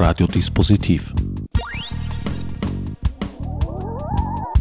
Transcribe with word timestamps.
Radiodispositiv. 0.00 1.12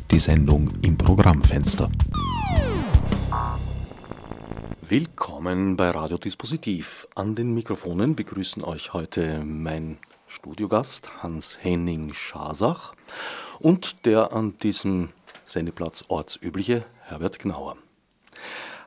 Die 0.10 0.18
Sendung 0.18 0.72
im 0.82 0.98
Programmfenster. 0.98 1.92
Willkommen 4.82 5.78
bei 5.78 5.92
Radiodispositiv. 5.92 7.08
An 7.14 7.36
den 7.36 7.54
Mikrofonen 7.54 8.16
begrüßen 8.16 8.64
euch 8.64 8.94
heute 8.94 9.44
mein 9.46 10.00
Studiogast 10.28 11.22
Hans-Henning 11.22 12.16
Schasach 12.16 12.96
und 13.60 14.08
der 14.08 14.34
an 14.34 14.58
diesem 14.58 15.10
Sendeplatz 15.46 16.06
ortsübliche 16.08 16.84
Herbert 17.02 17.38
Gnauer. 17.38 17.78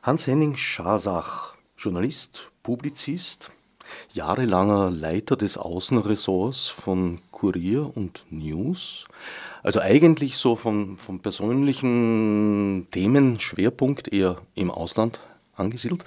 Hans-Henning 0.03 0.57
Schasach, 0.57 1.55
Journalist, 1.77 2.51
Publizist, 2.61 3.51
jahrelanger 4.13 4.91
Leiter 4.91 5.35
des 5.35 5.57
Außenressorts 5.57 6.67
von 6.67 7.19
Kurier 7.31 7.91
und 7.95 8.25
News, 8.29 9.05
also 9.63 9.79
eigentlich 9.79 10.37
so 10.37 10.55
vom, 10.55 10.97
vom 10.97 11.19
persönlichen 11.19 12.87
Themenschwerpunkt 12.91 14.11
eher 14.11 14.37
im 14.55 14.71
Ausland 14.71 15.19
angesiedelt. 15.55 16.03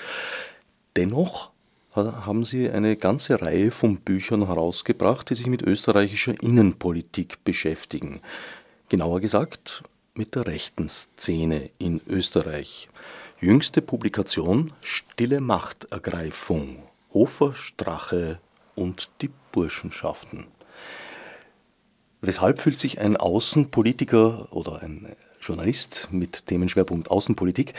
Dennoch 0.97 1.51
haben 1.95 2.45
Sie 2.45 2.69
eine 2.69 2.97
ganze 2.97 3.41
Reihe 3.41 3.71
von 3.71 3.99
Büchern 3.99 4.47
herausgebracht, 4.47 5.31
die 5.31 5.37
sich 5.37 5.47
mit 5.47 5.63
österreichischer 5.63 6.35
Innenpolitik 6.43 7.45
beschäftigen. 7.45 8.21
Genauer 8.89 9.21
gesagt 9.21 9.85
mit 10.15 10.35
der 10.35 10.47
rechten 10.47 10.89
Szene 10.89 11.71
in 11.79 12.01
Österreich. 12.09 12.89
Jüngste 13.41 13.83
Publikation 13.83 14.73
Stille 14.81 15.41
Machtergreifung. 15.41 16.83
Hofer, 17.15 17.55
Strache 17.55 18.39
und 18.75 19.09
die 19.23 19.31
Burschenschaften. 19.53 20.47
Weshalb 22.21 22.61
fühlt 22.61 22.79
sich 22.79 23.01
ein 23.01 23.17
Außenpolitiker 23.17 24.53
oder 24.53 24.83
ein 24.83 25.15
Journalist 25.41 26.09
mit 26.11 26.47
Themenschwerpunkt 26.47 27.11
Außenpolitik 27.11 27.75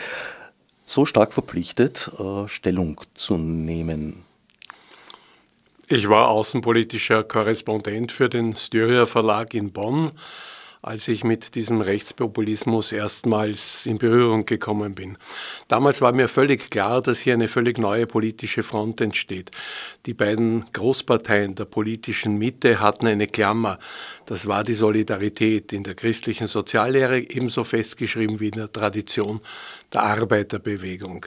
so 0.86 1.04
stark 1.04 1.34
verpflichtet, 1.34 2.10
äh, 2.18 2.48
Stellung 2.48 3.00
zu 3.14 3.36
nehmen? 3.36 4.24
Ich 5.88 6.08
war 6.08 6.28
außenpolitischer 6.28 7.24
Korrespondent 7.24 8.10
für 8.12 8.28
den 8.28 8.56
Styria 8.56 9.06
Verlag 9.06 9.52
in 9.54 9.72
Bonn 9.72 10.12
als 10.82 11.08
ich 11.08 11.24
mit 11.24 11.54
diesem 11.54 11.80
Rechtspopulismus 11.80 12.92
erstmals 12.92 13.86
in 13.86 13.98
Berührung 13.98 14.46
gekommen 14.46 14.94
bin. 14.94 15.18
Damals 15.68 16.00
war 16.00 16.12
mir 16.12 16.28
völlig 16.28 16.70
klar, 16.70 17.02
dass 17.02 17.20
hier 17.20 17.34
eine 17.34 17.48
völlig 17.48 17.78
neue 17.78 18.06
politische 18.06 18.62
Front 18.62 19.00
entsteht. 19.00 19.50
Die 20.06 20.14
beiden 20.14 20.64
Großparteien 20.72 21.54
der 21.54 21.64
politischen 21.64 22.38
Mitte 22.38 22.80
hatten 22.80 23.06
eine 23.06 23.26
Klammer. 23.26 23.78
Das 24.26 24.46
war 24.46 24.64
die 24.64 24.74
Solidarität 24.74 25.72
in 25.72 25.82
der 25.82 25.94
christlichen 25.94 26.46
Soziallehre 26.46 27.18
ebenso 27.18 27.64
festgeschrieben 27.64 28.40
wie 28.40 28.48
in 28.48 28.58
der 28.58 28.72
Tradition 28.72 29.40
der 29.92 30.02
Arbeiterbewegung. 30.02 31.26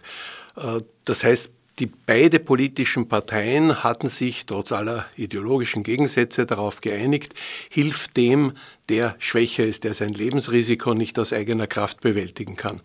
Äh, 0.55 0.81
das 1.05 1.23
heißt, 1.23 1.51
die 1.79 1.85
beide 1.85 2.39
politischen 2.39 3.07
Parteien 3.07 3.83
hatten 3.83 4.09
sich 4.09 4.45
trotz 4.45 4.71
aller 4.71 5.05
ideologischen 5.15 5.83
Gegensätze 5.83 6.45
darauf 6.45 6.81
geeinigt, 6.81 7.33
hilft 7.69 8.17
dem, 8.17 8.53
der 8.89 9.15
schwächer 9.19 9.65
ist, 9.65 9.85
der 9.85 9.93
sein 9.93 10.09
Lebensrisiko 10.09 10.93
nicht 10.93 11.17
aus 11.17 11.31
eigener 11.31 11.67
Kraft 11.67 12.01
bewältigen 12.01 12.55
kann. 12.55 12.81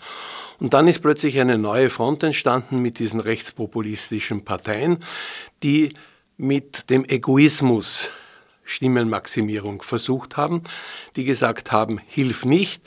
Und 0.60 0.74
dann 0.74 0.86
ist 0.86 1.00
plötzlich 1.00 1.40
eine 1.40 1.58
neue 1.58 1.90
Front 1.90 2.22
entstanden 2.22 2.80
mit 2.80 2.98
diesen 2.98 3.20
rechtspopulistischen 3.20 4.44
Parteien, 4.44 5.02
die 5.62 5.94
mit 6.36 6.90
dem 6.90 7.04
Egoismus 7.04 8.10
Stimmenmaximierung 8.64 9.82
versucht 9.82 10.36
haben, 10.36 10.62
die 11.16 11.24
gesagt 11.24 11.72
haben, 11.72 12.00
hilf 12.06 12.44
nicht, 12.44 12.82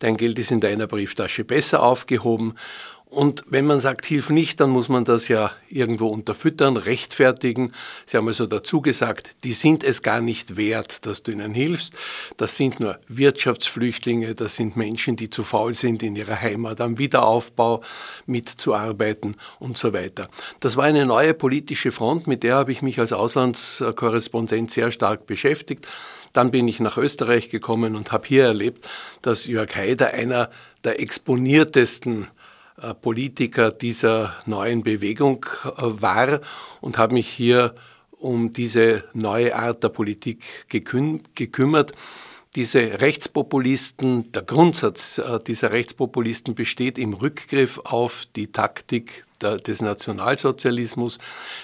dein 0.00 0.16
Geld 0.16 0.38
ist 0.38 0.50
in 0.50 0.60
deiner 0.60 0.86
Brieftasche 0.86 1.44
besser 1.44 1.82
aufgehoben 1.82 2.54
und 3.14 3.44
wenn 3.46 3.64
man 3.64 3.80
sagt, 3.80 4.04
hilf 4.04 4.30
nicht, 4.30 4.60
dann 4.60 4.70
muss 4.70 4.88
man 4.88 5.04
das 5.04 5.28
ja 5.28 5.52
irgendwo 5.68 6.08
unterfüttern, 6.08 6.76
rechtfertigen. 6.76 7.72
Sie 8.06 8.16
haben 8.16 8.26
also 8.26 8.46
dazu 8.46 8.80
gesagt, 8.80 9.30
die 9.44 9.52
sind 9.52 9.84
es 9.84 10.02
gar 10.02 10.20
nicht 10.20 10.56
wert, 10.56 11.06
dass 11.06 11.22
du 11.22 11.30
ihnen 11.30 11.54
hilfst. 11.54 11.94
Das 12.36 12.56
sind 12.56 12.80
nur 12.80 12.98
Wirtschaftsflüchtlinge, 13.06 14.34
das 14.34 14.56
sind 14.56 14.76
Menschen, 14.76 15.16
die 15.16 15.30
zu 15.30 15.44
faul 15.44 15.74
sind, 15.74 16.02
in 16.02 16.16
ihrer 16.16 16.40
Heimat 16.40 16.80
am 16.80 16.98
Wiederaufbau 16.98 17.82
mitzuarbeiten 18.26 19.36
und 19.60 19.78
so 19.78 19.92
weiter. 19.92 20.28
Das 20.60 20.76
war 20.76 20.84
eine 20.84 21.06
neue 21.06 21.34
politische 21.34 21.92
Front, 21.92 22.26
mit 22.26 22.42
der 22.42 22.56
habe 22.56 22.72
ich 22.72 22.82
mich 22.82 22.98
als 22.98 23.12
Auslandskorrespondent 23.12 24.72
sehr 24.72 24.90
stark 24.90 25.26
beschäftigt. 25.26 25.86
Dann 26.32 26.50
bin 26.50 26.66
ich 26.66 26.80
nach 26.80 26.98
Österreich 26.98 27.48
gekommen 27.48 27.94
und 27.94 28.10
habe 28.10 28.26
hier 28.26 28.44
erlebt, 28.44 28.88
dass 29.22 29.46
Jörg 29.46 29.74
Haider 29.76 30.08
einer 30.14 30.50
der 30.82 31.00
exponiertesten 31.00 32.28
Politiker 32.94 33.70
dieser 33.70 34.34
neuen 34.46 34.82
Bewegung 34.82 35.46
äh, 35.64 35.70
war 35.76 36.40
und 36.80 36.98
habe 36.98 37.14
mich 37.14 37.28
hier 37.28 37.74
um 38.10 38.52
diese 38.52 39.04
neue 39.12 39.54
Art 39.54 39.82
der 39.82 39.90
Politik 39.90 40.42
gekümmert. 40.68 41.92
Diese 42.56 43.00
Rechtspopulisten, 43.00 44.32
der 44.32 44.42
Grundsatz 44.42 45.18
äh, 45.18 45.38
dieser 45.46 45.72
Rechtspopulisten 45.72 46.54
besteht 46.54 46.98
im 46.98 47.12
Rückgriff 47.12 47.78
auf 47.84 48.24
die 48.34 48.50
Taktik 48.50 49.24
des 49.42 49.82
Nationalsozialismus, 49.82 51.18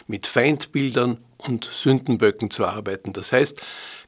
mit 0.07 0.27
Feindbildern 0.27 1.17
und 1.39 1.65
Sündenböcken 1.65 2.51
zu 2.51 2.67
arbeiten. 2.67 3.15
Das 3.15 3.33
heißt, 3.33 3.59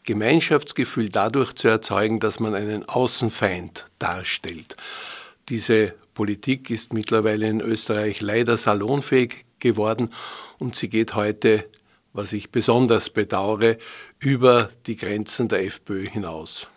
Gemeinschaftsgefühl 0.05 1.09
dadurch 1.09 1.55
zu 1.55 1.69
erzeugen, 1.69 2.21
dass 2.21 2.39
man 2.39 2.55
einen 2.55 2.87
Außenfeind 2.87 3.87
darstellt. 3.99 4.77
Diese 5.49 5.95
Politik 6.15 6.71
ist 6.71 6.93
mittlerweile 6.93 7.49
in 7.49 7.61
Österreich 7.61 8.21
leider 8.21 8.57
salonfähig 8.57 9.45
geworden 9.59 10.11
und 10.59 10.75
sie 10.75 10.89
geht 10.89 11.15
heute, 11.15 11.65
was 12.13 12.33
ich 12.33 12.51
besonders 12.51 13.09
bedauere, 13.11 13.79
über 14.19 14.71
die 14.87 14.97
Grenzen 14.97 15.49
der 15.49 15.65
FPÖ 15.65 16.07
hinaus. 16.09 16.69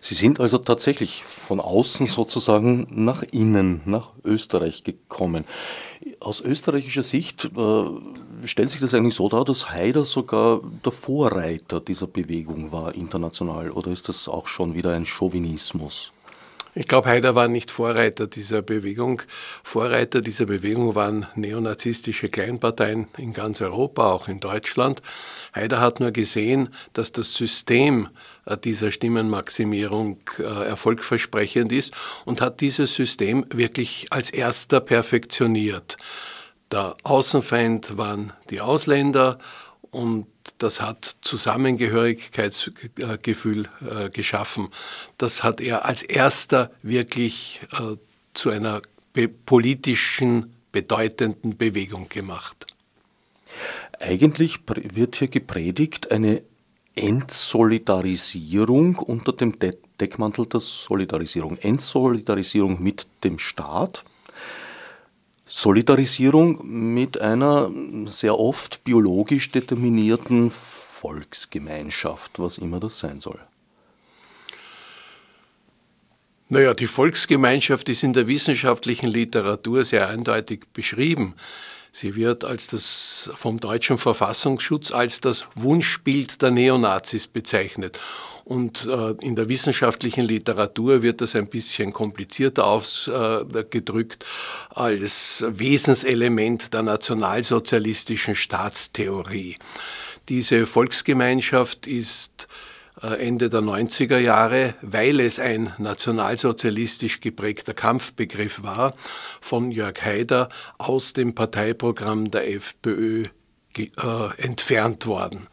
Sie 0.00 0.14
sind 0.14 0.40
also 0.40 0.58
tatsächlich 0.58 1.22
von 1.24 1.60
außen 1.60 2.06
sozusagen 2.06 2.88
nach 2.90 3.22
innen, 3.22 3.82
nach 3.84 4.12
Österreich 4.24 4.82
gekommen. 4.82 5.44
Aus 6.18 6.40
österreichischer 6.40 7.02
Sicht 7.02 7.50
äh, 7.56 8.46
stellt 8.46 8.70
sich 8.70 8.80
das 8.80 8.94
eigentlich 8.94 9.14
so 9.14 9.28
dar, 9.28 9.44
dass 9.44 9.70
Haider 9.70 10.04
sogar 10.04 10.60
der 10.84 10.92
Vorreiter 10.92 11.80
dieser 11.80 12.06
Bewegung 12.06 12.72
war 12.72 12.94
international 12.94 13.70
oder 13.70 13.90
ist 13.90 14.08
das 14.08 14.28
auch 14.28 14.48
schon 14.48 14.74
wieder 14.74 14.92
ein 14.92 15.04
Chauvinismus? 15.04 16.12
Ich 16.74 16.86
glaube, 16.86 17.08
Haider 17.08 17.34
war 17.34 17.48
nicht 17.48 17.72
Vorreiter 17.72 18.28
dieser 18.28 18.62
Bewegung. 18.62 19.22
Vorreiter 19.64 20.20
dieser 20.20 20.46
Bewegung 20.46 20.94
waren 20.94 21.26
neonazistische 21.34 22.28
Kleinparteien 22.28 23.08
in 23.18 23.32
ganz 23.32 23.60
Europa, 23.60 24.12
auch 24.12 24.28
in 24.28 24.38
Deutschland. 24.38 25.02
Haider 25.52 25.80
hat 25.80 25.98
nur 25.98 26.12
gesehen, 26.12 26.72
dass 26.92 27.10
das 27.10 27.34
System 27.34 28.08
äh, 28.46 28.56
dieser 28.56 28.92
Stimmenmaximierung 28.92 30.20
äh, 30.38 30.42
erfolgversprechend 30.42 31.72
ist 31.72 31.96
und 32.24 32.40
hat 32.40 32.60
dieses 32.60 32.94
System 32.94 33.46
wirklich 33.50 34.06
als 34.10 34.30
erster 34.30 34.78
perfektioniert. 34.78 35.96
Der 36.70 36.96
Außenfeind 37.02 37.96
waren 37.96 38.32
die 38.48 38.60
Ausländer 38.60 39.38
und 39.90 40.28
das 40.58 40.80
hat 40.80 41.16
Zusammengehörigkeitsgefühl 41.20 43.68
äh, 43.80 44.08
geschaffen. 44.10 44.68
Das 45.18 45.42
hat 45.42 45.60
er 45.60 45.84
als 45.84 46.02
erster 46.02 46.70
wirklich 46.82 47.60
äh, 47.72 47.96
zu 48.34 48.50
einer 48.50 48.82
politischen, 49.46 50.54
bedeutenden 50.72 51.56
Bewegung 51.56 52.08
gemacht. 52.08 52.66
Eigentlich 53.98 54.60
wird 54.66 55.16
hier 55.16 55.28
gepredigt 55.28 56.12
eine 56.12 56.42
Entsolidarisierung 56.94 58.96
unter 58.96 59.32
dem 59.32 59.56
Deckmantel 60.00 60.46
der 60.46 60.60
Solidarisierung. 60.60 61.58
Entsolidarisierung 61.58 62.82
mit 62.82 63.06
dem 63.24 63.38
Staat, 63.38 64.04
Solidarisierung 65.52 66.60
mit 66.94 67.20
einer 67.20 67.72
sehr 68.04 68.38
oft 68.38 68.84
biologisch 68.84 69.50
determinierten 69.50 70.48
Volksgemeinschaft, 70.48 72.38
was 72.38 72.56
immer 72.56 72.78
das 72.78 73.00
sein 73.00 73.18
soll. 73.18 73.40
Naja, 76.48 76.72
die 76.72 76.86
Volksgemeinschaft 76.86 77.88
ist 77.88 78.04
in 78.04 78.12
der 78.12 78.28
wissenschaftlichen 78.28 79.08
Literatur 79.08 79.84
sehr 79.84 80.08
eindeutig 80.08 80.66
beschrieben. 80.72 81.34
Sie 81.90 82.14
wird 82.14 82.44
als 82.44 82.68
das 82.68 83.32
vom 83.34 83.58
deutschen 83.58 83.98
Verfassungsschutz 83.98 84.92
als 84.92 85.20
das 85.20 85.46
Wunschbild 85.56 86.40
der 86.42 86.52
Neonazis 86.52 87.26
bezeichnet. 87.26 87.98
Und 88.50 88.84
äh, 88.86 89.12
in 89.20 89.36
der 89.36 89.48
wissenschaftlichen 89.48 90.24
Literatur 90.24 91.02
wird 91.02 91.20
das 91.20 91.36
ein 91.36 91.46
bisschen 91.46 91.92
komplizierter 91.92 92.66
ausgedrückt 92.66 94.24
äh, 94.24 94.80
als 94.80 95.44
Wesenselement 95.46 96.74
der 96.74 96.82
nationalsozialistischen 96.82 98.34
Staatstheorie. 98.34 99.56
Diese 100.28 100.66
Volksgemeinschaft 100.66 101.86
ist 101.86 102.48
äh, 103.00 103.24
Ende 103.24 103.50
der 103.50 103.60
90er 103.60 104.18
Jahre, 104.18 104.74
weil 104.82 105.20
es 105.20 105.38
ein 105.38 105.72
nationalsozialistisch 105.78 107.20
geprägter 107.20 107.72
Kampfbegriff 107.72 108.64
war, 108.64 108.96
von 109.40 109.70
Jörg 109.70 110.02
Haider 110.02 110.48
aus 110.76 111.12
dem 111.12 111.36
Parteiprogramm 111.36 112.32
der 112.32 112.52
FPÖ 112.52 113.26
äh, 113.76 113.86
entfernt 114.38 115.06
worden. 115.06 115.46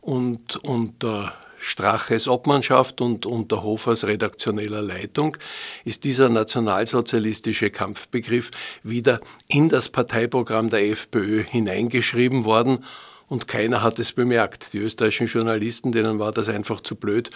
Und 0.00 0.56
unter 0.56 1.34
Straches 1.62 2.26
Obmannschaft 2.26 3.02
und 3.02 3.26
unter 3.26 3.62
Hofers 3.62 4.04
redaktioneller 4.04 4.80
Leitung 4.80 5.36
ist 5.84 6.04
dieser 6.04 6.30
nationalsozialistische 6.30 7.68
Kampfbegriff 7.70 8.50
wieder 8.82 9.20
in 9.46 9.68
das 9.68 9.90
Parteiprogramm 9.90 10.70
der 10.70 10.88
FPÖ 10.88 11.44
hineingeschrieben 11.44 12.44
worden 12.46 12.84
und 13.30 13.46
keiner 13.46 13.82
hat 13.82 13.98
es 13.98 14.12
bemerkt. 14.12 14.72
Die 14.72 14.78
österreichischen 14.78 15.28
Journalisten, 15.28 15.92
denen 15.92 16.18
war 16.18 16.32
das 16.32 16.48
einfach 16.48 16.80
zu 16.80 16.96
blöd, 16.96 17.30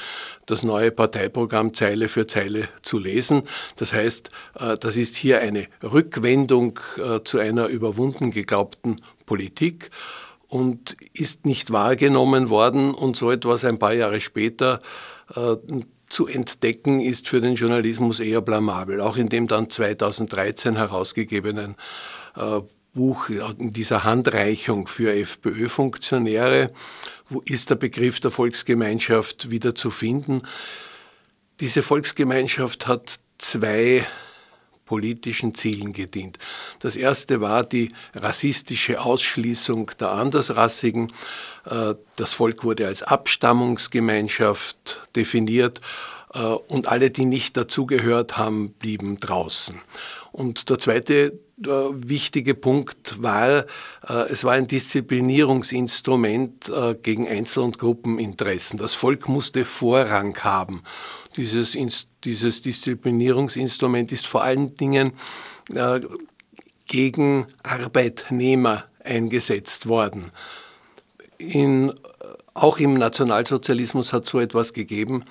das 0.47 0.65
neue 0.65 0.91
Parteiprogramm 0.91 1.73
Zeile 1.73 2.09
für 2.09 2.27
Zeile 2.27 2.69
zu 2.83 2.99
lesen. 2.99 3.43
Das 3.77 3.93
heißt, 3.93 4.31
äh, 4.59 4.77
das 4.77 4.97
ist 4.97 5.15
hier 5.15 5.41
eine 5.41 5.69
Rückwendung 5.83 6.81
äh, 6.97 7.21
zu 7.23 7.39
einer 7.39 7.69
überwunden 7.69 8.33
geglaubten 8.33 9.01
Politik 9.27 9.91
und 10.55 10.97
ist 11.13 11.47
nicht 11.47 11.73
wahrgenommen 11.73 12.49
worden 12.49 12.95
und 12.95 13.17
so 13.17 13.31
etwas 13.31 13.65
ein 13.65 13.79
paar 13.79 13.93
Jahre 13.93 14.21
später 14.21 14.81
äh, 15.35 15.57
zu 16.09 16.27
entdecken, 16.29 17.01
ist 17.01 17.29
für 17.29 17.41
den 17.41 17.57
Journalismus 17.57 18.21
eher 18.21 18.41
blamabel. 18.41 19.01
Auch 19.01 19.17
in 19.17 19.29
dem 19.29 19.49
dann 19.49 19.69
2013 19.69 20.77
herausgegebenen 20.77 21.77
Buch, 22.95 23.29
in 23.59 23.73
dieser 23.73 24.05
Handreichung 24.05 24.87
für 24.87 25.13
FPÖ-Funktionäre, 25.13 26.71
wo 27.29 27.41
ist 27.41 27.71
der 27.71 27.75
Begriff 27.75 28.21
der 28.21 28.31
Volksgemeinschaft 28.31 29.51
wieder 29.51 29.75
zu 29.75 29.91
finden. 29.91 30.43
Diese 31.61 31.83
Volksgemeinschaft 31.83 32.87
hat 32.87 33.19
zwei 33.39 34.07
politischen 34.85 35.55
Zielen 35.55 35.93
gedient. 35.93 36.39
Das 36.81 36.97
erste 36.97 37.41
war 37.41 37.65
die 37.65 37.93
rassistische 38.15 39.01
Ausschließung 39.01 39.91
der 39.99 40.11
Andersrassigen. 40.11 41.09
Äh, 41.65 41.95
das 42.17 42.33
Volk 42.33 42.65
wurde 42.65 42.87
als 42.87 43.03
Abstammungsgemeinschaft 43.03 45.09
definiert 45.17 45.81
äh, 46.35 46.41
und 46.41 46.89
alle, 46.89 47.11
die 47.11 47.25
nicht 47.25 47.57
dazugehört 47.57 48.37
haben, 48.37 48.73
blieben 48.73 49.19
draußen. 49.19 49.81
Und 50.33 50.69
der 50.69 50.79
zweite 50.79 51.39
wichtige 51.57 52.55
Punkt 52.55 53.23
war, 53.23 53.67
äh, 54.09 54.31
es 54.31 54.45
war 54.45 54.53
ein 54.53 54.67
Disziplinierungsinstrument 54.67 56.69
äh, 56.69 56.95
gegen 57.01 57.29
Einzel- 57.29 57.63
und 57.63 57.79
Gruppeninteressen. 57.79 58.79
Das 58.79 58.95
Volk 58.95 59.29
musste 59.29 59.65
Vorrang 59.65 60.37
haben. 60.43 60.83
Dieses, 61.37 61.77
dieses 62.25 62.63
Disziplinierungsinstrument 62.63 64.13
ist 64.13 64.27
vor 64.27 64.45
allen 64.45 64.75
Dingen 64.75 65.13
gegen 66.87 67.47
Arbeitnehmer 67.63 68.85
eingesetzt 69.03 69.89
worden. 69.89 70.31
In, 71.39 71.93
auch 72.53 72.79
im 72.79 72.95
Nationalsozialismus 72.95 74.13
hat 74.13 74.27
so 74.27 74.39
etwas 74.39 74.75
gegeben 74.75 75.25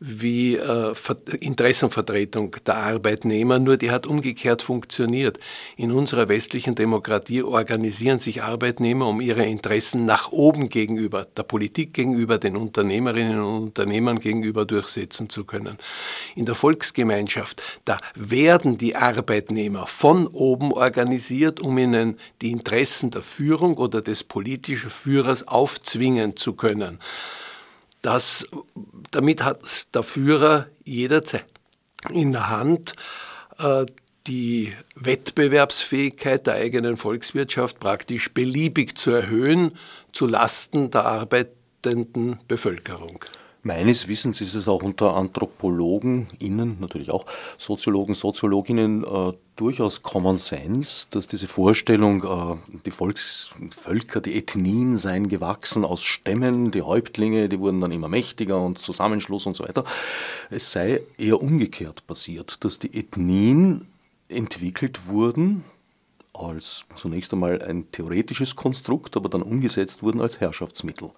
wie 0.00 0.56
äh, 0.56 0.94
Interessenvertretung 1.40 2.56
der 2.66 2.76
Arbeitnehmer, 2.76 3.58
nur 3.58 3.76
die 3.76 3.90
hat 3.90 4.06
umgekehrt 4.06 4.62
funktioniert. 4.62 5.38
In 5.76 5.92
unserer 5.92 6.28
westlichen 6.28 6.74
Demokratie 6.74 7.42
organisieren 7.42 8.20
sich 8.20 8.42
Arbeitnehmer, 8.42 9.08
um 9.08 9.20
ihre 9.20 9.44
Interessen 9.44 10.04
nach 10.04 10.30
oben 10.30 10.68
gegenüber, 10.68 11.26
der 11.36 11.42
Politik 11.42 11.94
gegenüber, 11.94 12.38
den 12.38 12.56
Unternehmerinnen 12.56 13.40
und 13.40 13.62
Unternehmern 13.62 14.20
gegenüber 14.20 14.64
durchsetzen 14.64 15.28
zu 15.28 15.44
können. 15.44 15.78
In 16.36 16.46
der 16.46 16.54
Volksgemeinschaft, 16.54 17.60
da 17.84 17.98
werden 18.14 18.78
die 18.78 18.94
Arbeitnehmer 18.94 19.86
von 19.86 20.26
oben 20.28 20.72
organisiert, 20.72 21.60
um 21.60 21.76
ihnen 21.76 22.18
die 22.40 22.52
Interessen 22.52 23.10
der 23.10 23.22
Führung 23.22 23.76
oder 23.76 24.00
des 24.00 24.22
politischen 24.22 24.90
Führers 24.90 25.46
aufzwingen 25.48 26.36
zu 26.36 26.52
können 26.52 26.98
das, 28.08 28.46
damit 29.10 29.44
hat 29.44 29.94
der 29.94 30.02
Führer 30.02 30.68
jederzeit 30.82 31.44
in 32.10 32.32
der 32.32 32.48
Hand, 32.48 32.94
äh, 33.58 33.84
die 34.26 34.72
Wettbewerbsfähigkeit 34.94 36.46
der 36.46 36.54
eigenen 36.54 36.96
Volkswirtschaft 36.96 37.78
praktisch 37.78 38.32
beliebig 38.32 38.96
zu 38.96 39.10
erhöhen, 39.10 39.76
zu 40.12 40.26
Lasten 40.26 40.90
der 40.90 41.04
arbeitenden 41.04 42.38
Bevölkerung. 42.48 43.22
Meines 43.62 44.06
Wissens 44.06 44.40
ist 44.40 44.54
es 44.54 44.68
auch 44.68 44.84
unter 44.84 45.16
Anthropologen, 45.16 46.28
innen 46.38 46.76
natürlich 46.78 47.10
auch 47.10 47.26
Soziologen, 47.58 48.14
Soziologinnen 48.14 49.02
äh, 49.02 49.32
durchaus 49.56 50.02
Common 50.02 50.38
Sense, 50.38 51.08
dass 51.10 51.26
diese 51.26 51.48
Vorstellung, 51.48 52.22
äh, 52.22 52.78
die 52.86 52.92
Volksvölker, 52.92 54.20
die 54.20 54.38
Ethnien 54.38 54.96
seien 54.96 55.28
gewachsen 55.28 55.84
aus 55.84 56.04
Stämmen, 56.04 56.70
die 56.70 56.82
Häuptlinge, 56.82 57.48
die 57.48 57.58
wurden 57.58 57.80
dann 57.80 57.90
immer 57.90 58.08
mächtiger 58.08 58.62
und 58.64 58.78
Zusammenschluss 58.78 59.46
und 59.46 59.56
so 59.56 59.64
weiter, 59.64 59.84
es 60.50 60.70
sei 60.70 61.00
eher 61.18 61.42
umgekehrt 61.42 62.06
passiert, 62.06 62.64
dass 62.64 62.78
die 62.78 62.96
Ethnien 62.96 63.88
entwickelt 64.28 65.08
wurden 65.08 65.64
als 66.32 66.84
zunächst 66.94 67.32
einmal 67.32 67.60
ein 67.62 67.90
theoretisches 67.90 68.54
Konstrukt, 68.54 69.16
aber 69.16 69.28
dann 69.28 69.42
umgesetzt 69.42 70.04
wurden 70.04 70.20
als 70.20 70.38
Herrschaftsmittel 70.38 71.10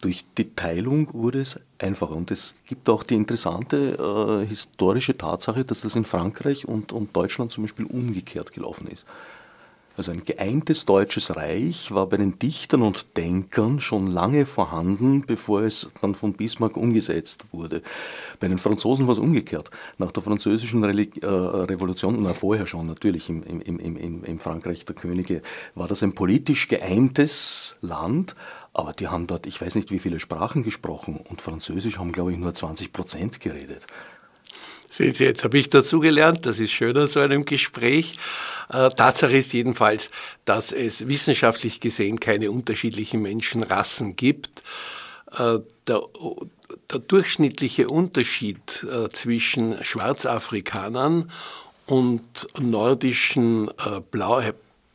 durch 0.00 0.24
die 0.36 0.54
Teilung 0.54 1.12
wurde 1.12 1.40
es 1.40 1.58
einfacher. 1.78 2.14
Und 2.14 2.30
es 2.30 2.54
gibt 2.66 2.88
auch 2.88 3.02
die 3.02 3.14
interessante 3.14 4.42
äh, 4.44 4.46
historische 4.46 5.16
Tatsache, 5.16 5.64
dass 5.64 5.80
das 5.80 5.96
in 5.96 6.04
Frankreich 6.04 6.66
und, 6.68 6.92
und 6.92 7.14
Deutschland 7.16 7.52
zum 7.52 7.64
Beispiel 7.64 7.86
umgekehrt 7.86 8.52
gelaufen 8.52 8.88
ist. 8.88 9.06
Also 9.96 10.12
ein 10.12 10.24
geeintes 10.26 10.84
deutsches 10.84 11.36
Reich 11.36 11.90
war 11.90 12.06
bei 12.06 12.18
den 12.18 12.38
Dichtern 12.38 12.82
und 12.82 13.16
Denkern 13.16 13.80
schon 13.80 14.08
lange 14.08 14.44
vorhanden, 14.44 15.24
bevor 15.26 15.62
es 15.62 15.88
dann 16.02 16.14
von 16.14 16.34
Bismarck 16.34 16.76
umgesetzt 16.76 17.44
wurde. 17.50 17.80
Bei 18.38 18.48
den 18.48 18.58
Franzosen 18.58 19.06
war 19.06 19.14
es 19.14 19.18
umgekehrt. 19.18 19.70
Nach 19.96 20.12
der 20.12 20.22
französischen 20.22 20.84
Reli 20.84 21.10
äh, 21.22 21.26
Revolution, 21.26 22.22
na 22.22 22.34
vorher 22.34 22.66
schon 22.66 22.86
natürlich 22.86 23.30
im, 23.30 23.42
im, 23.42 23.60
im, 23.60 24.24
im, 24.24 24.38
Frankreich 24.38 24.84
der 24.84 24.94
Könige, 24.94 25.40
war 25.74 25.88
das 25.88 26.02
ein 26.02 26.14
politisch 26.14 26.68
geeintes 26.68 27.76
Land, 27.80 28.36
aber 28.76 28.92
die 28.92 29.08
haben 29.08 29.26
dort, 29.26 29.46
ich 29.46 29.60
weiß 29.60 29.74
nicht 29.74 29.90
wie 29.90 29.98
viele 29.98 30.20
Sprachen 30.20 30.62
gesprochen 30.62 31.16
und 31.16 31.40
Französisch 31.40 31.98
haben, 31.98 32.12
glaube 32.12 32.32
ich, 32.32 32.38
nur 32.38 32.52
20 32.52 32.92
Prozent 32.92 33.40
geredet. 33.40 33.86
Sehen 34.90 35.14
Sie, 35.14 35.24
jetzt 35.24 35.44
habe 35.44 35.56
ich 35.58 35.70
dazu 35.70 35.98
gelernt, 35.98 36.44
das 36.44 36.60
ist 36.60 36.72
schön 36.72 36.96
an 36.96 37.08
so 37.08 37.20
einem 37.20 37.46
Gespräch. 37.46 38.18
Äh, 38.68 38.90
Tatsache 38.90 39.36
ist 39.36 39.54
jedenfalls, 39.54 40.10
dass 40.44 40.72
es 40.72 41.08
wissenschaftlich 41.08 41.80
gesehen 41.80 42.20
keine 42.20 42.50
unterschiedlichen 42.50 43.22
Menschenrassen 43.22 44.14
gibt. 44.14 44.62
Äh, 45.32 45.60
der, 45.86 46.02
der, 46.90 46.98
durchschnittliche 46.98 47.88
Unterschied 47.88 48.84
äh, 48.84 49.08
zwischen 49.08 49.82
Schwarzafrikanern 49.82 51.30
und 51.86 52.46
nordischen 52.58 53.70
Blau, 54.10 54.42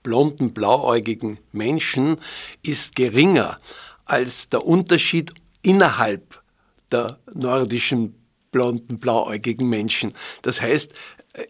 blonden, 0.04 0.54
blauäugigen 0.54 1.40
Menschen 1.52 2.18
ist 2.64 2.96
geringer 2.96 3.58
als 4.06 4.50
der 4.50 4.66
Unterschied 4.66 5.34
innerhalb 5.62 6.42
der 6.92 7.20
nordischen 7.34 8.16
blonden, 8.52 9.00
blauäugigen 9.00 9.70
Menschen. 9.70 10.14
Das 10.42 10.62
heißt, 10.62 10.94
äh, 11.34 11.46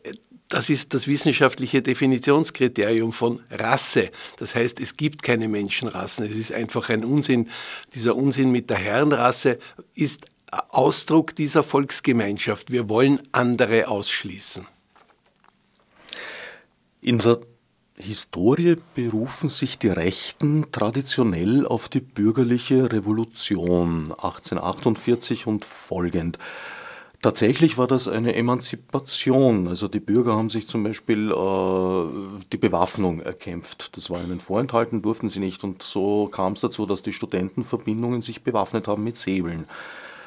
das 0.52 0.70
ist 0.70 0.94
das 0.94 1.08
wissenschaftliche 1.08 1.82
Definitionskriterium 1.82 3.14
von 3.14 3.42
Rasse. 3.50 4.12
Das 4.36 4.54
heißt, 4.54 4.82
es 4.82 4.98
gibt 4.98 5.24
keine 5.24 5.48
Menschenrassen. 5.48 6.30
Es 6.30 6.38
ist 6.38 6.52
einfach 6.52 6.90
ein 6.90 7.06
Unsinn. 7.06 7.50
Dieser 7.96 8.18
Unsinn 8.18 8.52
mit 8.52 8.70
der 8.70 8.78
Herrenrasse 8.78 9.60
ist 9.94 10.26
Ausdruck 10.52 11.34
dieser 11.36 11.64
Volksgemeinschaft. 11.64 12.70
Wir 12.70 12.90
wollen 12.90 13.22
andere 13.32 13.88
ausschließen. 13.88 14.68
In 17.00 17.20
der 17.20 17.40
Historie 17.98 18.78
berufen 18.96 19.50
sich 19.50 19.78
die 19.78 19.90
Rechten 19.90 20.72
traditionell 20.72 21.66
auf 21.66 21.90
die 21.90 22.00
bürgerliche 22.02 22.92
Revolution 22.92 24.12
1848 24.12 25.46
und 25.48 25.66
folgend. 25.66 26.40
Tatsächlich 27.22 27.78
war 27.78 27.86
das 27.86 28.08
eine 28.08 28.34
Emanzipation. 28.34 29.68
Also 29.68 29.88
die 29.88 30.00
Bürger 30.00 30.36
haben 30.36 30.50
sich 30.50 30.68
zum 30.68 30.84
Beispiel 30.84 31.32
äh, 31.32 32.40
die 32.52 32.58
Bewaffnung 32.58 33.22
erkämpft. 33.22 33.96
Das 33.96 34.10
war 34.10 34.24
ihnen 34.24 34.40
vorenthalten, 34.40 35.04
durften 35.04 35.30
sie 35.30 35.40
nicht. 35.40 35.64
Und 35.64 35.84
so 35.84 36.28
kam 36.28 36.54
es 36.54 36.62
dazu, 36.62 36.88
dass 36.88 37.04
die 37.04 37.14
Studentenverbindungen 37.14 38.24
sich 38.24 38.42
bewaffnet 38.42 38.88
haben 38.88 39.04
mit 39.04 39.18
Säbeln. 39.18 39.66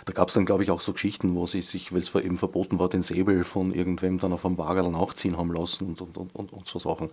Da 0.04 0.12
gab 0.12 0.28
es 0.28 0.34
dann, 0.34 0.44
glaube 0.44 0.62
ich, 0.62 0.70
auch 0.70 0.80
so 0.80 0.92
Geschichten, 0.92 1.34
wo 1.34 1.46
sie 1.46 1.62
sich, 1.62 1.92
weil 1.92 2.00
es 2.00 2.14
eben 2.14 2.38
verboten 2.38 2.78
war, 2.78 2.88
den 2.88 3.02
Säbel 3.02 3.44
von 3.44 3.72
irgendwem 3.72 4.18
dann 4.18 4.32
auf 4.32 4.44
einem 4.44 4.58
Wagerl 4.58 4.90
nachziehen 4.90 5.38
haben 5.38 5.52
lassen 5.52 5.86
und, 5.86 6.00
und, 6.00 6.34
und, 6.34 6.52
und 6.52 6.66
so 6.66 6.78
Sachen. 6.78 7.10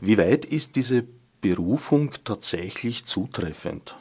Wie 0.00 0.18
weit 0.18 0.44
ist 0.44 0.76
diese 0.76 1.04
Berufung 1.40 2.12
tatsächlich 2.24 3.06
zutreffend? 3.06 3.96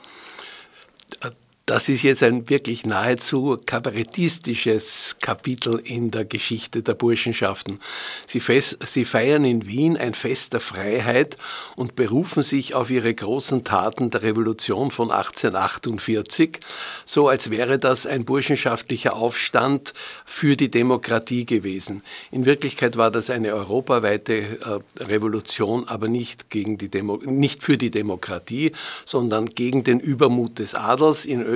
Das 1.67 1.89
ist 1.89 2.03
jetzt 2.03 2.22
ein 2.22 2.48
wirklich 2.48 2.86
nahezu 2.86 3.57
kabarettistisches 3.65 5.15
Kapitel 5.19 5.81
in 5.84 6.12
der 6.12 6.24
Geschichte 6.24 6.84
der 6.84 6.93
Burschenschaften. 6.93 7.79
Sie, 8.27 8.39
fest, 8.39 8.77
sie, 8.86 9.03
feiern 9.03 9.43
in 9.45 9.65
Wien 9.65 9.98
ein 9.98 10.13
Fest 10.13 10.53
der 10.53 10.60
Freiheit 10.60 11.38
und 11.75 11.95
berufen 11.95 12.43
sich 12.43 12.75
auf 12.75 12.91
ihre 12.91 13.12
großen 13.12 13.63
Taten 13.63 14.12
der 14.12 14.22
Revolution 14.22 14.91
von 14.91 15.10
1848, 15.10 16.60
so 17.03 17.29
als 17.29 17.50
wäre 17.50 17.79
das 17.79 18.05
ein 18.05 18.25
burschenschaftlicher 18.25 19.15
Aufstand 19.15 19.95
für 20.24 20.55
die 20.55 20.69
Demokratie 20.69 21.48
gewesen. 21.48 22.03
In 22.29 22.45
Wirklichkeit 22.45 22.95
war 22.95 23.10
das 23.10 23.31
eine 23.31 23.55
europaweite 23.55 24.36
äh, 24.36 25.03
Revolution, 25.03 25.88
aber 25.88 26.10
nicht, 26.10 26.51
gegen 26.51 26.77
die 26.77 26.89
Demo 26.89 27.19
nicht 27.25 27.63
für 27.63 27.79
die 27.79 27.89
Demokratie, 27.89 28.72
sondern 29.03 29.48
gegen 29.48 29.84
den 29.84 30.00
Übermut 30.00 30.60
des 30.60 30.75
Adels 30.75 31.25
in 31.25 31.41
Österreich 31.41 31.55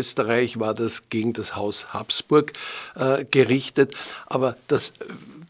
war 0.59 0.73
das 0.73 1.09
gegen 1.09 1.33
das 1.33 1.55
Haus 1.55 1.93
Habsburg 1.93 2.53
äh, 2.95 3.25
gerichtet. 3.25 3.93
Aber 4.27 4.57
das, 4.67 4.93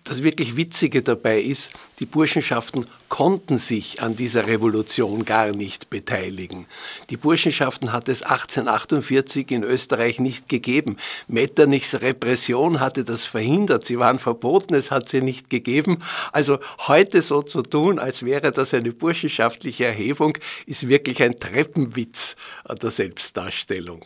das 0.04 0.24
wirklich 0.24 0.56
Witzige 0.56 1.04
dabei 1.04 1.40
ist, 1.40 1.72
die 2.00 2.06
Burschenschaften 2.06 2.86
konnten 3.10 3.58
sich 3.58 4.02
an 4.02 4.16
dieser 4.16 4.48
Revolution 4.48 5.26
gar 5.26 5.52
nicht 5.52 5.90
beteiligen. 5.90 6.66
Die 7.10 7.18
Burschenschaften 7.18 7.92
hat 7.92 8.08
es 8.08 8.24
1848 8.24 9.52
in 9.52 9.64
Österreich 9.64 10.20
nicht 10.20 10.48
gegeben. 10.48 10.98
Metternichs 11.28 11.96
Repression 12.02 12.80
hatte 12.80 13.04
das 13.04 13.26
verhindert. 13.26 13.86
Sie 13.86 14.00
waren 14.00 14.20
verboten, 14.20 14.74
es 14.76 14.92
hat 14.92 15.10
sie 15.10 15.22
nicht 15.22 15.50
gegeben. 15.50 15.98
Also 16.32 16.60
heute 16.88 17.22
so 17.22 17.42
zu 17.42 17.62
tun, 17.62 18.00
als 18.00 18.24
wäre 18.24 18.52
das 18.52 18.74
eine 18.74 18.92
burschenschaftliche 18.92 19.86
Erhebung, 19.86 20.38
ist 20.66 20.88
wirklich 20.88 21.22
ein 21.22 21.40
Treppenwitz 21.40 22.36
der 22.82 22.90
Selbstdarstellung. 22.90 24.06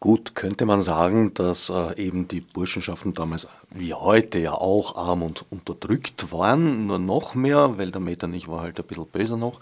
Gut, 0.00 0.34
könnte 0.34 0.64
man 0.64 0.80
sagen, 0.80 1.34
dass 1.34 1.68
äh, 1.68 2.02
eben 2.02 2.26
die 2.26 2.40
Burschenschaften 2.40 3.12
damals 3.12 3.48
wie 3.70 3.92
heute 3.92 4.38
ja 4.38 4.52
auch 4.52 4.96
arm 4.96 5.22
und 5.22 5.44
unterdrückt 5.50 6.32
waren, 6.32 6.86
nur 6.86 6.98
noch 6.98 7.34
mehr, 7.34 7.76
weil 7.76 7.90
der 7.90 8.00
Metternich 8.00 8.48
war 8.48 8.62
halt 8.62 8.80
ein 8.80 8.86
bisschen 8.86 9.06
böser 9.06 9.36
noch 9.36 9.60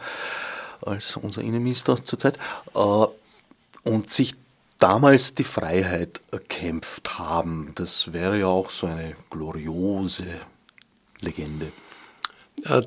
als 0.80 1.16
unser 1.16 1.42
Innenminister 1.42 2.04
zurzeit, 2.04 2.38
äh, 2.76 3.06
und 3.82 4.10
sich 4.10 4.36
damals 4.78 5.34
die 5.34 5.42
Freiheit 5.42 6.20
erkämpft 6.30 7.18
haben. 7.18 7.72
Das 7.74 8.12
wäre 8.12 8.38
ja 8.38 8.46
auch 8.46 8.70
so 8.70 8.86
eine 8.86 9.16
gloriose 9.30 10.40
Legende. 11.20 11.72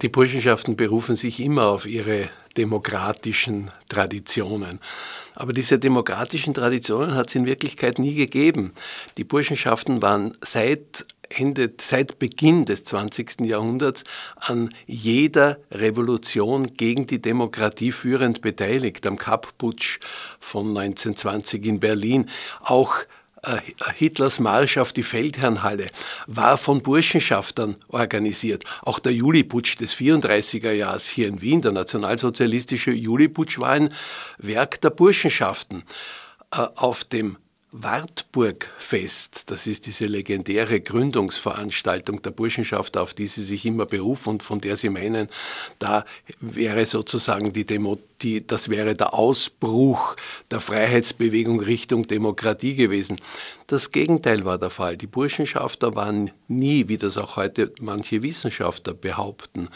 Die 0.02 0.10
Burschenschaften 0.10 0.76
berufen 0.76 1.16
sich 1.16 1.40
immer 1.40 1.68
auf 1.68 1.86
ihre 1.86 2.30
demokratischen 2.58 3.70
Traditionen. 3.88 4.80
Aber 5.34 5.54
diese 5.54 5.80
demokratischen 5.80 6.54
Traditionen 6.54 7.16
hat 7.16 7.30
es 7.30 7.36
in 7.36 7.46
Wirklichkeit 7.46 7.98
nie 7.98 8.16
gegeben. 8.16 8.74
Die 9.18 9.24
Burschenschaften 9.24 10.02
waren 10.02 10.38
seit 10.42 11.06
Ende, 11.30 11.72
seit 11.80 12.20
Beginn 12.20 12.66
des 12.66 12.84
20. 12.84 13.42
Jahrhunderts 13.42 14.04
an 14.36 14.74
jeder 14.86 15.60
Revolution 15.72 16.68
gegen 16.76 17.08
die 17.08 17.22
Demokratie 17.22 17.94
führend 17.94 18.42
beteiligt, 18.42 19.08
am 19.08 19.18
Kapp-Putsch 19.18 20.00
von 20.42 20.78
1920 20.78 21.66
in 21.66 21.80
Berlin, 21.80 22.30
auch 22.60 23.00
äh, 23.00 23.21
Hitlers 23.96 24.40
Marsch 24.40 24.78
auf 24.78 24.94
die 24.94 25.04
Feldherrnhalle 25.04 25.88
war 26.28 26.58
von 26.58 26.84
Burschenschaftern 26.84 27.76
organisiert. 27.88 28.66
Auch 28.84 29.00
der 29.00 29.14
Juliputsch 29.14 29.80
des 29.80 29.96
34er 29.96 30.72
Jahres 30.72 31.08
hier 31.08 31.28
in 31.28 31.42
Wien, 31.42 31.62
der 31.62 31.72
nationalsozialistische 31.72 32.92
Juliputsch, 32.92 33.58
war 33.58 33.72
ein 33.72 33.94
Werk 34.38 34.80
der 34.82 34.92
Burschenschaften. 34.92 35.84
Äh, 36.52 36.68
auf 36.76 37.04
dem 37.04 37.38
Wartburgfest, 37.74 39.50
das 39.50 39.66
ist 39.66 39.86
diese 39.86 40.06
legendäre 40.06 40.82
Gründungsveranstaltung 40.82 42.22
der 42.22 42.32
Burschenschaft, 42.32 42.98
auf 42.98 43.14
die 43.14 43.28
sie 43.28 43.44
sich 43.44 43.66
immer 43.66 43.86
berufen 43.86 44.32
und 44.32 44.44
von 44.44 44.60
der 44.60 44.76
sie 44.76 44.90
meinen, 44.90 45.30
da 45.80 46.04
wäre 46.42 46.86
sozusagen 46.86 47.54
die 47.54 47.66
Demo 47.66 47.98
die, 48.24 48.46
das 48.46 48.70
wäre 48.70 48.96
der 48.96 49.14
Ausbruch 49.14 50.16
der 50.50 50.60
Freiheitsbewegung 50.60 51.60
Richtung 51.60 52.08
Demokratie 52.08 52.76
gewesen. 52.76 53.18
Das 53.72 53.92
Gegenteil 53.92 54.44
war 54.44 54.58
der 54.58 54.70
Fall. 54.70 54.98
Die 54.98 55.08
Burschenschafter 55.08 55.96
waren 55.96 56.32
nie, 56.50 56.90
wie 56.90 56.98
das 56.98 57.18
auch 57.18 57.38
heute 57.38 57.72
manche 57.80 58.22
Wissenschaftler 58.22 58.94
behaupten, 58.94 59.70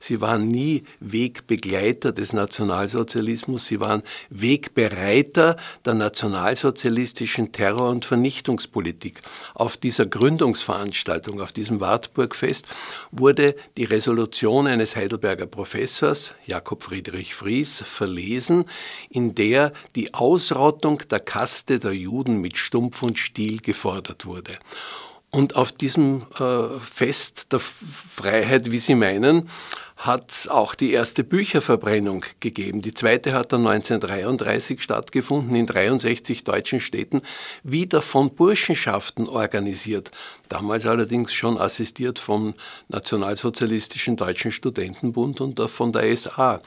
sie 0.00 0.22
waren 0.22 0.48
nie 0.48 0.84
Wegbegleiter 1.00 2.12
des 2.12 2.32
Nationalsozialismus, 2.32 3.66
sie 3.66 3.78
waren 3.78 4.02
Wegbereiter 4.30 5.56
der 5.84 5.92
nationalsozialistischen 5.92 7.52
Terror- 7.52 7.90
und 7.90 8.06
Vernichtungspolitik. 8.06 9.20
Auf 9.54 9.76
dieser 9.76 10.06
Gründungsveranstaltung, 10.06 11.42
auf 11.42 11.52
diesem 11.52 11.80
Wartburgfest, 11.80 12.72
wurde 13.10 13.54
die 13.76 13.84
Resolution 13.84 14.66
eines 14.66 14.96
Heidelberger 14.96 15.46
Professors, 15.46 16.32
Jakob 16.46 16.82
Friedrich 16.82 17.34
Fries, 17.34 17.84
verlesen, 17.92 18.64
in 19.10 19.34
der 19.34 19.72
die 19.94 20.14
Ausrottung 20.14 21.02
der 21.10 21.20
Kaste 21.20 21.78
der 21.78 21.92
Juden 21.92 22.40
mit 22.40 22.56
Stumpf 22.56 23.02
und 23.02 23.18
Stiel 23.18 23.60
gefordert 23.60 24.26
wurde. 24.26 24.58
Und 25.34 25.56
auf 25.56 25.72
diesem 25.72 26.26
äh, 26.38 26.78
Fest 26.78 27.52
der 27.52 27.58
Freiheit, 27.58 28.70
wie 28.70 28.78
Sie 28.78 28.94
meinen, 28.94 29.48
hat 29.96 30.30
es 30.30 30.48
auch 30.48 30.74
die 30.74 30.92
erste 30.92 31.24
Bücherverbrennung 31.24 32.24
gegeben. 32.40 32.82
Die 32.82 32.92
zweite 32.92 33.32
hat 33.32 33.52
dann 33.52 33.66
1933 33.66 34.82
stattgefunden 34.82 35.56
in 35.56 35.66
63 35.66 36.44
deutschen 36.44 36.80
Städten, 36.80 37.22
wieder 37.62 38.02
von 38.02 38.34
Burschenschaften 38.34 39.26
organisiert. 39.28 40.10
Damals 40.50 40.84
allerdings 40.84 41.32
schon 41.32 41.56
assistiert 41.56 42.18
vom 42.18 42.54
Nationalsozialistischen 42.88 44.16
Deutschen 44.16 44.52
Studentenbund 44.52 45.40
und 45.40 45.58
von 45.70 45.92
der 45.92 46.14
SA. 46.14 46.60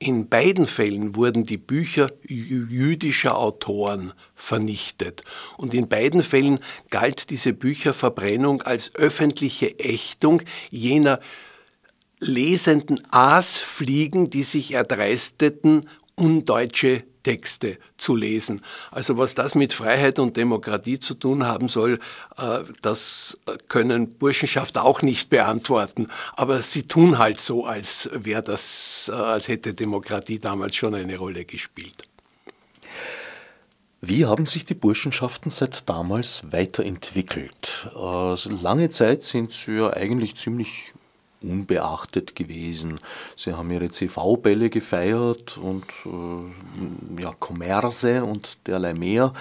In 0.00 0.28
beiden 0.28 0.66
Fällen 0.66 1.16
wurden 1.16 1.44
die 1.44 1.58
Bücher 1.58 2.10
jüdischer 2.22 3.36
Autoren 3.36 4.12
vernichtet. 4.34 5.24
Und 5.56 5.74
in 5.74 5.88
beiden 5.88 6.22
Fällen 6.22 6.60
galt 6.90 7.30
diese 7.30 7.52
Bücherverbrennung 7.52 8.62
als 8.62 8.94
öffentliche 8.94 9.78
Ächtung 9.80 10.42
jener 10.70 11.18
lesenden 12.20 13.00
Aasfliegen, 13.10 14.30
die 14.30 14.44
sich 14.44 14.72
erdreisteten, 14.72 15.88
undeutsche 16.14 17.02
Texte 17.28 17.76
zu 17.98 18.16
lesen. 18.16 18.62
Also 18.90 19.18
was 19.18 19.34
das 19.34 19.54
mit 19.54 19.74
Freiheit 19.74 20.18
und 20.18 20.38
Demokratie 20.38 20.98
zu 20.98 21.12
tun 21.12 21.46
haben 21.46 21.68
soll, 21.68 22.00
äh, 22.38 22.60
das 22.80 23.36
können 23.68 24.14
Burschenschafter 24.14 24.82
auch 24.82 25.02
nicht 25.02 25.28
beantworten. 25.28 26.06
Aber 26.36 26.62
sie 26.62 26.84
tun 26.84 27.18
halt 27.18 27.38
so, 27.38 27.66
als 27.66 28.08
wäre 28.14 28.42
das, 28.42 29.10
äh, 29.12 29.16
als 29.16 29.46
hätte 29.46 29.74
Demokratie 29.74 30.38
damals 30.38 30.74
schon 30.74 30.94
eine 30.94 31.18
Rolle 31.18 31.44
gespielt. 31.44 32.08
Wie 34.00 34.24
haben 34.24 34.46
sich 34.46 34.64
die 34.64 34.74
Burschenschaften 34.74 35.50
seit 35.50 35.86
damals 35.86 36.50
weiterentwickelt? 36.50 37.90
Äh, 37.94 38.48
lange 38.62 38.88
Zeit 38.88 39.22
sind 39.22 39.52
sie 39.52 39.76
ja 39.76 39.92
eigentlich 39.92 40.34
ziemlich 40.36 40.94
unbeachtet 41.42 42.34
gewesen. 42.34 43.00
Sie 43.36 43.52
haben 43.52 43.70
ihre 43.70 43.90
CV-Bälle 43.90 44.70
gefeiert 44.70 45.58
und 45.58 45.84
äh, 46.04 47.22
ja, 47.22 47.32
Kommerse 47.38 48.24
und 48.24 48.58
derlei 48.66 48.94
mehr. 48.94 49.32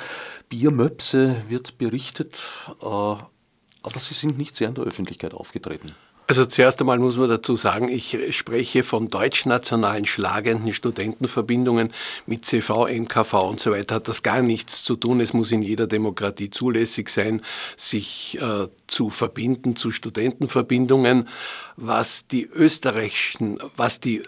Biermöpse 0.50 1.44
wird 1.48 1.78
berichtet, 1.78 2.40
äh, 2.82 2.86
aber 2.86 4.00
sie 4.00 4.14
sind 4.14 4.38
nicht 4.38 4.56
sehr 4.56 4.70
in 4.70 4.76
der 4.76 4.86
Öffentlichkeit 4.86 5.34
aufgetreten. 5.34 5.96
Also 6.30 6.44
zuerst 6.46 6.82
einmal 6.82 7.00
muss 7.00 7.16
man 7.16 7.30
dazu 7.30 7.56
sagen, 7.56 7.88
ich 7.88 8.18
spreche 8.36 8.84
von 8.84 9.08
deutschnationalen 9.08 10.06
schlagenden 10.06 10.74
Studentenverbindungen 10.74 11.94
mit 12.26 12.44
CV, 12.44 12.88
MKV 12.88 13.34
und 13.50 13.62
so 13.62 13.72
weiter. 13.72 13.96
Hat 13.96 14.10
das 14.10 14.24
gar 14.24 14.42
nichts 14.42 14.84
zu 14.84 14.98
tun. 14.98 15.22
Es 15.22 15.32
muss 15.32 15.54
in 15.54 15.62
jeder 15.62 15.88
Demokratie 15.88 16.50
zulässig 16.50 17.08
sein, 17.08 17.42
sich 17.78 18.38
äh, 18.42 18.68
zu 18.88 19.10
verbinden 19.10 19.78
zu 19.78 19.90
Studentenverbindungen. 19.90 21.30
Was 21.78 22.28
die 22.28 22.46
österreichischen, 22.46 23.58
was 23.78 24.02
die 24.02 24.24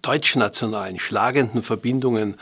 deutschnationalen 0.00 0.98
schlagenden 0.98 1.62
Verbindungen 1.62 2.38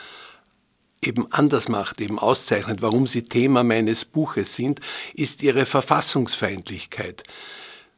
eben 1.01 1.29
anders 1.33 1.67
macht, 1.67 1.99
eben 1.99 2.17
auszeichnet, 2.17 2.81
warum 2.81 3.07
sie 3.07 3.23
Thema 3.23 3.65
meines 3.65 4.05
Buches 4.05 4.55
sind, 4.55 4.79
ist 5.13 5.43
ihre 5.43 5.65
Verfassungsfeindlichkeit. 5.65 7.23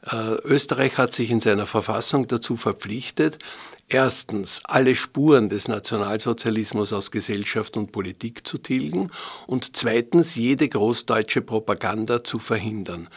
Äh, 0.05 0.35
Österreich 0.43 0.97
hat 0.97 1.13
sich 1.13 1.31
in 1.31 1.39
seiner 1.39 1.65
Verfassung 1.65 2.27
dazu 2.27 2.57
verpflichtet, 2.57 3.39
erstens 3.87 4.61
alle 4.65 4.95
Spuren 4.95 5.47
des 5.47 5.67
Nationalsozialismus 5.67 6.91
aus 6.91 7.09
Gesellschaft 7.09 7.77
und 7.77 7.91
Politik 7.91 8.45
zu 8.45 8.57
tilgen 8.57 9.11
und 9.47 9.77
zweitens 9.77 10.35
jede 10.35 10.67
großdeutsche 10.67 11.41
Propaganda 11.41 12.23
zu 12.23 12.39
verhindern. 12.39 13.07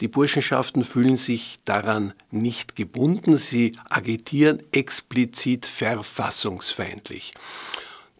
Die 0.00 0.08
Burschenschaften 0.08 0.84
fühlen 0.84 1.16
sich 1.16 1.60
daran 1.64 2.12
nicht 2.30 2.76
gebunden, 2.76 3.38
sie 3.38 3.72
agitieren 3.88 4.62
explizit 4.72 5.64
verfassungsfeindlich. 5.64 7.32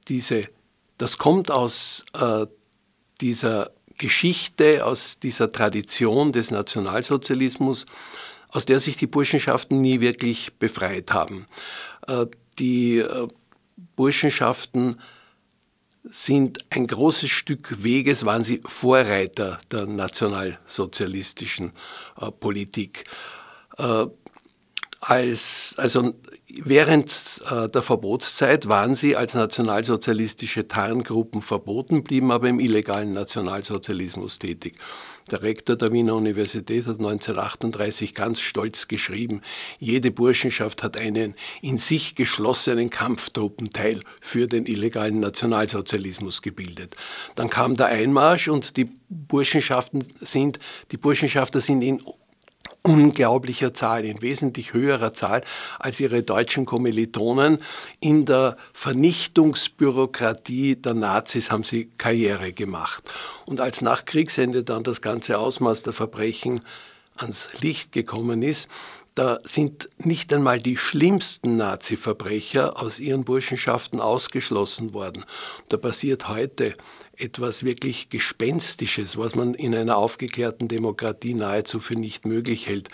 Diese, 0.09 0.49
das 0.97 1.19
kommt 1.19 1.51
aus 1.51 2.05
äh, 2.15 2.47
dieser 3.21 3.71
Geschichte, 3.99 4.85
aus 4.85 5.19
dieser 5.19 5.51
Tradition 5.51 6.33
des 6.33 6.51
Nationalsozialismus, 6.51 7.87
aus 8.49 8.65
der 8.65 8.81
sich 8.81 8.97
die 8.97 9.09
Burschenschaften 9.09 9.81
nie 9.81 10.01
wirklich 10.01 10.55
befreit 10.55 11.13
haben. 11.13 11.47
Äh, 12.07 12.27
die 12.59 12.99
äh, 12.99 13.29
Burschenschaften 13.97 15.01
sind 16.05 16.59
ein 16.71 16.87
großes 16.87 17.31
Stück 17.31 17.83
Weges, 17.83 18.25
waren 18.25 18.45
sie 18.45 18.61
Vorreiter 18.65 19.59
der 19.73 19.87
nationalsozialistischen 19.87 21.73
äh, 22.21 22.31
Politik. 22.31 23.05
Als, 25.01 25.75
also 25.79 26.15
während 26.63 27.11
äh, 27.51 27.69
der 27.69 27.83
Verbotszeit 27.83 28.69
waren 28.69 28.95
sie 28.95 29.17
als 29.17 29.35
nationalsozialistische 29.35 30.69
Tarngruppen 30.69 31.43
verboten, 31.43 32.05
blieben 32.05 32.31
aber 32.31 32.49
im 32.49 32.61
illegalen 32.61 33.13
Nationalsozialismus 33.13 34.39
tätig. 34.39 34.77
Der 35.31 35.43
Rektor 35.43 35.77
der 35.77 35.91
Wiener 35.93 36.15
Universität 36.15 36.87
hat 36.87 36.99
1938 36.99 38.15
ganz 38.15 38.41
stolz 38.41 38.89
geschrieben, 38.89 39.41
jede 39.79 40.11
Burschenschaft 40.11 40.83
hat 40.83 40.97
einen 40.97 41.35
in 41.63 41.79
sich 41.79 42.15
geschlossenen 42.15 42.91
Kampftruppenteil 42.91 44.01
für 44.21 44.47
den 44.47 44.67
illegalen 44.67 45.21
Nationalsozialismus 45.21 46.43
gebildet. 46.43 46.95
Dann 47.37 47.49
kam 47.49 47.77
der 47.77 47.87
Einmarsch 47.87 48.49
und 48.49 48.77
die 48.77 48.91
Burschenschaften 49.09 50.05
sind, 50.21 50.59
die 50.91 50.99
Burschenschafter 50.99 51.61
sind 51.61 51.83
in 51.83 52.03
unglaublicher 52.87 53.73
Zahl, 53.73 54.05
in 54.05 54.21
wesentlich 54.21 54.75
höherer 54.75 55.13
Zahl 55.13 55.43
als 55.79 56.01
ihre 56.01 56.23
deutschen 56.23 56.67
Kommilitonen. 56.67 57.59
In 58.01 58.27
der 58.27 58.59
Vernichtungsbürokratie 58.75 60.77
der 60.77 60.95
Nazis 60.95 61.51
haben 61.51 61.65
sie 61.65 61.91
Karriere 61.97 62.53
gemacht. 62.53 63.03
Und 63.47 63.61
als 63.61 63.81
nach 63.81 64.05
Kriegsende 64.05 64.65
dann 64.65 64.83
das 64.83 65.01
ganze 65.01 65.39
Ausmaß 65.39 65.83
der 65.83 65.95
Verbrechen 65.95 66.61
ans 67.17 67.49
Licht 67.61 67.93
gekommen 67.93 68.43
ist, 68.43 68.69
da 69.15 69.39
sind 69.45 69.89
nicht 69.99 70.33
einmal 70.33 70.61
die 70.61 70.77
schlimmsten 70.77 71.57
Nazi-Verbrecher 71.57 72.83
aus 72.83 72.99
ihren 72.99 73.25
Burschenschaften 73.25 74.01
ausgeschlossen 74.01 74.93
worden. 74.93 75.25
Da 75.69 75.77
passiert 75.77 76.29
heute 76.29 76.73
etwas 77.19 77.65
wirklich 77.65 78.09
Gespenstisches, 78.09 79.17
was 79.17 79.35
man 79.35 79.55
in 79.55 79.75
einer 79.75 79.97
aufgeklärten 79.97 80.69
Demokratie 80.69 81.35
nahezu 81.35 81.81
für 81.81 81.95
nicht 81.95 82.27
möglich 82.27 82.67
hält. 82.67 82.89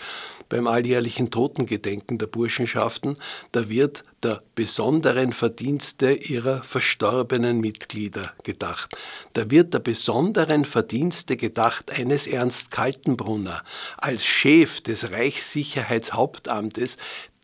Beim 0.49 0.67
alljährlichen 0.67 1.31
Totengedenken 1.31 2.17
der 2.17 2.27
Burschenschaften, 2.27 3.17
da 3.51 3.69
wird 3.69 4.03
der 4.23 4.43
besonderen 4.53 5.33
Verdienste 5.33 6.11
ihrer 6.11 6.61
verstorbenen 6.63 7.59
Mitglieder 7.59 8.33
gedacht. 8.43 8.95
Da 9.33 9.49
wird 9.49 9.73
der 9.73 9.79
besonderen 9.79 10.65
Verdienste 10.65 11.37
gedacht 11.37 11.91
eines 11.97 12.27
Ernst 12.27 12.71
Kaltenbrunner 12.71 13.63
als 13.97 14.25
Chef 14.25 14.81
des 14.81 15.11
Reichssicherheitshauptamtes, 15.11 16.97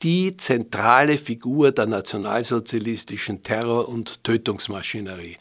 die 0.03 0.37
zentrale 0.37 1.17
Figur 1.17 1.71
der 1.71 1.87
nationalsozialistischen 1.87 3.41
Terror- 3.41 3.89
und 3.89 4.23
Tötungsmaschinerie. 4.23 5.37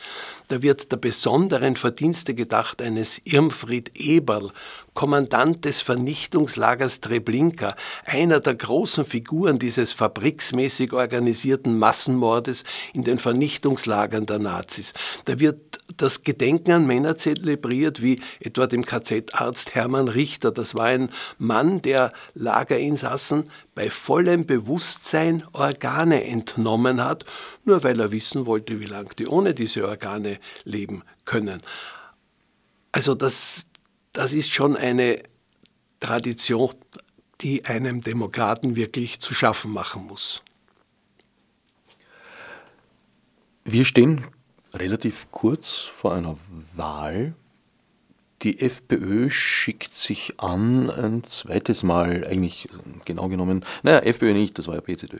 Da 0.49 0.63
wird 0.63 0.93
der 0.93 0.97
besonderen 0.97 1.77
Verdienste 1.77 2.35
gedacht 2.35 2.81
eines 2.81 3.21
Irmfried 3.25 3.91
Eberl, 3.95 4.53
Kommandant 4.95 5.65
des 5.65 5.83
Vernichtungslagers 5.83 7.01
Treblinka, 7.01 7.77
einer 8.05 8.41
der 8.41 8.55
großen 8.55 9.05
Figuren 9.05 9.59
dieses 9.59 9.93
fabriksmäßig 9.93 10.93
organisierten 10.93 11.79
Massenmordes 11.79 12.65
in 12.95 13.05
den 13.05 13.19
Vernichtungslagern 13.19 14.25
der 14.25 14.39
Nazis. 14.39 14.95
Da 15.27 15.39
wird 15.39 15.81
das 15.97 16.23
Gedenken 16.23 16.73
an 16.73 16.87
Männer 16.87 17.19
zelebriert, 17.19 18.03
wie 18.03 18.23
etwa 18.41 18.67
dem 18.67 18.87
KZ-Arzt 18.87 19.75
Hermann 19.75 20.09
Richter. 20.09 20.51
Das 20.51 20.75
war 20.75 20.87
ein 20.87 21.11
Mann, 21.39 21.83
der 21.83 22.13
Lagerinsassen 22.35 23.51
bei 23.75 23.91
vollem 23.91 24.47
Bewusstsein 24.47 25.45
Organe 25.53 26.25
entnommen 26.25 27.05
hat, 27.05 27.27
nur 27.67 27.83
weil 27.83 28.01
er 28.01 28.13
wissen 28.13 28.47
wollte, 28.47 28.81
wie 28.81 28.87
lange 28.87 29.15
die 29.19 29.27
ohne 29.27 29.55
diese 29.55 29.87
Organe 29.89 30.39
leben 30.65 31.03
können. 31.25 31.63
Also 32.93 33.15
das, 33.15 33.67
das 34.13 34.33
ist 34.33 34.51
schon 34.51 34.77
eine 34.77 35.23
Tradition, 36.01 36.75
die 37.41 37.65
einem 37.67 38.01
Demokraten 38.01 38.77
wirklich 38.77 39.21
zu 39.21 39.35
schaffen 39.35 39.73
machen 39.73 40.07
muss. 40.07 40.43
Wir 43.65 43.85
stehen 43.85 44.25
relativ 44.73 45.27
kurz 45.31 45.81
vor 45.81 46.15
einer 46.15 46.37
Wahl. 46.75 47.35
Die 48.47 48.61
FPÖ 48.61 49.29
schickt 49.29 49.97
sich 49.97 50.35
an, 50.39 50.89
ein 50.89 51.25
zweites 51.25 51.83
Mal, 51.83 52.25
eigentlich 52.25 52.69
genau 53.05 53.27
genommen, 53.27 53.65
naja, 53.83 53.99
FPÖ 53.99 54.35
nicht, 54.35 54.57
das 54.57 54.69
war 54.69 54.77
ja 54.77 54.83
PZÖ. 54.83 55.19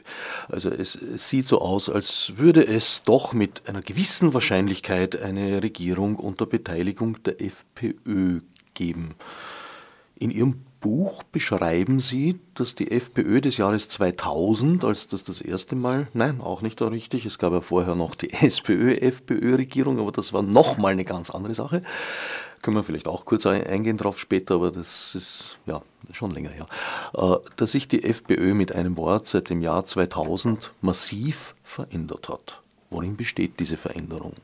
Also 0.49 0.71
es 0.71 0.93
sieht 1.17 1.49
so 1.49 1.61
aus, 1.61 1.91
als 1.91 2.35
würde 2.37 2.65
es 2.65 3.03
doch 3.03 3.33
mit 3.33 3.69
einer 3.69 3.81
gewissen 3.81 4.33
Wahrscheinlichkeit 4.33 5.21
eine 5.21 5.61
Regierung 5.61 6.15
unter 6.15 6.47
Beteiligung 6.47 7.21
der 7.25 7.43
FPÖ 7.43 8.43
geben. 8.75 9.17
In 10.15 10.31
Ihrem 10.31 10.61
Buch 10.87 11.25
beschreiben 11.25 11.99
Sie, 11.99 12.39
dass 12.55 12.77
die 12.77 12.93
FPÖ 12.93 13.41
des 13.41 13.57
Jahres 13.57 13.89
2000, 13.89 14.85
als 14.85 15.09
das 15.09 15.25
das 15.25 15.41
erste 15.41 15.75
Mal, 15.75 16.07
nein, 16.15 16.41
auch 16.41 16.63
nicht 16.63 16.81
richtig, 16.81 17.27
es 17.27 17.41
gab 17.41 17.53
ja 17.53 17.61
vorher 17.61 17.97
noch 17.97 18.15
die 18.15 18.33
SPÖ-FPÖ-Regierung, 18.33 19.99
aber 19.99 20.13
das 20.13 20.33
war 20.33 20.43
nochmal 20.43 20.93
eine 20.93 21.05
ganz 21.05 21.31
andere 21.31 21.55
Sache. 21.55 21.83
Können 22.63 22.77
wir 22.77 22.85
vielleicht 22.85 23.09
auch 23.09 23.25
kurz 23.25 23.47
eingehen 23.47 23.97
drauf 23.97 24.21
später, 24.21 24.55
aber 24.55 24.71
das 24.71 25.17
ist 25.17 25.59
ja 25.67 25.83
schon 26.13 26.31
länger 26.31 26.51
her. 26.51 26.69
Äh, 27.15 27.35
dass 27.57 27.73
sich 27.73 27.89
die 27.89 28.05
FPÖ 28.05 28.55
mit 28.55 28.71
einem 28.71 28.97
Wort 28.97 29.27
seit 29.27 29.51
dem 29.51 29.63
Jahr 29.63 29.85
2000 29.85 30.71
massiv 30.83 31.57
verändert 31.65 32.29
hat. 32.29 32.63
Worin 32.91 33.17
besteht 33.17 33.59
diese 33.59 33.77
Veränderung? 33.77 34.35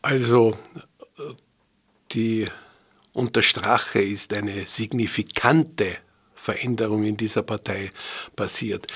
Also 0.00 0.52
äh, 1.18 1.34
die 2.12 2.48
unter 3.14 3.42
Strache 3.42 4.02
ist 4.02 4.34
eine 4.34 4.66
signifikante 4.66 5.96
Veränderung 6.34 7.04
in 7.04 7.16
dieser 7.16 7.42
Partei 7.42 7.90
passiert. 8.36 8.86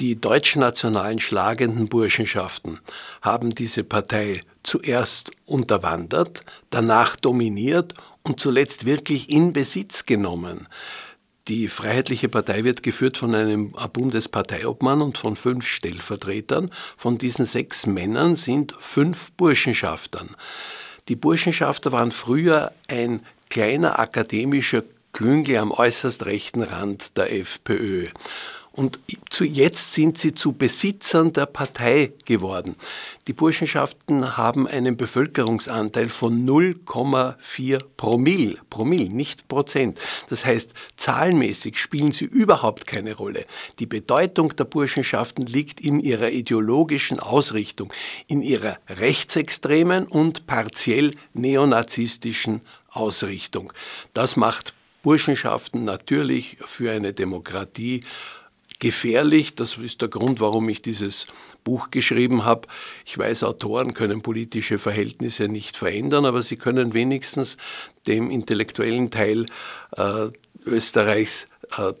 Die 0.00 0.18
deutschnationalen 0.20 1.18
schlagenden 1.18 1.88
Burschenschaften 1.88 2.80
haben 3.22 3.54
diese 3.54 3.84
Partei 3.84 4.40
zuerst 4.62 5.32
unterwandert, 5.44 6.42
danach 6.70 7.16
dominiert 7.16 7.94
und 8.22 8.40
zuletzt 8.40 8.86
wirklich 8.86 9.30
in 9.30 9.52
Besitz 9.52 10.06
genommen. 10.06 10.68
Die 11.48 11.68
Freiheitliche 11.68 12.28
Partei 12.28 12.64
wird 12.64 12.82
geführt 12.82 13.16
von 13.16 13.34
einem 13.34 13.72
Bundesparteiobmann 13.92 15.00
und 15.00 15.16
von 15.16 15.36
fünf 15.36 15.66
Stellvertretern. 15.66 16.70
Von 16.96 17.18
diesen 17.18 17.46
sechs 17.46 17.86
Männern 17.86 18.34
sind 18.34 18.74
fünf 18.78 19.30
Burschenschaftern. 19.32 20.34
Die 21.08 21.14
Burschenschafter 21.14 21.92
waren 21.92 22.10
früher 22.10 22.72
ein 22.88 23.22
kleiner 23.48 23.98
akademischer 23.98 24.82
Klüngel 25.12 25.56
am 25.58 25.70
äußerst 25.70 26.26
rechten 26.26 26.62
Rand 26.62 27.16
der 27.16 27.32
FPÖ. 27.32 28.08
Und 28.76 28.98
zu 29.30 29.44
jetzt 29.44 29.94
sind 29.94 30.18
sie 30.18 30.34
zu 30.34 30.52
Besitzern 30.52 31.32
der 31.32 31.46
Partei 31.46 32.12
geworden. 32.26 32.76
Die 33.26 33.32
Burschenschaften 33.32 34.36
haben 34.36 34.68
einen 34.68 34.98
Bevölkerungsanteil 34.98 36.10
von 36.10 36.46
0,4 36.46 37.80
Promille, 37.96 38.58
Promille, 38.68 39.08
nicht 39.08 39.48
Prozent. 39.48 39.98
Das 40.28 40.44
heißt, 40.44 40.74
zahlenmäßig 40.96 41.78
spielen 41.78 42.12
sie 42.12 42.26
überhaupt 42.26 42.86
keine 42.86 43.14
Rolle. 43.16 43.46
Die 43.78 43.86
Bedeutung 43.86 44.54
der 44.54 44.64
Burschenschaften 44.64 45.46
liegt 45.46 45.80
in 45.80 45.98
ihrer 45.98 46.28
ideologischen 46.28 47.18
Ausrichtung, 47.18 47.90
in 48.26 48.42
ihrer 48.42 48.76
rechtsextremen 48.90 50.06
und 50.06 50.46
partiell 50.46 51.14
neonazistischen 51.32 52.60
Ausrichtung. 52.96 53.72
Das 54.12 54.36
macht 54.36 54.72
Burschenschaften 55.02 55.84
natürlich 55.84 56.58
für 56.66 56.90
eine 56.90 57.12
Demokratie 57.12 58.04
gefährlich. 58.78 59.54
Das 59.54 59.78
ist 59.78 60.00
der 60.00 60.08
Grund, 60.08 60.40
warum 60.40 60.68
ich 60.68 60.82
dieses 60.82 61.26
Buch 61.64 61.90
geschrieben 61.90 62.44
habe. 62.44 62.68
Ich 63.04 63.16
weiß, 63.16 63.42
Autoren 63.42 63.94
können 63.94 64.22
politische 64.22 64.78
Verhältnisse 64.78 65.48
nicht 65.48 65.76
verändern, 65.76 66.24
aber 66.24 66.42
sie 66.42 66.56
können 66.56 66.94
wenigstens 66.94 67.56
dem 68.06 68.30
intellektuellen 68.30 69.10
Teil 69.10 69.46
äh, 69.96 70.28
Österreichs 70.64 71.46
äh, 71.76 71.92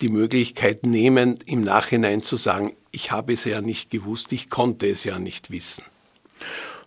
die 0.00 0.08
Möglichkeit 0.08 0.84
nehmen, 0.84 1.38
im 1.46 1.62
Nachhinein 1.62 2.22
zu 2.22 2.36
sagen, 2.36 2.74
ich 2.90 3.10
habe 3.10 3.32
es 3.32 3.44
ja 3.44 3.60
nicht 3.60 3.90
gewusst, 3.90 4.32
ich 4.32 4.50
konnte 4.50 4.86
es 4.86 5.04
ja 5.04 5.18
nicht 5.18 5.50
wissen. 5.50 5.84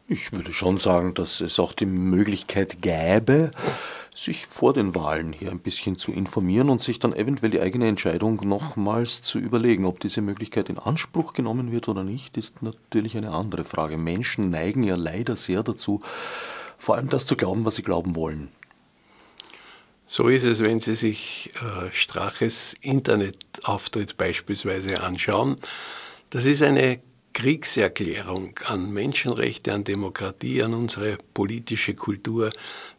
Ich 0.10 0.32
würde 0.32 0.54
schon 0.54 0.78
sagen, 0.78 1.14
dass 1.16 1.42
es 1.42 1.60
auch 1.60 1.74
die 1.74 1.86
Möglichkeit 1.86 2.82
gäbe, 2.82 3.52
sich 4.16 4.46
vor 4.48 4.72
den 4.72 4.96
Wahlen 4.96 5.34
hier 5.34 5.52
ein 5.52 5.60
bisschen 5.60 5.98
zu 5.98 6.14
informieren 6.14 6.70
und 6.70 6.80
sich 6.80 6.98
dann 6.98 7.12
eventuell 7.12 7.52
die 7.52 7.60
eigene 7.60 7.90
Entscheidung 7.90 8.40
nochmals 8.48 9.22
zu 9.22 9.38
überlegen. 9.38 9.86
Ob 9.86 10.00
diese 10.00 10.22
Möglichkeit 10.22 10.70
in 10.70 10.78
Anspruch 10.78 11.34
genommen 11.34 11.74
wird 11.74 11.90
oder 11.90 12.06
nicht, 12.06 12.38
ist 12.38 12.64
natürlich 12.64 13.18
eine 13.18 13.32
andere 13.32 13.66
Frage. 13.66 13.98
Menschen 13.98 14.50
neigen 14.50 14.82
ja 14.84 14.96
leider 14.96 15.36
sehr 15.36 15.62
dazu, 15.62 16.02
vor 16.78 16.96
allem 16.96 17.10
das 17.10 17.26
zu 17.26 17.36
glauben, 17.36 17.66
was 17.66 17.76
sie 17.76 17.84
glauben 17.84 18.16
wollen. 18.16 18.48
So 20.06 20.30
ist 20.30 20.46
es, 20.46 20.62
wenn 20.62 20.80
Sie 20.80 20.96
sich 20.96 21.52
äh, 21.56 21.92
Straches 21.92 22.76
Internetauftritt 22.80 24.16
beispielsweise 24.16 25.02
anschauen. 25.02 25.58
Das 26.30 26.46
ist 26.46 26.62
eine 26.62 27.02
Kriegserklärung 27.38 28.60
an 28.66 28.92
Menschenrechte, 28.92 29.72
an 29.72 29.84
Demokratie, 29.84 30.64
an 30.64 30.74
unsere 30.74 31.20
politische 31.36 31.94
Kultur 31.94 32.50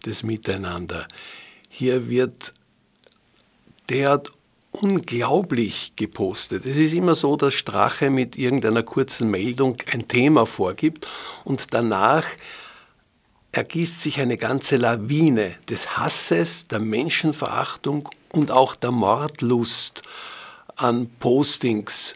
des 0.07 0.23
Miteinander. 0.23 1.09
Hier 1.69 2.09
wird 2.09 2.55
derart 3.89 4.31
unglaublich 4.71 5.95
gepostet. 5.97 6.67
Es 6.67 6.77
ist 6.77 6.95
immer 6.95 7.17
so, 7.17 7.35
dass 7.35 7.55
Strache 7.55 8.11
mit 8.11 8.39
irgendeiner 8.39 8.85
kurzen 8.85 9.29
Meldung 9.29 9.79
ein 9.91 10.07
Thema 10.07 10.47
vorgibt 10.47 11.11
und 11.43 11.75
danach 11.75 12.25
ergießt 13.51 14.03
sich 14.03 14.21
eine 14.21 14.37
ganze 14.37 14.77
Lawine 14.77 15.57
des 15.69 15.99
Hasses, 15.99 16.69
der 16.69 16.79
Menschenverachtung 16.79 18.09
und 18.31 18.53
auch 18.53 18.77
der 18.77 18.93
Mordlust 18.93 20.03
an 20.77 21.11
Postings 21.19 22.15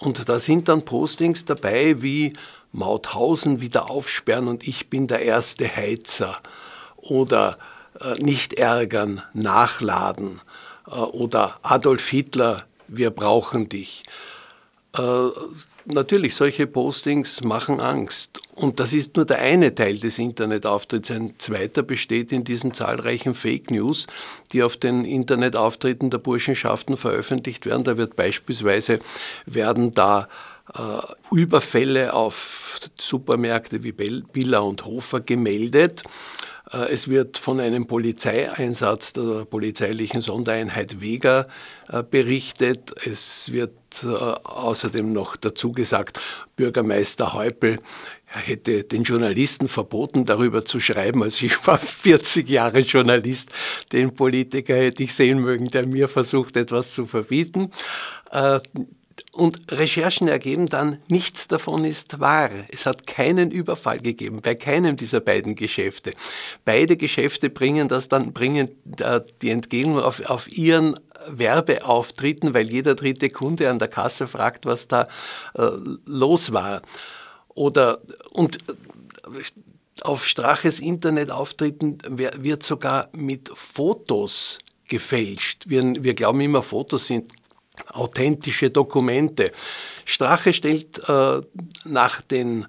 und 0.00 0.28
da 0.28 0.38
sind 0.38 0.68
dann 0.68 0.84
Postings 0.84 1.44
dabei 1.44 2.02
wie 2.02 2.32
Mauthausen 2.72 3.60
wieder 3.60 3.90
aufsperren 3.90 4.48
und 4.48 4.66
ich 4.66 4.90
bin 4.90 5.06
der 5.06 5.22
erste 5.22 5.74
Heizer 5.74 6.38
oder 6.96 7.58
äh, 8.00 8.14
nicht 8.22 8.54
ärgern, 8.54 9.22
nachladen 9.32 10.40
äh, 10.86 10.90
oder 10.90 11.58
Adolf 11.62 12.08
Hitler, 12.08 12.64
wir 12.88 13.10
brauchen 13.10 13.68
dich. 13.68 14.04
Natürlich, 15.88 16.34
solche 16.34 16.66
Postings 16.66 17.42
machen 17.42 17.78
Angst. 17.78 18.40
Und 18.56 18.80
das 18.80 18.92
ist 18.92 19.14
nur 19.14 19.24
der 19.24 19.38
eine 19.38 19.72
Teil 19.72 19.98
des 19.98 20.18
Internetauftritts. 20.18 21.12
Ein 21.12 21.34
zweiter 21.38 21.84
besteht 21.84 22.32
in 22.32 22.42
diesen 22.42 22.74
zahlreichen 22.74 23.34
Fake 23.34 23.70
News, 23.70 24.08
die 24.52 24.64
auf 24.64 24.76
den 24.76 25.04
Internetauftritten 25.04 26.10
der 26.10 26.18
Burschenschaften 26.18 26.96
veröffentlicht 26.96 27.66
werden. 27.66 27.84
Da 27.84 27.96
wird 27.96 28.16
beispielsweise, 28.16 28.98
werden 29.44 29.92
da 29.92 30.28
äh, 30.74 30.80
Überfälle 31.32 32.14
auf 32.14 32.80
Supermärkte 32.98 33.84
wie 33.84 33.92
Billa 33.92 34.58
und 34.58 34.84
Hofer 34.84 35.20
gemeldet. 35.20 36.02
Äh, 36.72 36.92
es 36.92 37.08
wird 37.08 37.38
von 37.38 37.60
einem 37.60 37.86
Polizeieinsatz 37.86 39.12
der 39.12 39.44
polizeilichen 39.44 40.20
Sondereinheit 40.20 41.00
Vega 41.00 41.46
äh, 41.88 42.02
berichtet. 42.02 42.94
Es 43.06 43.52
wird 43.52 43.72
äh, 44.02 44.08
außerdem 44.08 45.12
noch 45.12 45.36
dazu 45.36 45.72
gesagt, 45.72 46.20
Bürgermeister 46.56 47.32
Häupl 47.32 47.78
hätte 48.26 48.84
den 48.84 49.04
Journalisten 49.04 49.68
verboten, 49.68 50.24
darüber 50.24 50.64
zu 50.64 50.80
schreiben. 50.80 51.22
Also 51.22 51.46
ich 51.46 51.66
war 51.66 51.78
40 51.78 52.48
Jahre 52.48 52.80
Journalist. 52.80 53.50
Den 53.92 54.14
Politiker 54.14 54.74
hätte 54.76 55.02
ich 55.02 55.14
sehen 55.14 55.38
mögen, 55.38 55.70
der 55.70 55.86
mir 55.86 56.08
versucht, 56.08 56.56
etwas 56.56 56.92
zu 56.92 57.06
verbieten. 57.06 57.70
Und 59.32 59.70
Recherchen 59.70 60.28
ergeben 60.28 60.66
dann, 60.66 60.98
nichts 61.08 61.48
davon 61.48 61.84
ist 61.84 62.20
wahr. 62.20 62.50
Es 62.68 62.86
hat 62.86 63.06
keinen 63.06 63.50
Überfall 63.50 63.98
gegeben 63.98 64.40
bei 64.42 64.54
keinem 64.54 64.96
dieser 64.96 65.20
beiden 65.20 65.54
Geschäfte. 65.54 66.12
Beide 66.64 66.96
Geschäfte 66.96 67.50
bringen 67.50 67.88
das 67.88 68.08
dann, 68.08 68.32
bringen 68.32 68.70
äh, 68.98 69.20
die 69.42 69.50
Entgegennung 69.50 70.00
auf, 70.00 70.24
auf 70.26 70.50
ihren 70.50 70.98
Werbeauftritten, 71.28 72.54
weil 72.54 72.70
jeder 72.70 72.94
dritte 72.94 73.28
Kunde 73.30 73.70
an 73.70 73.78
der 73.78 73.88
Kasse 73.88 74.26
fragt, 74.26 74.66
was 74.66 74.88
da 74.88 75.08
äh, 75.54 75.70
los 76.04 76.52
war. 76.52 76.82
Oder, 77.48 78.00
und 78.30 78.56
äh, 78.68 79.42
auf 80.02 80.26
Straches 80.26 80.78
Internetauftritten 80.78 81.98
wird 82.06 82.62
sogar 82.62 83.08
mit 83.12 83.50
Fotos 83.54 84.58
gefälscht. 84.88 85.64
Wir, 85.66 85.82
wir 86.02 86.14
glauben 86.14 86.40
immer, 86.40 86.62
Fotos 86.62 87.06
sind 87.06 87.32
authentische 87.92 88.70
Dokumente. 88.70 89.50
Strache 90.04 90.52
stellt 90.52 91.08
äh, 91.08 91.40
nach 91.84 92.20
den 92.22 92.66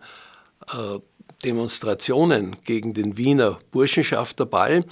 äh, 0.72 1.00
Demonstrationen 1.44 2.56
gegen 2.64 2.94
den 2.94 3.18
Wiener 3.18 3.60
Burschenschafterball 3.72 4.86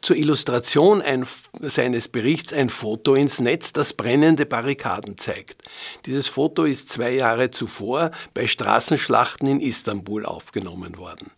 zur 0.00 0.16
Illustration 0.16 1.00
ein, 1.00 1.26
seines 1.60 2.08
Berichts 2.08 2.52
ein 2.52 2.68
Foto 2.68 3.14
ins 3.14 3.40
Netz, 3.40 3.72
das 3.72 3.92
brennende 3.92 4.44
Barrikaden 4.44 5.18
zeigt. 5.18 5.62
Dieses 6.04 6.26
Foto 6.26 6.64
ist 6.64 6.88
zwei 6.88 7.12
Jahre 7.12 7.50
zuvor 7.50 8.10
bei 8.34 8.46
Straßenschlachten 8.46 9.48
in 9.48 9.60
Istanbul 9.60 10.26
aufgenommen 10.26 10.98
worden. 10.98 11.30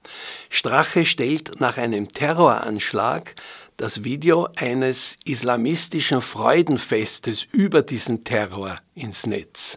Strache 0.48 1.04
stellt 1.04 1.60
nach 1.60 1.76
einem 1.76 2.08
Terroranschlag 2.08 3.34
das 3.76 4.04
Video 4.04 4.48
eines 4.56 5.16
islamistischen 5.24 6.22
Freudenfestes 6.22 7.46
über 7.52 7.82
diesen 7.82 8.24
Terror 8.24 8.80
ins 8.94 9.26
Netz. 9.26 9.76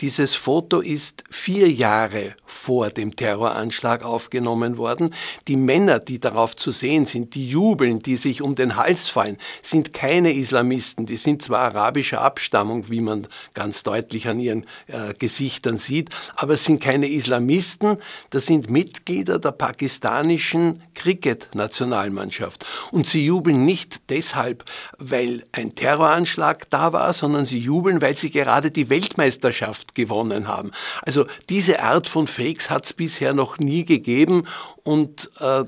Dieses 0.00 0.34
Foto 0.34 0.80
ist 0.80 1.22
vier 1.30 1.70
Jahre 1.70 2.34
vor 2.46 2.90
dem 2.90 3.14
Terroranschlag 3.14 4.04
aufgenommen 4.04 4.76
worden. 4.76 5.14
Die 5.46 5.54
Männer, 5.54 6.00
die 6.00 6.18
darauf 6.18 6.56
zu 6.56 6.72
sehen 6.72 7.06
sind, 7.06 7.36
die 7.36 7.48
jubeln, 7.48 8.00
die 8.00 8.16
sich 8.16 8.42
um 8.42 8.56
den 8.56 8.74
Hals 8.74 9.08
fallen, 9.08 9.38
sind 9.62 9.92
keine 9.92 10.32
Islamisten. 10.32 11.06
Die 11.06 11.16
sind 11.16 11.42
zwar 11.42 11.60
arabischer 11.60 12.22
Abstammung, 12.22 12.90
wie 12.90 13.00
man 13.00 13.28
ganz 13.54 13.84
deutlich 13.84 14.26
an 14.26 14.40
ihren 14.40 14.66
äh, 14.88 15.14
Gesichtern 15.16 15.78
sieht, 15.78 16.10
aber 16.34 16.54
es 16.54 16.64
sind 16.64 16.82
keine 16.82 17.08
Islamisten. 17.08 17.98
Das 18.30 18.46
sind 18.46 18.68
Mitglieder 18.68 19.38
der 19.38 19.52
pakistanischen 19.52 20.82
Cricket-Nationalmannschaft. 20.94 22.66
Und 22.90 23.06
sie 23.06 23.26
jubeln 23.26 23.64
nicht 23.64 24.10
deshalb, 24.10 24.64
weil 24.98 25.44
ein 25.52 25.76
Terroranschlag 25.76 26.68
da 26.70 26.92
war, 26.92 27.12
sondern 27.12 27.46
sie 27.46 27.60
jubeln, 27.60 28.02
weil 28.02 28.16
sie 28.16 28.30
gerade 28.30 28.72
die 28.72 28.90
Weltmeisterschaft 28.90 29.83
Gesellschaft 29.84 29.94
gewonnen 29.94 30.48
haben. 30.48 30.70
Also 31.02 31.26
diese 31.48 31.82
Art 31.82 32.08
von 32.08 32.26
Fakes 32.26 32.70
hat 32.70 32.84
es 32.84 32.92
bisher 32.92 33.34
noch 33.34 33.58
nie 33.58 33.84
gegeben 33.84 34.44
und 34.82 35.30
äh, 35.40 35.64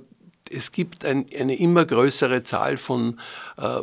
es 0.50 0.72
gibt 0.72 1.04
ein, 1.04 1.26
eine 1.38 1.56
immer 1.56 1.84
größere 1.84 2.42
Zahl 2.42 2.76
von 2.76 3.20
äh, 3.56 3.82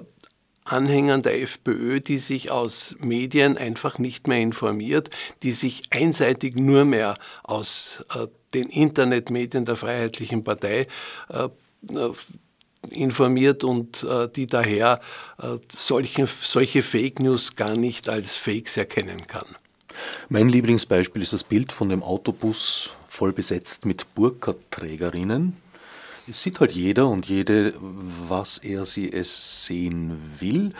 Anhängern 0.65 1.21
der 1.21 1.41
FPÖ, 1.41 1.99
die 1.99 2.17
sich 2.17 2.49
aus 2.49 2.95
Medien 2.99 3.57
einfach 3.57 3.99
nicht 3.99 4.27
mehr 4.27 4.39
informiert, 4.39 5.09
die 5.43 5.51
sich 5.51 5.81
einseitig 5.89 6.55
nur 6.55 6.85
mehr 6.85 7.15
aus 7.43 8.05
äh, 8.15 8.27
den 8.53 8.69
Internetmedien 8.69 9.65
der 9.65 9.75
Freiheitlichen 9.75 10.43
Partei 10.43 10.87
äh, 11.29 11.49
äh 11.95 12.13
informiert 12.91 13.63
und 13.63 14.03
äh, 14.03 14.27
die 14.27 14.45
daher 14.45 14.99
äh, 15.41 15.57
solche, 15.71 16.27
solche 16.27 16.81
Fake 16.81 17.21
News 17.21 17.55
gar 17.55 17.77
nicht 17.77 18.09
als 18.09 18.35
Fakes 18.35 18.75
erkennen 18.75 19.25
kann. 19.25 19.45
Mein 20.29 20.49
Lieblingsbeispiel 20.49 21.21
ist 21.21 21.33
das 21.33 21.43
Bild 21.43 21.71
von 21.71 21.89
dem 21.89 22.03
Autobus 22.03 22.91
voll 23.07 23.33
besetzt 23.33 23.85
mit 23.85 24.13
Burka-Trägerinnen. 24.15 25.57
Es 26.27 26.41
sieht 26.41 26.59
halt 26.59 26.71
jeder 26.71 27.07
und 27.09 27.27
jede, 27.27 27.73
was 28.27 28.57
er 28.57 28.85
sie 28.85 29.11
es 29.11 29.65
sehen 29.65 30.17
will. 30.39 30.73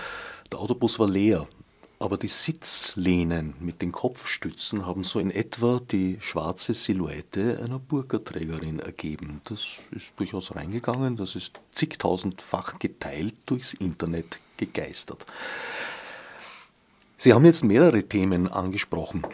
Der 0.52 0.60
Autobus 0.60 1.00
war 1.00 1.10
leer, 1.10 1.48
aber 2.00 2.18
die 2.18 2.28
Sitzlehnen 2.28 3.54
mit 3.60 3.82
den 3.82 3.92
Kopfstützen 3.92 4.86
haben 4.86 5.04
so 5.04 5.20
in 5.20 5.32
etwa 5.32 5.80
die 5.80 6.18
schwarze 6.22 6.74
Silhouette 6.74 7.62
einer 7.64 7.80
Burka-Trägerin 7.80 8.80
ergeben. 8.80 9.42
Das 9.46 9.80
ist 9.92 10.14
durchaus 10.18 10.56
reingegangen, 10.56 11.18
das 11.18 11.36
ist 11.36 11.60
zigtausendfach 11.74 12.80
geteilt 12.80 13.36
durchs 13.46 13.74
Internet 13.74 14.40
gegeistert. 14.58 15.26
Sie 17.24 17.32
haben 17.32 17.46
jetzt 17.46 17.64
mehrere 17.64 18.04
Themen 18.04 18.52
angesprochen, 18.52 19.26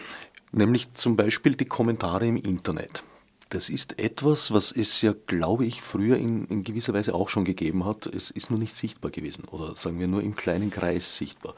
nämlich 0.52 0.91
zum 0.91 1.17
Beispiel 1.17 1.56
die 1.56 1.65
Kommentare 1.65 2.28
im 2.28 2.38
Internet. 2.38 3.04
Das 3.49 3.67
ist 3.67 3.97
etwas, 3.97 4.52
was 4.52 4.71
es 4.71 5.02
ja, 5.02 5.15
glaube 5.25 5.65
ich, 5.65 5.82
früher 5.82 6.17
in, 6.17 6.45
in, 6.49 6.63
gewisser 6.63 6.93
Weise 6.93 7.15
auch 7.15 7.30
schon 7.30 7.45
gegeben 7.45 7.86
hat. 7.86 8.06
Es 8.06 8.30
ist 8.30 8.52
nur 8.52 8.60
nicht 8.60 8.75
sichtbar 8.75 9.10
gewesen 9.10 9.45
oder 9.45 9.75
sagen 9.75 9.99
wir 9.99 10.08
nur 10.08 10.21
im 10.21 10.36
kleinen 10.36 10.69
Kreis 10.69 11.15
sichtbar. 11.15 11.56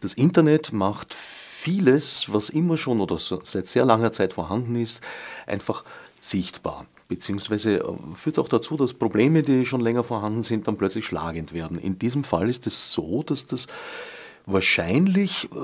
Das 0.00 0.14
Internet 0.14 0.72
macht 0.72 1.12
vieles, 1.12 2.32
was 2.32 2.48
immer 2.48 2.78
schon 2.78 3.02
oder 3.02 3.18
seit 3.18 3.68
sehr 3.68 3.84
langer 3.84 4.10
Zeit 4.10 4.32
vorhanden 4.32 4.76
ist, 4.76 5.02
einfach 5.46 5.84
sichtbar. 6.18 6.86
Beziehungsweise 7.08 7.80
äh, 7.80 7.92
führt 8.14 8.38
auch 8.38 8.48
dazu, 8.48 8.78
dass 8.78 8.94
Probleme, 8.94 9.42
die 9.42 9.66
schon 9.66 9.82
länger 9.82 10.02
vorhanden 10.02 10.42
sind, 10.42 10.66
dann 10.66 10.78
plötzlich 10.78 11.04
schlagend 11.04 11.52
werden. 11.52 11.78
In 11.78 11.98
diesem 11.98 12.24
Fall 12.24 12.48
ist 12.48 12.66
es 12.66 12.90
so, 12.90 13.22
dass 13.22 13.44
das 13.44 13.66
Wahrscheinlich 14.46 15.48
äh, 15.52 15.56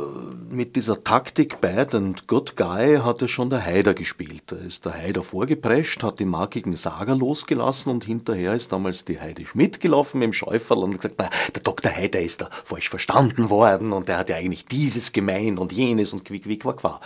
mit 0.49 0.75
dieser 0.75 1.05
Taktik 1.05 1.61
Bad 1.61 1.95
and 1.95 2.27
Good 2.27 2.57
Guy 2.57 2.97
hat 2.97 3.21
es 3.21 3.31
schon 3.31 3.51
der 3.51 3.63
Haider 3.63 3.93
gespielt. 3.93 4.45
Da 4.47 4.57
ist 4.57 4.87
der 4.87 4.95
Haider 4.95 5.23
vorgeprescht, 5.23 6.03
hat 6.03 6.19
die 6.19 6.25
markigen 6.25 6.75
Sager 6.77 7.15
losgelassen 7.15 7.93
und 7.93 8.05
hinterher 8.05 8.55
ist 8.55 8.73
damals 8.73 9.05
die 9.05 9.21
Heide 9.21 9.45
Schmidt 9.45 9.81
gelaufen 9.81 10.21
mit 10.21 10.29
dem 10.29 10.33
Schäuferl 10.33 10.79
und 10.79 10.97
gesagt, 10.97 11.17
na, 11.19 11.29
der 11.55 11.63
Dr. 11.63 11.93
Haider 11.93 12.23
ist 12.23 12.41
da 12.41 12.49
falsch 12.65 12.89
verstanden 12.89 13.51
worden 13.51 13.93
und 13.93 14.09
der 14.09 14.17
hat 14.17 14.31
ja 14.31 14.37
eigentlich 14.37 14.65
dieses 14.65 15.13
gemeint 15.13 15.59
und 15.59 15.73
jenes 15.73 16.15
und 16.15 16.25
quick, 16.25 16.45
quick, 16.45 16.63
quack, 16.63 16.79
quack. 16.79 17.01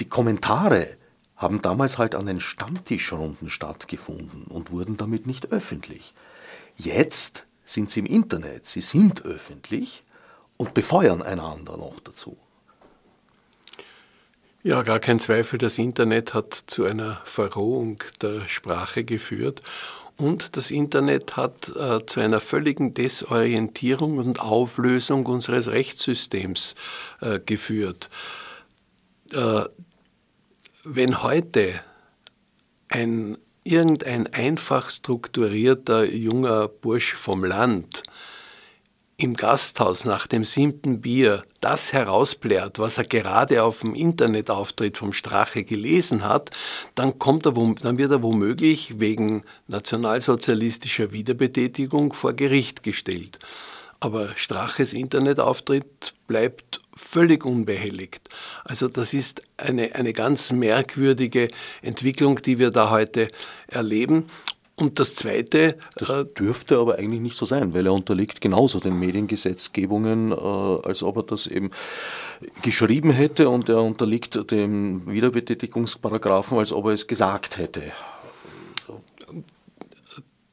Die 0.00 0.08
Kommentare 0.08 0.96
haben 1.34 1.60
damals 1.60 1.98
halt 1.98 2.14
an 2.14 2.26
den 2.26 2.38
Stammtischrunden 2.38 3.50
stattgefunden 3.50 4.44
und 4.44 4.70
wurden 4.70 4.96
damit 4.96 5.26
nicht 5.26 5.50
öffentlich. 5.50 6.14
Jetzt 6.76 7.46
sind 7.64 7.90
sie 7.90 7.98
im 7.98 8.06
Internet, 8.06 8.66
sie 8.66 8.80
sind 8.80 9.24
öffentlich 9.24 10.04
und 10.56 10.74
befeuern 10.74 11.22
einander 11.22 11.76
noch 11.76 12.00
dazu. 12.00 12.36
Ja, 14.64 14.82
gar 14.82 15.00
kein 15.00 15.18
Zweifel, 15.18 15.58
das 15.58 15.76
Internet 15.78 16.34
hat 16.34 16.54
zu 16.66 16.84
einer 16.84 17.20
Verrohung 17.24 17.98
der 18.20 18.46
Sprache 18.46 19.02
geführt 19.02 19.60
und 20.16 20.56
das 20.56 20.70
Internet 20.70 21.36
hat 21.36 21.68
äh, 21.74 22.06
zu 22.06 22.20
einer 22.20 22.38
völligen 22.38 22.94
Desorientierung 22.94 24.18
und 24.18 24.40
Auflösung 24.40 25.26
unseres 25.26 25.68
Rechtssystems 25.68 26.76
äh, 27.20 27.40
geführt. 27.40 28.08
Äh, 29.32 29.64
wenn 30.84 31.22
heute 31.24 31.80
ein, 32.88 33.38
irgendein 33.64 34.28
einfach 34.28 34.90
strukturierter 34.90 36.04
junger 36.04 36.68
Bursch 36.68 37.14
vom 37.14 37.44
Land 37.44 38.04
im 39.22 39.34
Gasthaus 39.34 40.04
nach 40.04 40.26
dem 40.26 40.44
siebten 40.44 41.00
Bier 41.00 41.44
das 41.60 41.92
herausplärt, 41.92 42.80
was 42.80 42.98
er 42.98 43.04
gerade 43.04 43.62
auf 43.62 43.80
dem 43.80 43.94
Internetauftritt 43.94 44.98
vom 44.98 45.12
Strache 45.12 45.62
gelesen 45.62 46.24
hat, 46.24 46.50
dann, 46.96 47.18
kommt 47.20 47.46
er, 47.46 47.52
dann 47.52 47.98
wird 47.98 48.10
er 48.10 48.22
womöglich 48.22 48.98
wegen 48.98 49.44
nationalsozialistischer 49.68 51.12
Wiederbetätigung 51.12 52.12
vor 52.12 52.32
Gericht 52.32 52.82
gestellt. 52.82 53.38
Aber 54.00 54.36
Straches 54.36 54.92
Internetauftritt 54.92 56.14
bleibt 56.26 56.80
völlig 56.96 57.44
unbehelligt. 57.44 58.28
Also 58.64 58.88
das 58.88 59.14
ist 59.14 59.42
eine, 59.56 59.94
eine 59.94 60.12
ganz 60.12 60.50
merkwürdige 60.50 61.48
Entwicklung, 61.82 62.42
die 62.42 62.58
wir 62.58 62.72
da 62.72 62.90
heute 62.90 63.28
erleben. 63.68 64.28
Und 64.82 64.98
das 64.98 65.14
Zweite. 65.14 65.76
Das 65.94 66.10
äh, 66.10 66.24
dürfte 66.24 66.76
aber 66.76 66.98
eigentlich 66.98 67.20
nicht 67.20 67.36
so 67.36 67.46
sein, 67.46 67.72
weil 67.72 67.86
er 67.86 67.92
unterliegt 67.92 68.40
genauso 68.40 68.80
den 68.80 68.98
Mediengesetzgebungen, 68.98 70.32
äh, 70.32 70.34
als 70.34 71.04
ob 71.04 71.18
er 71.18 71.22
das 71.22 71.46
eben 71.46 71.70
geschrieben 72.62 73.12
hätte 73.12 73.48
und 73.48 73.68
er 73.68 73.80
unterliegt 73.80 74.50
dem 74.50 75.06
Wiederbetätigungsparagraphen, 75.06 76.58
als 76.58 76.72
ob 76.72 76.86
er 76.86 76.94
es 76.94 77.06
gesagt 77.06 77.58
hätte. 77.58 77.92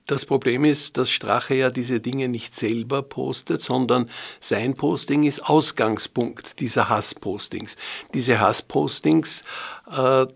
Das 0.06 0.26
Problem 0.26 0.64
ist, 0.64 0.98
dass 0.98 1.10
Strache 1.10 1.56
ja 1.56 1.72
diese 1.72 2.00
Dinge 2.00 2.30
nicht 2.30 2.54
selber 2.54 3.02
postet, 3.02 3.64
sondern 3.64 4.12
sein 4.40 4.76
Posting 4.76 5.24
ist 5.24 5.44
Ausgangspunkt 5.44 6.60
dieser 6.60 6.88
Hasspostings. 6.88 7.78
Diese 8.14 8.40
Hasspostings, 8.40 9.44
äh, 9.92 10.28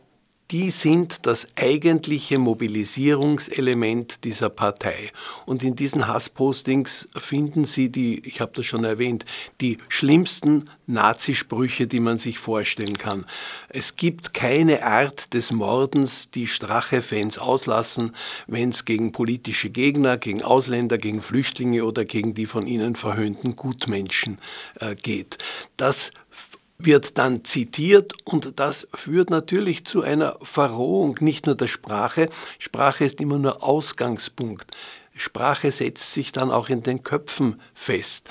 die 0.51 0.69
sind 0.69 1.25
das 1.25 1.47
eigentliche 1.55 2.37
Mobilisierungselement 2.37 4.23
dieser 4.23 4.49
Partei. 4.49 5.11
Und 5.45 5.63
in 5.63 5.75
diesen 5.75 6.07
Hasspostings 6.07 7.07
finden 7.17 7.65
Sie 7.65 7.89
die, 7.89 8.19
ich 8.27 8.41
habe 8.41 8.51
das 8.55 8.65
schon 8.65 8.83
erwähnt, 8.83 9.25
die 9.61 9.77
schlimmsten 9.87 10.69
Nazisprüche, 10.85 11.87
die 11.87 11.99
man 11.99 12.17
sich 12.17 12.39
vorstellen 12.39 12.97
kann. 12.97 13.25
Es 13.69 13.95
gibt 13.95 14.33
keine 14.33 14.85
Art 14.85 15.33
des 15.33 15.51
Mordens, 15.51 16.29
die 16.29 16.47
Strache-Fans 16.47 17.37
auslassen, 17.37 18.15
wenn 18.47 18.69
es 18.69 18.85
gegen 18.85 19.11
politische 19.11 19.69
Gegner, 19.69 20.17
gegen 20.17 20.43
Ausländer, 20.43 20.97
gegen 20.97 21.21
Flüchtlinge 21.21 21.85
oder 21.85 22.05
gegen 22.05 22.33
die 22.33 22.45
von 22.45 22.67
ihnen 22.67 22.95
verhöhnten 22.95 23.55
Gutmenschen 23.55 24.37
äh, 24.79 24.95
geht. 24.95 25.37
Das 25.77 26.11
wird 26.85 27.17
dann 27.17 27.43
zitiert 27.43 28.13
und 28.25 28.59
das 28.59 28.87
führt 28.93 29.29
natürlich 29.29 29.85
zu 29.85 30.03
einer 30.03 30.37
Verrohung 30.41 31.17
nicht 31.19 31.45
nur 31.45 31.55
der 31.55 31.67
Sprache. 31.67 32.29
Sprache 32.59 33.05
ist 33.05 33.21
immer 33.21 33.39
nur 33.39 33.63
Ausgangspunkt. 33.63 34.75
Sprache 35.15 35.71
setzt 35.71 36.13
sich 36.13 36.31
dann 36.31 36.51
auch 36.51 36.69
in 36.69 36.83
den 36.83 37.03
Köpfen 37.03 37.61
fest. 37.73 38.29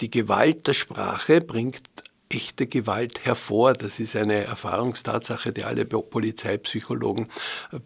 Die 0.00 0.10
Gewalt 0.10 0.66
der 0.66 0.74
Sprache 0.74 1.40
bringt 1.40 1.82
echte 2.28 2.66
Gewalt 2.66 3.24
hervor. 3.24 3.72
Das 3.72 4.00
ist 4.00 4.14
eine 4.14 4.44
Erfahrungstatsache, 4.44 5.52
die 5.52 5.64
alle 5.64 5.84
Polizeipsychologen 5.84 7.28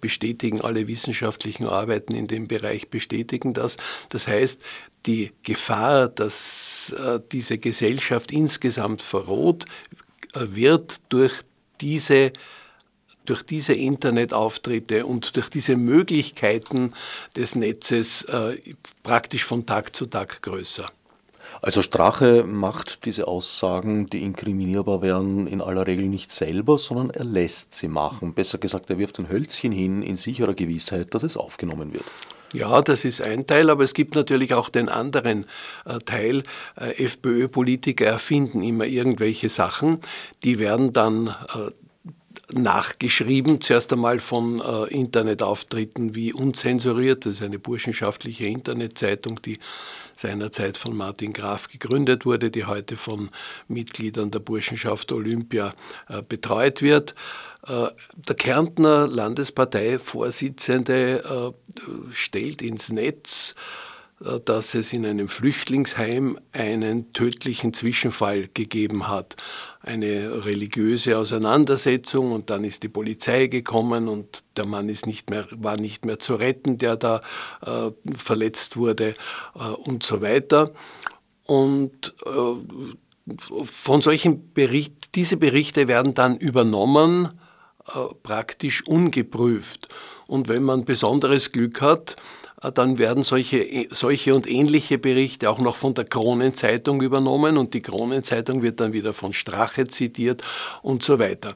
bestätigen, 0.00 0.60
alle 0.60 0.88
wissenschaftlichen 0.88 1.66
Arbeiten 1.66 2.14
in 2.14 2.26
dem 2.26 2.48
Bereich 2.48 2.90
bestätigen 2.90 3.54
das. 3.54 3.76
Das 4.08 4.26
heißt, 4.26 4.60
die 5.06 5.32
Gefahr, 5.42 6.08
dass 6.08 6.94
äh, 6.96 7.20
diese 7.32 7.58
Gesellschaft 7.58 8.30
insgesamt 8.30 9.02
verroht 9.02 9.64
äh, 9.64 10.01
wird 10.34 11.00
durch 11.08 11.42
diese 11.80 12.32
durch 13.24 13.44
diese 13.44 13.72
Internetauftritte 13.72 15.06
und 15.06 15.36
durch 15.36 15.48
diese 15.48 15.76
Möglichkeiten 15.76 16.92
des 17.36 17.54
Netzes 17.54 18.22
äh, 18.22 18.58
praktisch 19.04 19.44
von 19.44 19.64
Tag 19.64 19.94
zu 19.94 20.06
Tag 20.06 20.42
größer. 20.42 20.90
Also 21.60 21.82
Strache 21.82 22.44
macht 22.44 23.04
diese 23.04 23.28
Aussagen, 23.28 24.06
die 24.06 24.22
inkriminierbar 24.22 25.02
wären, 25.02 25.46
in 25.46 25.60
aller 25.60 25.86
Regel 25.86 26.08
nicht 26.08 26.32
selber, 26.32 26.78
sondern 26.78 27.10
er 27.10 27.24
lässt 27.24 27.74
sie 27.74 27.88
machen. 27.88 28.34
Besser 28.34 28.58
gesagt, 28.58 28.90
er 28.90 28.98
wirft 28.98 29.18
ein 29.20 29.28
Hölzchen 29.28 29.70
hin 29.70 30.02
in 30.02 30.16
sicherer 30.16 30.54
Gewissheit, 30.54 31.14
dass 31.14 31.22
es 31.22 31.36
aufgenommen 31.36 31.92
wird. 31.92 32.04
Ja, 32.52 32.82
das 32.82 33.04
ist 33.04 33.22
ein 33.22 33.46
Teil, 33.46 33.70
aber 33.70 33.82
es 33.84 33.94
gibt 33.94 34.14
natürlich 34.14 34.52
auch 34.52 34.68
den 34.68 34.88
anderen 34.88 35.46
äh, 35.86 35.98
Teil. 36.00 36.42
Äh, 36.76 37.04
FPÖ-Politiker 37.04 38.04
erfinden 38.04 38.62
immer 38.62 38.84
irgendwelche 38.84 39.48
Sachen, 39.48 40.00
die 40.44 40.58
werden 40.58 40.92
dann 40.92 41.28
äh, 41.28 41.70
nachgeschrieben, 42.52 43.60
zuerst 43.60 43.92
einmal 43.92 44.18
von 44.18 44.60
äh, 44.60 44.84
Internetauftritten 44.88 46.14
wie 46.14 46.32
Unzensuriert, 46.32 47.24
das 47.24 47.34
ist 47.36 47.42
eine 47.42 47.58
burschenschaftliche 47.58 48.46
Internetzeitung, 48.46 49.40
die 49.42 49.58
seinerzeit 50.14 50.76
von 50.76 50.96
Martin 50.96 51.32
Graf 51.32 51.68
gegründet 51.68 52.26
wurde, 52.26 52.50
die 52.50 52.66
heute 52.66 52.96
von 52.96 53.30
Mitgliedern 53.68 54.30
der 54.30 54.40
Burschenschaft 54.40 55.12
Olympia 55.12 55.74
äh, 56.08 56.22
betreut 56.22 56.82
wird. 56.82 57.14
Äh, 57.66 57.88
der 58.16 58.36
Kärntner 58.36 59.06
Landesparteivorsitzende 59.06 61.24
äh, 61.24 61.52
stellt 62.12 62.60
ins 62.60 62.90
Netz, 62.90 63.54
äh, 64.24 64.40
dass 64.44 64.74
es 64.74 64.92
in 64.92 65.06
einem 65.06 65.28
Flüchtlingsheim 65.28 66.40
einen 66.52 67.12
tödlichen 67.12 67.72
Zwischenfall 67.72 68.48
gegeben 68.52 69.06
hat. 69.06 69.36
Eine 69.80 70.44
religiöse 70.44 71.16
Auseinandersetzung 71.16 72.32
und 72.32 72.50
dann 72.50 72.64
ist 72.64 72.82
die 72.82 72.88
Polizei 72.88 73.46
gekommen 73.46 74.08
und 74.08 74.42
der 74.56 74.66
Mann 74.66 74.88
ist 74.88 75.06
nicht 75.06 75.30
mehr, 75.30 75.46
war 75.52 75.76
nicht 75.76 76.04
mehr 76.04 76.18
zu 76.18 76.34
retten, 76.34 76.78
der 76.78 76.96
da 76.96 77.22
äh, 77.64 77.92
verletzt 78.16 78.76
wurde 78.76 79.14
äh, 79.54 79.68
und 79.68 80.02
so 80.02 80.20
weiter. 80.20 80.72
Und 81.44 82.12
äh, 82.26 83.34
von 83.64 84.00
solchen 84.00 84.52
Berichten, 84.52 84.98
diese 85.14 85.36
Berichte 85.36 85.86
werden 85.86 86.14
dann 86.14 86.36
übernommen, 86.36 87.38
praktisch 88.22 88.86
ungeprüft. 88.86 89.88
Und 90.26 90.48
wenn 90.48 90.62
man 90.62 90.84
besonderes 90.84 91.52
Glück 91.52 91.80
hat, 91.80 92.16
äh, 92.62 92.72
dann 92.72 92.98
werden 92.98 93.22
solche, 93.22 93.86
solche 93.90 94.34
und 94.34 94.48
ähnliche 94.48 94.98
Berichte 94.98 95.50
auch 95.50 95.58
noch 95.58 95.76
von 95.76 95.94
der 95.94 96.04
Kronenzeitung 96.04 97.02
übernommen 97.02 97.56
und 97.56 97.74
die 97.74 97.82
Kronenzeitung 97.82 98.62
wird 98.62 98.80
dann 98.80 98.92
wieder 98.92 99.12
von 99.12 99.32
Strache 99.32 99.86
zitiert 99.86 100.42
und 100.82 101.02
so 101.02 101.18
weiter. 101.18 101.54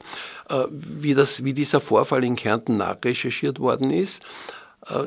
Äh, 0.49 0.65
wie, 0.69 1.13
das, 1.13 1.43
wie 1.43 1.53
dieser 1.53 1.79
Vorfall 1.79 2.23
in 2.23 2.35
Kärnten 2.35 2.77
nachrecherchiert 2.77 3.59
worden 3.59 3.89
ist, 3.89 4.21
äh, 4.23 4.56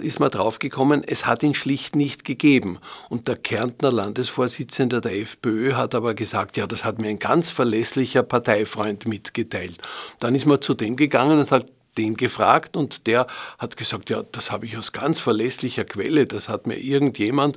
ist 0.01 0.21
man 0.21 0.31
draufgekommen, 0.31 1.03
es 1.07 1.27
hat 1.27 1.43
ihn 1.43 1.55
schlicht 1.55 1.97
nicht 1.97 2.25
gegeben. 2.25 2.79
Und 3.09 3.29
der 3.29 3.37
Kärntner 3.37 3.91
Landesvorsitzende 3.91 5.01
der 5.01 5.17
FPÖ 5.17 5.75
hat 5.75 5.95
aber 5.95 6.15
gesagt, 6.15 6.57
ja, 6.57 6.67
das 6.67 6.85
hat 6.85 6.99
mir 6.99 7.09
ein 7.09 7.19
ganz 7.19 7.51
verlässlicher 7.51 8.23
Parteifreund 8.23 9.07
mitgeteilt. 9.07 9.79
Dann 10.19 10.35
ist 10.35 10.47
man 10.47 10.61
zu 10.61 10.75
dem 10.75 10.97
gegangen 10.97 11.39
und 11.39 11.51
hat 11.51 11.67
den 11.99 12.17
gefragt 12.17 12.77
und 12.77 13.07
der 13.07 13.27
hat 13.59 13.77
gesagt, 13.77 14.11
ja, 14.11 14.23
das 14.23 14.51
habe 14.51 14.67
ich 14.67 14.77
aus 14.77 14.93
ganz 14.93 15.21
verlässlicher 15.21 15.85
Quelle, 15.85 16.27
das 16.27 16.49
hat 16.49 16.67
mir 16.67 16.77
irgendjemand, 16.77 17.57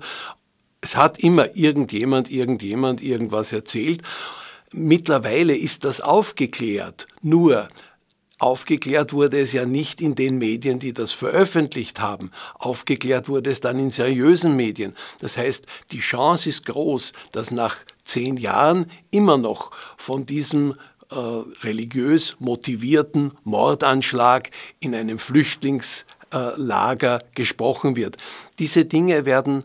es 0.82 0.98
hat 0.98 1.20
immer 1.20 1.56
irgendjemand, 1.56 2.32
irgendjemand 2.32 3.02
irgendwas 3.02 3.54
erzählt. 3.54 4.02
Mittlerweile 4.72 5.56
ist 5.56 5.84
das 5.84 6.02
aufgeklärt, 6.02 7.08
nur 7.22 7.70
Aufgeklärt 8.44 9.14
wurde 9.14 9.40
es 9.40 9.54
ja 9.54 9.66
nicht 9.66 10.02
in 10.02 10.16
den 10.16 10.38
Medien, 10.38 10.78
die 10.78 10.92
das 10.92 11.14
veröffentlicht 11.14 12.02
haben. 12.02 12.30
Aufgeklärt 12.56 13.30
wurde 13.30 13.50
es 13.50 13.62
dann 13.62 13.80
in 13.80 13.90
seriösen 13.90 14.58
Medien. 14.58 14.96
Das 15.22 15.38
heißt, 15.38 15.66
die 15.92 16.02
Chance 16.02 16.50
ist 16.50 16.66
groß, 16.66 17.14
dass 17.32 17.52
nach 17.52 17.78
zehn 18.04 18.36
Jahren 18.36 18.92
immer 19.12 19.38
noch 19.38 19.72
von 19.96 20.26
diesem 20.26 20.76
äh, 21.10 21.16
religiös 21.16 22.36
motivierten 22.40 23.32
Mordanschlag 23.46 24.52
in 24.82 24.94
einem 24.94 25.20
Flüchtlingslager 25.20 27.22
äh, 27.22 27.26
gesprochen 27.36 27.96
wird. 27.96 28.18
Diese 28.60 28.84
Dinge 28.84 29.26
werden 29.26 29.64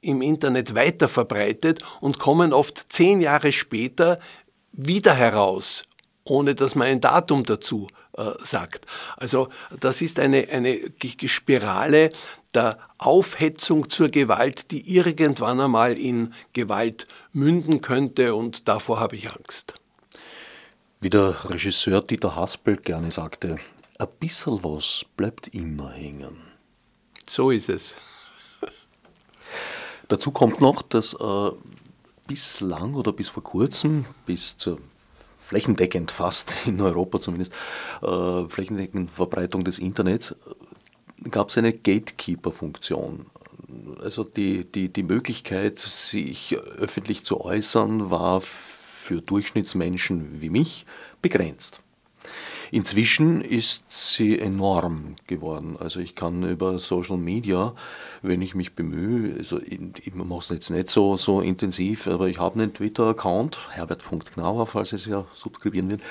im 0.00 0.20
Internet 0.20 0.74
weiter 0.74 1.06
verbreitet 1.06 1.84
und 2.00 2.18
kommen 2.18 2.52
oft 2.52 2.92
zehn 2.92 3.20
Jahre 3.20 3.52
später 3.52 4.18
wieder 4.72 5.14
heraus, 5.14 5.84
ohne 6.24 6.56
dass 6.56 6.74
man 6.74 6.88
ein 6.88 7.00
Datum 7.00 7.44
dazu 7.44 7.86
äh, 8.16 8.32
sagt. 8.42 8.86
Also 9.16 9.48
das 9.78 10.02
ist 10.02 10.18
eine, 10.18 10.48
eine 10.48 10.80
Spirale 11.26 12.12
der 12.54 12.78
Aufhetzung 12.98 13.90
zur 13.90 14.08
Gewalt, 14.08 14.70
die 14.70 14.96
irgendwann 14.96 15.60
einmal 15.60 15.98
in 15.98 16.32
Gewalt 16.52 17.06
münden 17.32 17.82
könnte 17.82 18.34
und 18.34 18.68
davor 18.68 19.00
habe 19.00 19.16
ich 19.16 19.30
Angst. 19.30 19.74
Wie 21.00 21.10
der 21.10 21.36
Regisseur 21.50 22.00
Dieter 22.00 22.34
Haspel 22.34 22.78
gerne 22.78 23.10
sagte, 23.10 23.58
ein 23.98 24.08
bisschen 24.18 24.64
was 24.64 25.04
bleibt 25.16 25.48
immer 25.48 25.90
hängen. 25.90 26.38
So 27.28 27.50
ist 27.50 27.68
es. 27.68 27.94
Dazu 30.08 30.30
kommt 30.30 30.60
noch, 30.60 30.82
dass 30.82 31.14
äh, 31.14 31.50
bislang 32.26 32.94
oder 32.94 33.12
bis 33.12 33.28
vor 33.28 33.42
kurzem, 33.42 34.06
bis 34.24 34.56
zur 34.56 34.78
flächendeckend 35.46 36.10
fast 36.10 36.56
in 36.66 36.80
Europa 36.80 37.20
zumindest, 37.20 37.52
äh, 38.02 38.48
flächendeckend 38.48 39.10
Verbreitung 39.10 39.64
des 39.64 39.78
Internets, 39.78 40.34
gab 41.30 41.48
es 41.48 41.58
eine 41.58 41.72
Gatekeeper-Funktion. 41.72 43.26
Also 44.02 44.24
die, 44.24 44.64
die, 44.64 44.92
die 44.92 45.02
Möglichkeit, 45.02 45.78
sich 45.78 46.56
öffentlich 46.78 47.24
zu 47.24 47.40
äußern, 47.40 48.10
war 48.10 48.40
für 48.40 49.22
Durchschnittsmenschen 49.22 50.40
wie 50.40 50.50
mich 50.50 50.84
begrenzt. 51.22 51.80
Inzwischen 52.70 53.40
ist 53.40 53.84
sie 53.88 54.38
enorm 54.38 55.16
geworden. 55.26 55.76
Also 55.78 56.00
ich 56.00 56.14
kann 56.14 56.42
über 56.42 56.78
Social 56.78 57.16
Media, 57.16 57.74
wenn 58.22 58.42
ich 58.42 58.54
mich 58.54 58.74
bemühe, 58.74 59.36
also 59.38 59.60
ich 59.60 60.14
mache 60.14 60.40
es 60.40 60.48
jetzt 60.48 60.70
nicht 60.70 60.90
so, 60.90 61.16
so 61.16 61.40
intensiv, 61.40 62.06
aber 62.06 62.28
ich 62.28 62.38
habe 62.38 62.60
einen 62.60 62.74
Twitter-Account, 62.74 63.70
herbert.knauer, 63.72 64.66
falls 64.66 64.92
es 64.92 65.06
ja 65.06 65.24
subskribieren 65.34 65.90
wird, 65.90 66.02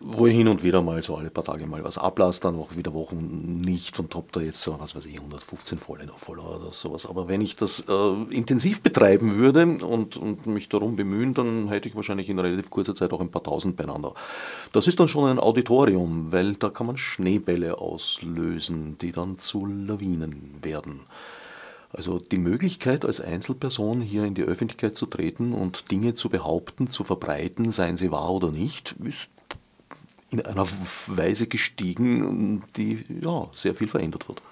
wo 0.00 0.26
ich 0.26 0.34
hin 0.34 0.48
und 0.48 0.62
wieder 0.62 0.82
mal 0.82 1.02
so 1.02 1.16
alle 1.16 1.30
paar 1.30 1.44
Tage 1.44 1.66
mal 1.66 1.84
was 1.84 1.98
ablasse, 1.98 2.40
dann 2.40 2.56
auch 2.56 2.76
wieder 2.76 2.92
Wochen 2.94 3.60
nicht 3.60 4.00
und 4.00 4.14
habe 4.14 4.26
da 4.32 4.40
jetzt 4.40 4.62
so, 4.62 4.78
was 4.80 4.94
weiß 4.94 5.06
ich, 5.06 5.16
115 5.16 5.78
Follower 5.78 6.56
oder 6.56 6.72
sowas. 6.72 7.06
Aber 7.06 7.28
wenn 7.28 7.40
ich 7.40 7.56
das 7.56 7.84
äh, 7.88 8.34
intensiv 8.34 8.82
betreiben 8.82 9.36
würde 9.36 9.62
und, 9.62 10.16
und 10.16 10.46
mich 10.46 10.68
darum 10.68 10.96
bemühen, 10.96 11.34
dann 11.34 11.68
hätte 11.68 11.88
ich 11.88 11.94
wahrscheinlich 11.94 12.28
in 12.28 12.38
relativ 12.38 12.70
kurzer 12.70 12.94
Zeit 12.94 13.12
auch 13.12 13.20
ein 13.20 13.30
paar 13.30 13.42
tausend 13.42 13.76
beieinander. 13.76 14.14
Das 14.72 14.86
ist 14.86 14.98
dann 14.98 15.08
schon 15.08 15.28
ein 15.30 15.38
Auditor 15.38 15.75
Laboratorium, 15.76 16.32
weil 16.32 16.54
da 16.54 16.70
kann 16.70 16.86
man 16.86 16.96
Schneebälle 16.96 17.78
auslösen, 17.78 18.96
die 18.98 19.12
dann 19.12 19.38
zu 19.38 19.66
Lawinen 19.66 20.54
werden. 20.62 21.00
Also 21.92 22.18
die 22.18 22.38
Möglichkeit 22.38 23.04
als 23.04 23.20
Einzelperson 23.20 24.00
hier 24.00 24.24
in 24.24 24.34
die 24.34 24.42
Öffentlichkeit 24.42 24.96
zu 24.96 25.06
treten 25.06 25.52
und 25.52 25.90
Dinge 25.90 26.14
zu 26.14 26.28
behaupten, 26.28 26.90
zu 26.90 27.04
verbreiten, 27.04 27.70
seien 27.72 27.96
sie 27.96 28.10
wahr 28.10 28.30
oder 28.30 28.50
nicht, 28.50 28.96
ist 29.04 29.30
in 30.30 30.40
einer 30.40 30.66
Weise 31.06 31.46
gestiegen, 31.46 32.64
die 32.76 33.04
ja, 33.22 33.48
sehr 33.52 33.74
viel 33.74 33.88
verändert 33.88 34.28
wird. 34.28 34.42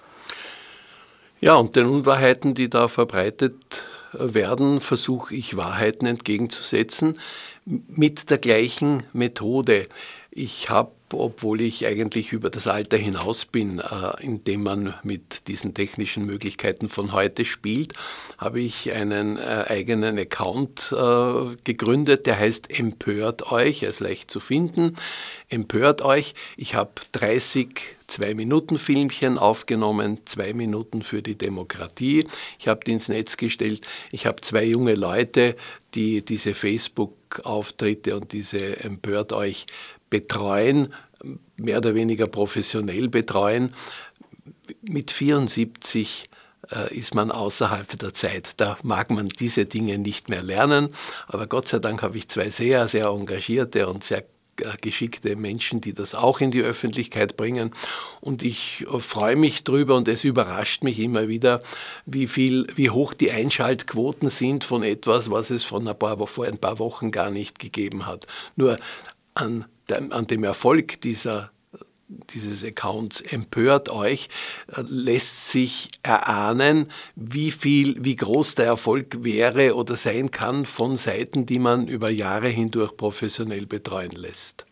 Ja, 1.40 1.56
und 1.56 1.74
den 1.74 1.86
Unwahrheiten, 1.86 2.54
die 2.54 2.70
da 2.70 2.88
verbreitet 2.88 3.84
werden, 4.12 4.80
versuche 4.80 5.34
ich 5.34 5.56
Wahrheiten 5.56 6.06
entgegenzusetzen 6.06 7.18
mit 7.64 8.30
der 8.30 8.38
gleichen 8.38 9.02
Methode. 9.12 9.88
Ich 10.36 10.68
habe 10.68 10.90
obwohl 11.18 11.60
ich 11.60 11.86
eigentlich 11.86 12.32
über 12.32 12.50
das 12.50 12.66
Alter 12.66 12.96
hinaus 12.96 13.44
bin, 13.44 13.78
äh, 13.78 14.22
in 14.22 14.44
dem 14.44 14.62
man 14.62 14.94
mit 15.02 15.48
diesen 15.48 15.74
technischen 15.74 16.26
Möglichkeiten 16.26 16.88
von 16.88 17.12
heute 17.12 17.44
spielt, 17.44 17.92
habe 18.38 18.60
ich 18.60 18.92
einen 18.92 19.38
äh, 19.38 19.64
eigenen 19.68 20.18
Account 20.18 20.92
äh, 20.92 21.56
gegründet, 21.64 22.26
der 22.26 22.38
heißt 22.38 22.70
Empört 22.70 23.50
euch, 23.50 23.82
er 23.82 23.90
ist 23.90 24.00
leicht 24.00 24.30
zu 24.30 24.40
finden. 24.40 24.96
Empört 25.48 26.02
euch. 26.02 26.34
Ich 26.56 26.74
habe 26.74 26.92
30 27.12 27.68
Zwei-Minuten-Filmchen 28.06 29.38
aufgenommen, 29.38 30.20
zwei 30.26 30.52
Minuten 30.52 31.02
für 31.02 31.22
die 31.22 31.36
Demokratie. 31.36 32.26
Ich 32.58 32.68
habe 32.68 32.80
die 32.84 32.92
ins 32.92 33.08
Netz 33.08 33.38
gestellt. 33.38 33.86
Ich 34.12 34.26
habe 34.26 34.42
zwei 34.42 34.64
junge 34.64 34.94
Leute, 34.94 35.56
die 35.94 36.22
diese 36.22 36.54
Facebook-Auftritte 36.54 38.14
und 38.16 38.32
diese 38.32 38.78
Empört 38.80 39.32
euch 39.32 39.66
betreuen, 40.14 40.94
mehr 41.56 41.78
oder 41.78 41.96
weniger 41.96 42.28
professionell 42.28 43.08
betreuen. 43.08 43.74
Mit 44.82 45.10
74 45.10 46.30
äh, 46.70 46.96
ist 46.96 47.16
man 47.16 47.32
außerhalb 47.32 47.98
der 47.98 48.14
Zeit. 48.14 48.50
Da 48.58 48.78
mag 48.84 49.10
man 49.10 49.28
diese 49.28 49.66
Dinge 49.66 49.98
nicht 49.98 50.28
mehr 50.28 50.42
lernen. 50.42 50.90
Aber 51.26 51.48
Gott 51.48 51.66
sei 51.66 51.80
Dank 51.80 52.02
habe 52.02 52.16
ich 52.16 52.28
zwei 52.28 52.48
sehr, 52.50 52.86
sehr 52.86 53.06
engagierte 53.06 53.88
und 53.88 54.04
sehr 54.04 54.24
äh, 54.60 54.76
geschickte 54.80 55.34
Menschen, 55.34 55.80
die 55.80 55.94
das 55.94 56.14
auch 56.14 56.40
in 56.40 56.52
die 56.52 56.62
Öffentlichkeit 56.62 57.36
bringen. 57.36 57.72
Und 58.20 58.44
ich 58.44 58.86
äh, 58.88 59.00
freue 59.00 59.34
mich 59.34 59.64
drüber 59.64 59.96
und 59.96 60.06
es 60.06 60.22
überrascht 60.22 60.84
mich 60.84 61.00
immer 61.00 61.26
wieder, 61.26 61.60
wie 62.06 62.28
viel, 62.28 62.68
wie 62.76 62.90
hoch 62.90 63.14
die 63.14 63.32
Einschaltquoten 63.32 64.28
sind 64.28 64.62
von 64.62 64.84
etwas, 64.84 65.28
was 65.28 65.50
es 65.50 65.64
von 65.64 65.88
ein 65.88 65.98
paar, 65.98 66.24
vor 66.28 66.46
ein 66.46 66.58
paar 66.58 66.78
Wochen 66.78 67.10
gar 67.10 67.32
nicht 67.32 67.58
gegeben 67.58 68.06
hat. 68.06 68.28
Nur 68.54 68.78
an 69.34 69.64
an 69.90 70.26
dem 70.26 70.44
Erfolg 70.44 71.00
dieser 71.00 71.50
dieses 72.34 72.64
Accounts 72.64 73.20
empört 73.20 73.88
euch, 73.88 74.28
äh, 74.68 74.82
lässt 74.82 75.50
sich 75.50 75.90
erahnen, 76.02 76.90
wie 77.16 77.50
viel, 77.50 77.96
wie 78.04 78.16
groß 78.16 78.56
der 78.56 78.66
Erfolg 78.66 79.24
wäre 79.24 79.74
oder 79.74 79.96
sein 79.96 80.30
kann 80.30 80.66
von 80.66 80.96
Seiten, 80.96 81.46
die 81.46 81.58
man 81.58 81.88
über 81.88 82.10
Jahre 82.10 82.48
hindurch 82.48 82.96
professionell 82.96 83.66
betreuen 83.66 84.12
lässt. 84.12 84.66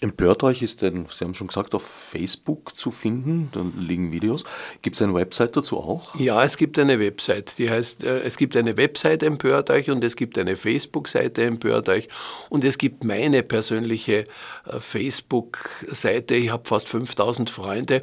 Empört 0.00 0.42
euch 0.42 0.60
ist 0.62 0.82
ein, 0.82 1.06
Sie 1.10 1.24
haben 1.24 1.34
schon 1.34 1.46
gesagt, 1.46 1.74
auf 1.74 1.82
Facebook 1.82 2.76
zu 2.76 2.90
finden, 2.90 3.48
da 3.52 3.64
liegen 3.78 4.12
Videos. 4.12 4.44
Gibt 4.82 4.96
es 4.96 5.02
eine 5.02 5.14
Website 5.14 5.56
dazu 5.56 5.78
auch? 5.78 6.14
Ja, 6.18 6.42
es 6.44 6.56
gibt 6.56 6.78
eine 6.78 6.98
Website, 6.98 7.54
die 7.58 7.70
heißt, 7.70 8.02
äh, 8.02 8.20
es 8.20 8.36
gibt 8.36 8.56
eine 8.56 8.76
Website 8.76 9.22
Empört 9.22 9.70
euch 9.70 9.90
und 9.90 10.02
es 10.04 10.16
gibt 10.16 10.36
eine 10.38 10.56
Facebook-Seite 10.56 11.44
Empört 11.44 11.88
euch 11.88 12.08
und 12.48 12.64
es 12.64 12.78
gibt 12.78 13.04
meine 13.04 13.42
persönliche 13.42 14.26
äh, 14.66 14.80
Facebook-Seite. 14.80 16.34
Ich 16.34 16.50
habe 16.50 16.66
fast 16.66 16.88
5000 16.88 17.48
Freunde, 17.48 18.02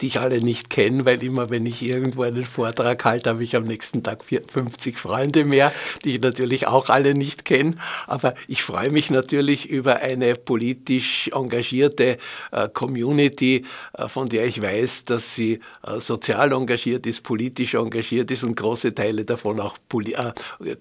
die 0.00 0.06
ich 0.06 0.20
alle 0.20 0.40
nicht 0.40 0.70
kenne, 0.70 1.04
weil 1.04 1.22
immer, 1.22 1.50
wenn 1.50 1.66
ich 1.66 1.82
irgendwo 1.82 2.22
einen 2.22 2.44
Vortrag 2.44 3.04
halte, 3.04 3.30
habe 3.30 3.44
ich 3.44 3.56
am 3.56 3.64
nächsten 3.64 4.02
Tag 4.02 4.24
50 4.24 4.98
Freunde 4.98 5.44
mehr, 5.44 5.72
die 6.04 6.14
ich 6.14 6.20
natürlich 6.20 6.66
auch 6.66 6.88
alle 6.88 7.14
nicht 7.14 7.44
kenne. 7.44 7.74
Aber 8.06 8.34
ich 8.46 8.62
freue 8.62 8.90
mich 8.90 9.10
natürlich 9.10 9.68
über 9.68 9.96
eine 9.96 10.34
politisch 10.34 11.17
engagierte 11.26 12.18
äh, 12.52 12.68
Community, 12.68 13.64
äh, 13.92 14.08
von 14.08 14.28
der 14.28 14.46
ich 14.46 14.62
weiß, 14.62 15.04
dass 15.06 15.34
sie 15.34 15.60
äh, 15.82 16.00
sozial 16.00 16.52
engagiert 16.52 17.06
ist, 17.06 17.22
politisch 17.22 17.74
engagiert 17.74 18.30
ist 18.30 18.44
und 18.44 18.56
große 18.56 18.94
Teile 18.94 19.24
davon 19.24 19.60
auch 19.60 19.76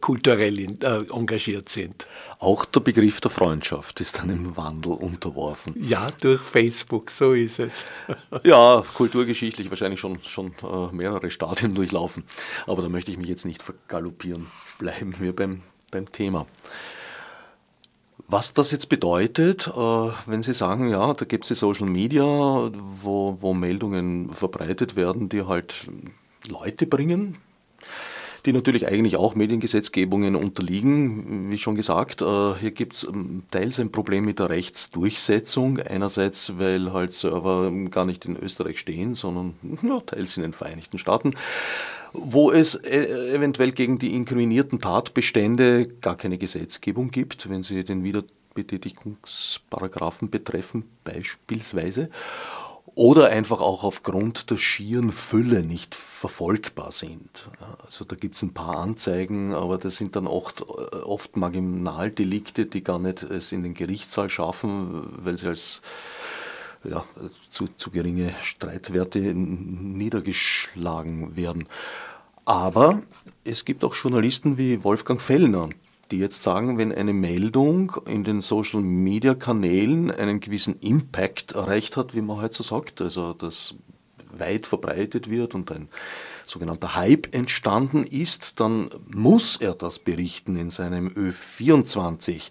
kulturell 0.01 0.77
engagiert 1.11 1.69
sind. 1.69 2.07
Auch 2.39 2.65
der 2.65 2.79
Begriff 2.81 3.21
der 3.21 3.31
Freundschaft 3.31 3.99
ist 4.01 4.21
einem 4.21 4.55
Wandel 4.55 4.93
unterworfen. 4.93 5.75
Ja, 5.79 6.09
durch 6.21 6.41
Facebook, 6.41 7.09
so 7.11 7.33
ist 7.33 7.59
es. 7.59 7.85
ja, 8.43 8.83
kulturgeschichtlich 8.93 9.69
wahrscheinlich 9.69 9.99
schon, 9.99 10.21
schon 10.21 10.53
mehrere 10.91 11.31
Stadien 11.31 11.73
durchlaufen. 11.73 12.23
Aber 12.67 12.81
da 12.81 12.89
möchte 12.89 13.11
ich 13.11 13.17
mich 13.17 13.27
jetzt 13.27 13.45
nicht 13.45 13.63
vergaloppieren. 13.63 14.45
Bleiben 14.77 15.15
wir 15.19 15.35
beim, 15.35 15.63
beim 15.91 16.11
Thema. 16.11 16.45
Was 18.29 18.53
das 18.53 18.71
jetzt 18.71 18.89
bedeutet, 18.89 19.67
äh, 19.67 20.09
wenn 20.25 20.43
Sie 20.43 20.53
sagen, 20.53 20.89
ja, 20.89 21.13
da 21.13 21.23
gibt 21.23 21.45
es 21.45 21.47
die 21.47 21.55
Social 21.55 21.87
Media, 21.87 22.23
wo, 22.23 23.37
wo 23.39 23.53
Meldungen 23.53 24.33
verbreitet 24.33 24.97
werden, 24.97 25.29
die 25.29 25.43
halt 25.43 25.89
Leute 26.45 26.87
bringen, 26.87 27.37
die 28.45 28.51
natürlich 28.51 28.85
eigentlich 28.85 29.15
auch 29.15 29.35
Mediengesetzgebungen 29.35 30.35
unterliegen. 30.35 31.49
Wie 31.49 31.57
schon 31.57 31.75
gesagt, 31.75 32.21
äh, 32.21 32.55
hier 32.59 32.71
gibt 32.71 32.95
es 32.95 33.03
ähm, 33.05 33.43
teils 33.49 33.79
ein 33.79 33.93
Problem 33.93 34.25
mit 34.25 34.39
der 34.39 34.49
Rechtsdurchsetzung. 34.49 35.79
Einerseits, 35.79 36.57
weil 36.57 36.91
halt 36.91 37.13
Server 37.13 37.71
gar 37.89 38.03
nicht 38.03 38.25
in 38.25 38.35
Österreich 38.35 38.79
stehen, 38.79 39.15
sondern 39.15 39.55
ja, 39.83 40.01
teils 40.01 40.35
in 40.35 40.43
den 40.43 40.53
Vereinigten 40.53 40.97
Staaten 40.97 41.33
wo 42.13 42.51
es 42.51 42.75
äh, 42.75 43.33
eventuell 43.33 43.71
gegen 43.71 43.97
die 43.99 44.13
inkriminierten 44.13 44.79
Tatbestände 44.79 45.87
gar 45.87 46.17
keine 46.17 46.37
Gesetzgebung 46.37 47.09
gibt, 47.11 47.49
wenn 47.49 47.63
sie 47.63 47.83
den 47.83 48.03
Wiederbetätigungsparagraphen 48.03 50.29
betreffen 50.29 50.85
beispielsweise 51.03 52.09
oder 52.97 53.29
einfach 53.29 53.61
auch 53.61 53.83
aufgrund 53.83 54.49
der 54.49 54.57
schieren 54.57 55.11
Fülle 55.11 55.61
nicht 55.61 55.93
verfolgbar 55.93 56.91
sind. 56.91 57.47
Also 57.85 58.05
da 58.05 58.15
gibt 58.15 58.35
es 58.35 58.41
ein 58.41 58.55
paar 58.55 58.77
Anzeigen, 58.77 59.53
aber 59.53 59.77
das 59.77 59.97
sind 59.97 60.15
dann 60.15 60.25
oft, 60.25 60.63
oft 60.63 61.37
Marginaldelikte, 61.37 62.65
die 62.65 62.81
gar 62.81 62.97
nicht 62.97 63.21
es 63.21 63.51
in 63.51 63.61
den 63.61 63.75
Gerichtssaal 63.75 64.31
schaffen, 64.31 65.09
weil 65.11 65.37
sie 65.37 65.47
als 65.47 65.81
ja, 66.83 67.03
zu, 67.49 67.67
zu 67.67 67.91
geringe 67.91 68.33
Streitwerte 68.43 69.19
niedergeschlagen 69.19 71.35
werden. 71.35 71.67
Aber 72.45 73.01
es 73.43 73.65
gibt 73.65 73.83
auch 73.83 73.95
Journalisten 73.95 74.57
wie 74.57 74.83
Wolfgang 74.83 75.21
Fellner, 75.21 75.69
die 76.11 76.19
jetzt 76.19 76.43
sagen, 76.43 76.77
wenn 76.77 76.93
eine 76.93 77.13
Meldung 77.13 77.97
in 78.05 78.23
den 78.23 78.41
Social-Media-Kanälen 78.41 80.11
einen 80.11 80.39
gewissen 80.39 80.79
Impact 80.79 81.53
erreicht 81.53 81.97
hat, 81.97 82.15
wie 82.15 82.21
man 82.21 82.41
heute 82.41 82.55
so 82.55 82.63
sagt, 82.63 83.01
also 83.01 83.33
dass 83.33 83.75
weit 84.31 84.67
verbreitet 84.67 85.29
wird 85.29 85.55
und 85.55 85.71
ein 85.71 85.89
sogenannter 86.45 86.95
Hype 86.95 87.33
entstanden 87.33 88.03
ist, 88.03 88.59
dann 88.59 88.89
muss 89.07 89.57
er 89.57 89.73
das 89.73 89.99
berichten 89.99 90.55
in 90.55 90.69
seinem 90.69 91.09
Ö24. 91.09 92.49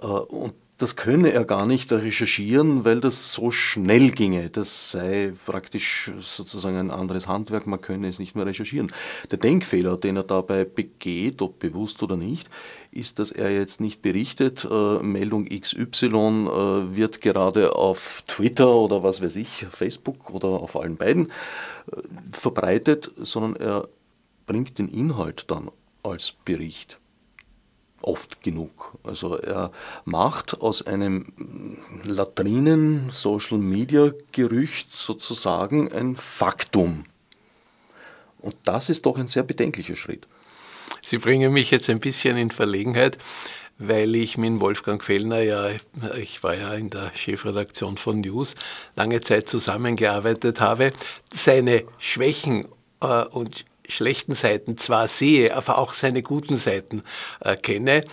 Äh, 0.00 0.06
und 0.06 0.54
das 0.78 0.96
könne 0.96 1.32
er 1.32 1.44
gar 1.44 1.66
nicht 1.66 1.92
recherchieren, 1.92 2.84
weil 2.84 3.00
das 3.00 3.32
so 3.32 3.52
schnell 3.52 4.10
ginge. 4.10 4.50
Das 4.50 4.90
sei 4.90 5.32
praktisch 5.46 6.10
sozusagen 6.18 6.76
ein 6.76 6.90
anderes 6.90 7.28
Handwerk, 7.28 7.66
man 7.66 7.80
könne 7.80 8.08
es 8.08 8.18
nicht 8.18 8.34
mehr 8.34 8.44
recherchieren. 8.44 8.92
Der 9.30 9.38
Denkfehler, 9.38 9.96
den 9.96 10.16
er 10.16 10.24
dabei 10.24 10.64
begeht, 10.64 11.42
ob 11.42 11.60
bewusst 11.60 12.02
oder 12.02 12.16
nicht, 12.16 12.50
ist, 12.90 13.20
dass 13.20 13.30
er 13.30 13.52
jetzt 13.52 13.80
nicht 13.80 14.02
berichtet, 14.02 14.66
äh, 14.68 14.98
Meldung 14.98 15.46
XY 15.46 16.06
äh, 16.06 16.96
wird 16.96 17.20
gerade 17.20 17.76
auf 17.76 18.24
Twitter 18.26 18.74
oder 18.74 19.02
was 19.04 19.22
weiß 19.22 19.36
ich, 19.36 19.66
Facebook 19.70 20.30
oder 20.30 20.48
auf 20.48 20.76
allen 20.76 20.96
beiden 20.96 21.28
äh, 21.92 22.00
verbreitet, 22.32 23.10
sondern 23.16 23.56
er 23.56 23.88
bringt 24.46 24.78
den 24.78 24.88
Inhalt 24.88 25.50
dann 25.50 25.70
als 26.02 26.32
Bericht 26.44 26.98
oft 28.04 28.42
genug. 28.42 28.96
Also 29.02 29.36
er 29.36 29.72
macht 30.04 30.60
aus 30.60 30.86
einem 30.86 31.32
Latrinen-Social-Media-Gerücht 32.04 34.94
sozusagen 34.94 35.92
ein 35.92 36.14
Faktum. 36.16 37.06
Und 38.38 38.54
das 38.64 38.90
ist 38.90 39.06
doch 39.06 39.16
ein 39.18 39.26
sehr 39.26 39.42
bedenklicher 39.42 39.96
Schritt. 39.96 40.28
Sie 41.02 41.18
bringen 41.18 41.52
mich 41.52 41.70
jetzt 41.70 41.90
ein 41.90 42.00
bisschen 42.00 42.36
in 42.36 42.50
Verlegenheit, 42.50 43.18
weil 43.78 44.16
ich 44.16 44.36
mit 44.38 44.60
Wolfgang 44.60 45.02
Fellner 45.02 45.40
ja, 45.40 45.70
ich 46.16 46.42
war 46.42 46.54
ja 46.54 46.74
in 46.74 46.90
der 46.90 47.12
Chefredaktion 47.14 47.96
von 47.96 48.20
News, 48.20 48.54
lange 48.96 49.20
Zeit 49.20 49.48
zusammengearbeitet 49.48 50.60
habe, 50.60 50.92
seine 51.32 51.84
Schwächen 51.98 52.66
äh, 53.00 53.24
und 53.24 53.64
schlechten 53.88 54.34
Seiten 54.34 54.76
zwar 54.76 55.08
sehe, 55.08 55.56
aber 55.56 55.78
auch 55.78 55.92
seine 55.92 56.22
guten 56.22 56.56
Seiten 56.56 57.02
äh, 57.40 57.56
kenne. 57.56 58.04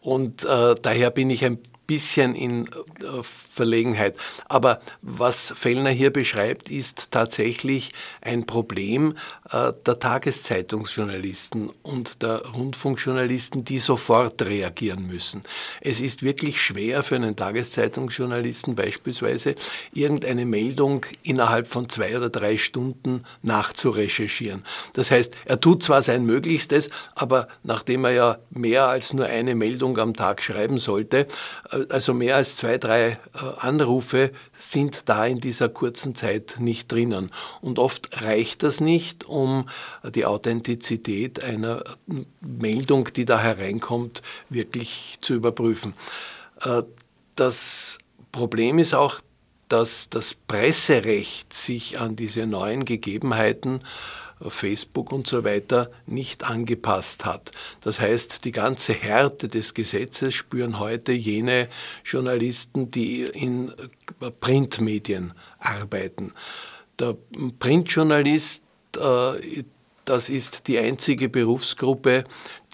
Und 0.00 0.44
äh, 0.44 0.74
daher 0.80 1.10
bin 1.10 1.30
ich 1.30 1.44
ein 1.44 1.58
bisschen 1.90 2.36
in 2.36 2.68
äh, 2.68 3.22
Verlegenheit. 3.24 4.16
Aber 4.48 4.80
was 5.02 5.52
Fellner 5.56 5.90
hier 5.90 6.12
beschreibt, 6.12 6.70
ist 6.70 7.10
tatsächlich 7.10 7.90
ein 8.20 8.46
Problem 8.46 9.16
äh, 9.50 9.72
der 9.84 9.98
Tageszeitungsjournalisten 9.98 11.70
und 11.82 12.22
der 12.22 12.46
Rundfunkjournalisten, 12.46 13.64
die 13.64 13.80
sofort 13.80 14.40
reagieren 14.42 15.08
müssen. 15.08 15.42
Es 15.80 16.00
ist 16.00 16.22
wirklich 16.22 16.62
schwer 16.62 17.02
für 17.02 17.16
einen 17.16 17.34
Tageszeitungsjournalisten 17.34 18.76
beispielsweise, 18.76 19.56
irgendeine 19.92 20.46
Meldung 20.46 21.06
innerhalb 21.24 21.66
von 21.66 21.88
zwei 21.88 22.16
oder 22.16 22.30
drei 22.30 22.56
Stunden 22.56 23.24
nachzurecherchieren. 23.42 24.64
Das 24.92 25.10
heißt, 25.10 25.34
er 25.44 25.58
tut 25.58 25.82
zwar 25.82 26.02
sein 26.02 26.24
Möglichstes, 26.24 26.88
aber 27.16 27.48
nachdem 27.64 28.04
er 28.04 28.12
ja 28.12 28.38
mehr 28.50 28.86
als 28.86 29.12
nur 29.12 29.26
eine 29.26 29.56
Meldung 29.56 29.98
am 29.98 30.14
Tag 30.14 30.40
schreiben 30.40 30.78
sollte, 30.78 31.26
äh, 31.72 31.79
also 31.88 32.14
mehr 32.14 32.36
als 32.36 32.56
zwei, 32.56 32.78
drei 32.78 33.18
Anrufe 33.58 34.32
sind 34.56 35.08
da 35.08 35.26
in 35.26 35.40
dieser 35.40 35.68
kurzen 35.68 36.14
Zeit 36.14 36.56
nicht 36.58 36.90
drinnen. 36.90 37.30
Und 37.60 37.78
oft 37.78 38.22
reicht 38.22 38.62
das 38.62 38.80
nicht, 38.80 39.24
um 39.24 39.64
die 40.14 40.26
Authentizität 40.26 41.42
einer 41.42 41.82
Meldung, 42.40 43.08
die 43.14 43.24
da 43.24 43.40
hereinkommt, 43.40 44.22
wirklich 44.48 45.18
zu 45.20 45.34
überprüfen. 45.34 45.94
Äh, 46.62 46.82
das 47.36 47.98
Problem 48.32 48.78
ist 48.78 48.94
auch, 48.94 49.20
dass 49.68 50.10
das 50.10 50.34
Presserecht 50.34 51.52
sich 51.52 51.98
an 51.98 52.16
diese 52.16 52.46
neuen 52.46 52.84
Gegebenheiten 52.84 53.80
Facebook 54.48 55.12
und 55.12 55.26
so 55.26 55.44
weiter 55.44 55.90
nicht 56.06 56.44
angepasst 56.44 57.24
hat. 57.24 57.52
Das 57.82 58.00
heißt, 58.00 58.44
die 58.44 58.52
ganze 58.52 58.92
Härte 58.92 59.48
des 59.48 59.74
Gesetzes 59.74 60.34
spüren 60.34 60.78
heute 60.78 61.12
jene 61.12 61.68
Journalisten, 62.04 62.90
die 62.90 63.22
in 63.22 63.72
Printmedien 64.40 65.34
arbeiten. 65.58 66.32
Der 66.98 67.16
Printjournalist, 67.58 68.62
äh, 68.96 69.64
das 70.04 70.28
ist 70.28 70.66
die 70.66 70.78
einzige 70.78 71.28
Berufsgruppe, 71.28 72.24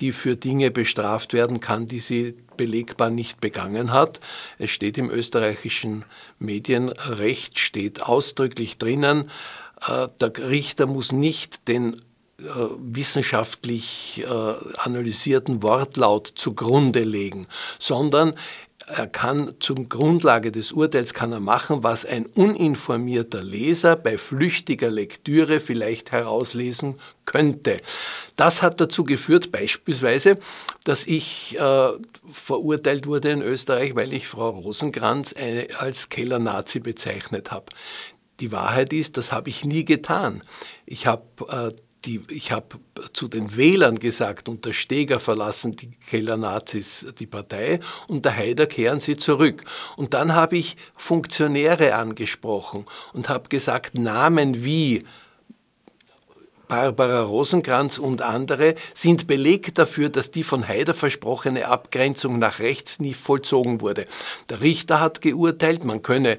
die 0.00 0.12
für 0.12 0.36
Dinge 0.36 0.70
bestraft 0.70 1.32
werden 1.32 1.60
kann, 1.60 1.86
die 1.86 2.00
sie 2.00 2.34
belegbar 2.56 3.10
nicht 3.10 3.40
begangen 3.40 3.92
hat. 3.92 4.20
Es 4.58 4.70
steht 4.70 4.96
im 4.98 5.10
österreichischen 5.10 6.04
Medienrecht, 6.38 7.58
steht 7.58 8.02
ausdrücklich 8.02 8.78
drinnen, 8.78 9.30
der 9.78 10.32
Richter 10.38 10.86
muss 10.86 11.12
nicht 11.12 11.68
den 11.68 12.00
äh, 12.38 12.42
wissenschaftlich 12.78 14.22
äh, 14.26 14.28
analysierten 14.76 15.62
Wortlaut 15.62 16.32
zugrunde 16.34 17.02
legen, 17.02 17.46
sondern 17.78 18.34
er 18.86 19.06
kann 19.06 19.54
zum 19.58 19.88
Grundlage 19.88 20.52
des 20.52 20.70
Urteils 20.70 21.14
kann 21.14 21.32
er 21.32 21.40
machen, 21.40 21.82
was 21.82 22.04
ein 22.04 22.26
uninformierter 22.26 23.42
Leser 23.42 23.96
bei 23.96 24.18
flüchtiger 24.18 24.90
Lektüre 24.90 25.60
vielleicht 25.60 26.12
herauslesen 26.12 27.00
könnte. 27.24 27.80
Das 28.36 28.62
hat 28.62 28.80
dazu 28.80 29.04
geführt, 29.04 29.50
beispielsweise, 29.50 30.38
dass 30.84 31.06
ich 31.06 31.58
äh, 31.58 31.88
verurteilt 32.30 33.06
wurde 33.06 33.30
in 33.30 33.42
Österreich, 33.42 33.96
weil 33.96 34.12
ich 34.12 34.28
Frau 34.28 34.50
Rosenkranz 34.50 35.32
eine, 35.32 35.68
als 35.78 36.10
Keller-Nazi 36.10 36.80
bezeichnet 36.80 37.50
habe. 37.50 37.66
Die 38.40 38.52
Wahrheit 38.52 38.92
ist, 38.92 39.16
das 39.16 39.32
habe 39.32 39.48
ich 39.48 39.64
nie 39.64 39.84
getan. 39.84 40.42
Ich 40.84 41.06
habe 41.06 41.24
äh, 41.48 41.82
die, 42.06 42.20
ich 42.28 42.52
habe 42.52 42.78
zu 43.12 43.28
den 43.28 43.56
Wählern 43.56 43.98
gesagt, 43.98 44.48
unter 44.48 44.72
Steger 44.72 45.18
verlassen 45.18 45.76
die 45.76 45.90
Keller-Nazis 45.90 47.06
die 47.18 47.26
Partei, 47.26 47.80
unter 48.06 48.34
Haider 48.34 48.66
kehren 48.66 49.00
sie 49.00 49.16
zurück. 49.16 49.64
Und 49.96 50.14
dann 50.14 50.34
habe 50.34 50.56
ich 50.56 50.76
Funktionäre 50.94 51.94
angesprochen 51.94 52.86
und 53.12 53.28
habe 53.28 53.48
gesagt, 53.48 53.98
Namen 53.98 54.64
wie 54.64 55.04
Barbara 56.68 57.22
Rosenkranz 57.22 57.98
und 57.98 58.22
andere 58.22 58.74
sind 58.94 59.26
Beleg 59.26 59.74
dafür, 59.74 60.08
dass 60.08 60.30
die 60.30 60.42
von 60.42 60.66
Haider 60.66 60.94
versprochene 60.94 61.68
Abgrenzung 61.68 62.38
nach 62.38 62.58
rechts 62.58 62.98
nie 63.00 63.14
vollzogen 63.14 63.80
wurde. 63.80 64.06
Der 64.48 64.60
Richter 64.60 65.00
hat 65.00 65.20
geurteilt, 65.20 65.84
man 65.84 66.02
könne 66.02 66.38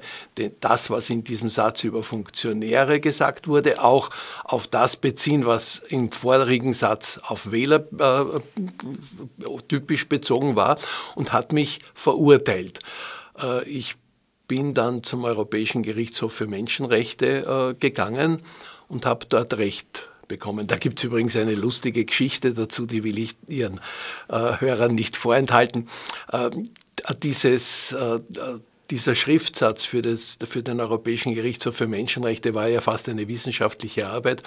das, 0.60 0.90
was 0.90 1.10
in 1.10 1.24
diesem 1.24 1.50
Satz 1.50 1.84
über 1.84 2.02
Funktionäre 2.02 3.00
gesagt 3.00 3.48
wurde, 3.48 3.82
auch 3.82 4.10
auf 4.44 4.66
das 4.66 4.96
beziehen, 4.96 5.46
was 5.46 5.82
im 5.88 6.12
vorigen 6.12 6.72
Satz 6.72 7.20
auf 7.22 7.50
Wähler 7.50 7.84
äh, 7.98 8.40
typisch 9.68 10.08
bezogen 10.08 10.56
war 10.56 10.78
und 11.14 11.32
hat 11.32 11.52
mich 11.52 11.80
verurteilt. 11.94 12.80
Äh, 13.40 13.64
ich 13.64 13.96
bin 14.46 14.74
dann 14.74 15.02
zum 15.02 15.24
Europäischen 15.24 15.82
Gerichtshof 15.82 16.32
für 16.32 16.46
Menschenrechte 16.46 17.74
äh, 17.74 17.74
gegangen 17.78 18.42
und 18.88 19.06
habe 19.06 19.26
dort 19.28 19.58
Recht 19.58 20.08
bekommen. 20.28 20.66
Da 20.66 20.76
gibt 20.76 20.98
es 20.98 21.04
übrigens 21.04 21.36
eine 21.36 21.54
lustige 21.54 22.04
Geschichte 22.04 22.52
dazu, 22.52 22.86
die 22.86 23.04
will 23.04 23.18
ich 23.18 23.36
Ihren 23.48 23.80
äh, 24.28 24.60
Hörern 24.60 24.94
nicht 24.94 25.16
vorenthalten. 25.16 25.88
Äh, 26.30 26.50
dieses, 27.22 27.92
äh, 27.92 28.20
dieser 28.90 29.14
Schriftsatz 29.14 29.84
für, 29.84 30.00
das, 30.00 30.38
für 30.44 30.62
den 30.62 30.80
Europäischen 30.80 31.34
Gerichtshof 31.34 31.76
für 31.76 31.86
Menschenrechte 31.86 32.54
war 32.54 32.68
ja 32.68 32.80
fast 32.80 33.08
eine 33.08 33.28
wissenschaftliche 33.28 34.08
Arbeit. 34.08 34.42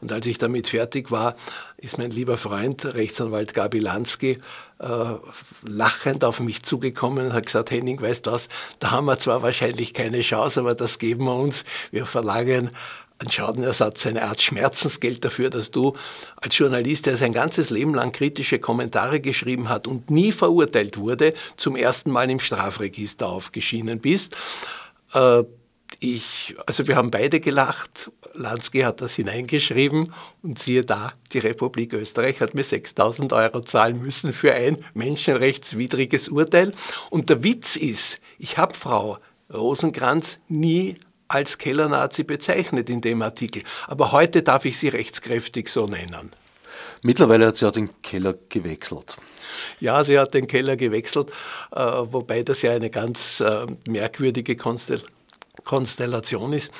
Und 0.00 0.12
als 0.12 0.26
ich 0.26 0.38
damit 0.38 0.68
fertig 0.68 1.10
war, 1.10 1.36
ist 1.76 1.98
mein 1.98 2.10
lieber 2.10 2.36
Freund, 2.36 2.84
Rechtsanwalt 2.94 3.52
Gabi 3.52 3.80
Lansky, 3.80 4.38
äh, 4.78 5.14
lachend 5.62 6.24
auf 6.24 6.40
mich 6.40 6.62
zugekommen 6.62 7.26
und 7.26 7.32
hat 7.34 7.46
gesagt, 7.46 7.70
Henning, 7.70 8.00
weißt 8.00 8.26
du 8.26 8.32
was, 8.32 8.48
da 8.78 8.92
haben 8.92 9.04
wir 9.04 9.18
zwar 9.18 9.42
wahrscheinlich 9.42 9.92
keine 9.92 10.22
Chance, 10.22 10.60
aber 10.60 10.74
das 10.74 10.98
geben 10.98 11.24
wir 11.24 11.36
uns. 11.36 11.64
Wir 11.90 12.06
verlangen 12.06 12.70
einen 13.22 13.30
Schadenersatz, 13.30 14.06
eine 14.06 14.24
Art 14.24 14.42
Schmerzensgeld 14.42 15.24
dafür, 15.24 15.50
dass 15.50 15.70
du 15.70 15.96
als 16.36 16.58
Journalist, 16.58 17.06
der 17.06 17.16
sein 17.16 17.32
ganzes 17.32 17.70
Leben 17.70 17.94
lang 17.94 18.12
kritische 18.12 18.58
Kommentare 18.58 19.20
geschrieben 19.20 19.68
hat 19.68 19.86
und 19.86 20.10
nie 20.10 20.32
verurteilt 20.32 20.98
wurde, 20.98 21.32
zum 21.56 21.76
ersten 21.76 22.10
Mal 22.10 22.28
im 22.30 22.40
Strafregister 22.40 23.26
aufgeschienen 23.26 24.00
bist. 24.00 24.36
Äh, 25.14 25.44
ich, 26.00 26.54
also 26.66 26.88
wir 26.88 26.96
haben 26.96 27.10
beide 27.10 27.38
gelacht. 27.40 28.10
Lansky 28.34 28.80
hat 28.80 29.00
das 29.00 29.14
hineingeschrieben 29.14 30.12
und 30.42 30.58
siehe 30.58 30.84
da, 30.84 31.12
die 31.32 31.38
Republik 31.38 31.92
Österreich 31.92 32.40
hat 32.40 32.54
mir 32.54 32.64
6000 32.64 33.32
Euro 33.32 33.60
zahlen 33.60 34.00
müssen 34.00 34.32
für 34.32 34.52
ein 34.54 34.78
menschenrechtswidriges 34.94 36.28
Urteil. 36.28 36.72
Und 37.10 37.30
der 37.30 37.44
Witz 37.44 37.76
ist, 37.76 38.18
ich 38.38 38.58
habe 38.58 38.74
Frau 38.74 39.18
Rosenkranz 39.52 40.38
nie 40.48 40.96
als 41.32 41.58
Kellernazi 41.58 42.24
bezeichnet 42.24 42.90
in 42.90 43.00
dem 43.00 43.22
Artikel. 43.22 43.62
Aber 43.86 44.12
heute 44.12 44.42
darf 44.42 44.64
ich 44.64 44.78
sie 44.78 44.88
rechtskräftig 44.88 45.68
so 45.68 45.86
nennen. 45.86 46.32
Mittlerweile 47.02 47.46
hat 47.46 47.56
sie 47.56 47.66
auch 47.66 47.72
den 47.72 47.90
Keller 48.02 48.34
gewechselt. 48.48 49.16
Ja, 49.80 50.04
sie 50.04 50.18
hat 50.18 50.34
den 50.34 50.46
Keller 50.46 50.76
gewechselt, 50.76 51.30
äh, 51.72 51.80
wobei 51.80 52.42
das 52.42 52.62
ja 52.62 52.72
eine 52.72 52.90
ganz 52.90 53.40
äh, 53.40 53.66
merkwürdige 53.86 54.56
Konstellation 54.56 55.21
Konstellation 55.64 56.52
ist. 56.52 56.70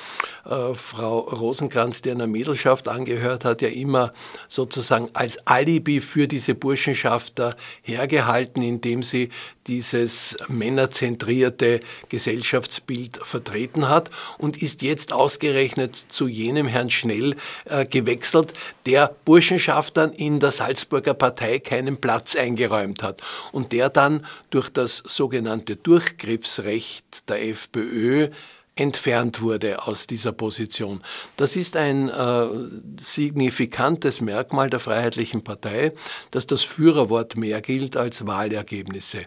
Äh, 0.45 0.73
Frau 0.73 1.19
Rosenkranz, 1.19 2.01
die 2.01 2.11
einer 2.11 2.27
Mädelschaft 2.27 2.87
angehört 2.87 3.45
hat, 3.45 3.61
ja 3.61 3.69
immer 3.69 4.13
sozusagen 4.47 5.09
als 5.13 5.45
Alibi 5.47 6.01
für 6.01 6.27
diese 6.27 6.55
Burschenschafter 6.55 7.55
hergehalten, 7.81 8.61
indem 8.61 9.03
sie 9.03 9.29
dieses 9.67 10.35
männerzentrierte 10.47 11.79
Gesellschaftsbild 12.09 13.19
vertreten 13.23 13.87
hat 13.87 14.11
und 14.37 14.61
ist 14.61 14.81
jetzt 14.81 15.13
ausgerechnet 15.13 15.95
zu 15.95 16.27
jenem 16.27 16.67
Herrn 16.67 16.89
Schnell 16.89 17.35
äh, 17.65 17.85
gewechselt, 17.85 18.53
der 18.85 19.15
Burschenschaftern 19.25 20.11
in 20.11 20.39
der 20.39 20.51
Salzburger 20.51 21.13
Partei 21.13 21.59
keinen 21.59 21.97
Platz 21.97 22.35
eingeräumt 22.35 23.03
hat 23.03 23.21
und 23.51 23.71
der 23.71 23.89
dann 23.89 24.25
durch 24.49 24.69
das 24.69 24.97
sogenannte 25.05 25.75
Durchgriffsrecht 25.77 27.29
der 27.29 27.47
FPÖ 27.47 28.29
entfernt 28.75 29.41
wurde 29.41 29.85
aus 29.85 30.07
dieser 30.07 30.31
Position. 30.31 31.03
Das 31.37 31.55
ist 31.55 31.75
ein 31.75 32.09
äh, 32.09 32.47
signifikantes 33.03 34.19
Merkmal 34.19 34.69
der 34.69 34.79
Freiheitlichen 34.79 35.43
Partei, 35.43 35.93
dass 36.31 36.47
das 36.47 36.63
Führerwort 36.63 37.37
mehr 37.37 37.61
gilt 37.61 37.97
als 37.97 38.25
Wahlergebnisse. 38.25 39.25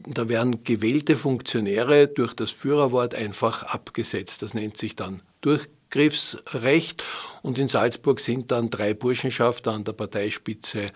Da 0.00 0.28
werden 0.28 0.64
gewählte 0.64 1.14
Funktionäre 1.14 2.08
durch 2.08 2.34
das 2.34 2.50
Führerwort 2.50 3.14
einfach 3.14 3.62
abgesetzt. 3.64 4.42
Das 4.42 4.54
nennt 4.54 4.76
sich 4.76 4.96
dann 4.96 5.22
Durchgriffsrecht. 5.42 7.04
Und 7.42 7.58
in 7.58 7.68
Salzburg 7.68 8.18
sind 8.18 8.50
dann 8.50 8.70
drei 8.70 8.94
Burschenschafter 8.94 9.72
an 9.72 9.84
der 9.84 9.92
Parteispitze 9.92 10.80
äh, 10.80 10.90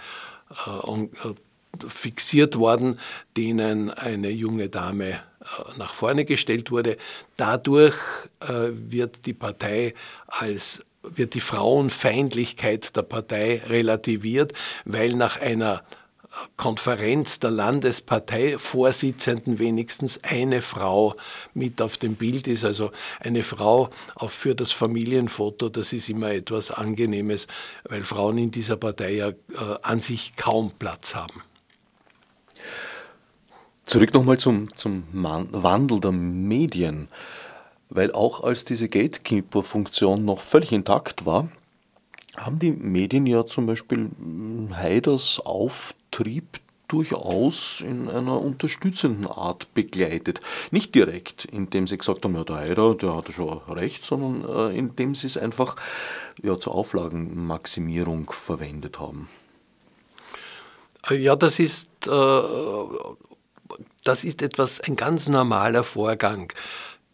äh 0.70 1.34
fixiert 1.88 2.56
worden, 2.56 3.00
denen 3.36 3.90
eine 3.90 4.30
junge 4.30 4.68
Dame 4.68 5.20
nach 5.76 5.94
vorne 5.94 6.24
gestellt 6.24 6.70
wurde. 6.70 6.96
Dadurch 7.36 7.96
äh, 8.40 8.70
wird 8.72 9.26
die 9.26 9.34
Partei 9.34 9.94
als 10.26 10.82
wird 11.06 11.34
die 11.34 11.40
Frauenfeindlichkeit 11.40 12.96
der 12.96 13.02
Partei 13.02 13.60
relativiert, 13.68 14.54
weil 14.86 15.14
nach 15.14 15.38
einer 15.38 15.82
Konferenz 16.56 17.38
der 17.40 17.50
Landesparteivorsitzenden 17.50 19.58
wenigstens 19.58 20.22
eine 20.22 20.62
Frau 20.62 21.16
mit 21.52 21.82
auf 21.82 21.96
dem 21.96 22.14
Bild 22.16 22.48
ist. 22.48 22.64
Also 22.64 22.90
eine 23.20 23.42
Frau 23.42 23.90
auch 24.14 24.30
für 24.30 24.54
das 24.54 24.72
Familienfoto, 24.72 25.68
das 25.68 25.92
ist 25.92 26.08
immer 26.08 26.32
etwas 26.32 26.70
Angenehmes, 26.70 27.46
weil 27.84 28.04
Frauen 28.04 28.38
in 28.38 28.50
dieser 28.50 28.76
Partei 28.76 29.14
ja 29.14 29.28
äh, 29.28 29.34
an 29.82 30.00
sich 30.00 30.36
kaum 30.36 30.72
Platz 30.78 31.14
haben. 31.14 31.42
Zurück 33.86 34.14
nochmal 34.14 34.38
zum, 34.38 34.74
zum 34.76 35.04
Wandel 35.12 36.00
der 36.00 36.12
Medien, 36.12 37.08
weil 37.90 38.12
auch 38.12 38.42
als 38.42 38.64
diese 38.64 38.88
Gatekeeper-Funktion 38.88 40.24
noch 40.24 40.40
völlig 40.40 40.72
intakt 40.72 41.26
war, 41.26 41.48
haben 42.36 42.58
die 42.58 42.72
Medien 42.72 43.26
ja 43.26 43.46
zum 43.46 43.66
Beispiel 43.66 44.10
hm, 44.18 44.76
Haiders 44.76 45.40
Auftrieb 45.44 46.60
durchaus 46.88 47.80
in 47.80 48.08
einer 48.08 48.40
unterstützenden 48.40 49.26
Art 49.26 49.72
begleitet. 49.74 50.40
Nicht 50.70 50.94
direkt, 50.94 51.44
indem 51.46 51.86
sie 51.86 51.98
gesagt 51.98 52.24
haben, 52.24 52.34
ja, 52.34 52.44
der 52.44 52.56
Haider, 52.56 52.94
der 52.94 53.16
hatte 53.16 53.32
schon 53.32 53.58
recht, 53.68 54.04
sondern 54.04 54.72
äh, 54.72 54.76
indem 54.76 55.14
sie 55.14 55.26
es 55.26 55.36
einfach 55.36 55.76
ja, 56.42 56.58
zur 56.58 56.74
Auflagenmaximierung 56.74 58.30
verwendet 58.30 58.98
haben. 58.98 59.28
Ja, 61.10 61.36
das 61.36 61.58
ist 61.58 61.88
äh, 62.06 62.10
das 64.04 64.24
ist 64.24 64.42
etwas, 64.42 64.80
ein 64.80 64.96
ganz 64.96 65.28
normaler 65.28 65.82
Vorgang. 65.82 66.52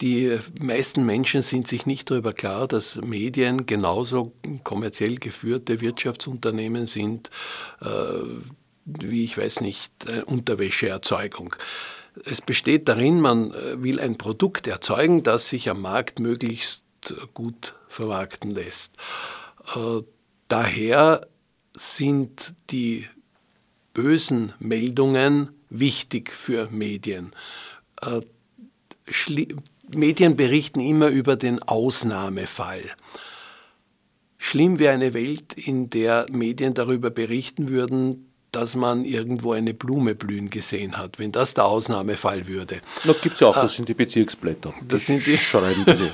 Die 0.01 0.39
meisten 0.59 1.05
Menschen 1.05 1.43
sind 1.43 1.69
sich 1.69 1.87
nicht 1.87 2.11
darüber 2.11 2.33
klar, 2.33 2.67
dass 2.67 2.97
Medien 2.97 3.67
genauso 3.67 4.33
kommerziell 4.65 5.17
geführte 5.17 5.81
Wirtschaftsunternehmen 5.81 6.87
sind, 6.87 7.31
äh, 7.81 7.87
wie 8.85 9.25
ich 9.25 9.37
weiß 9.37 9.61
nicht, 9.61 9.93
äh, 10.07 10.23
Unterwäscheerzeugung. 10.23 11.55
Es 12.25 12.41
besteht 12.41 12.89
darin, 12.89 13.21
man 13.21 13.53
äh, 13.53 13.83
will 13.83 14.01
ein 14.01 14.17
Produkt 14.17 14.67
erzeugen, 14.67 15.23
das 15.23 15.49
sich 15.49 15.69
am 15.69 15.83
Markt 15.83 16.19
möglichst 16.19 16.83
gut 17.35 17.75
vermarkten 17.89 18.51
lässt. 18.55 18.97
Äh, 19.77 20.03
daher 20.49 21.27
sind 21.77 22.55
die 22.71 23.07
bösen 23.93 24.55
Meldungen 24.59 25.60
wichtig 25.71 26.33
für 26.33 26.69
Medien. 26.71 27.33
Äh, 28.03 28.21
Medien 29.89 30.37
berichten 30.37 30.81
immer 30.81 31.09
über 31.09 31.37
den 31.37 31.63
Ausnahmefall. 31.63 32.83
Schlimm 34.39 34.79
wäre 34.79 34.95
eine 34.95 35.15
Welt, 35.15 35.53
in 35.55 35.91
der 35.91 36.27
Medien 36.31 36.75
darüber 36.75 37.11
berichten 37.11 37.69
würden, 37.69 38.30
dass 38.53 38.75
man 38.75 39.05
irgendwo 39.05 39.53
eine 39.53 39.75
Blume 39.75 40.15
blühen 40.15 40.51
gesehen 40.51 40.97
hat, 40.99 41.19
wenn 41.19 41.33
das 41.33 41.55
der 41.55 41.65
Ausnahmefall 41.65 42.47
würde. 42.47 42.79
Da 43.05 43.13
gibt 43.13 43.35
es 43.35 43.41
ja 43.41 43.49
auch, 43.49 43.55
das 43.55 43.65
ah, 43.65 43.69
sind 43.69 43.89
die 43.89 43.95
Bezirksblätter. 43.95 44.73
Das 44.87 45.07
sind 45.07 45.27
die 45.27 45.37
schreiben 45.37 45.85
diese, 45.87 46.11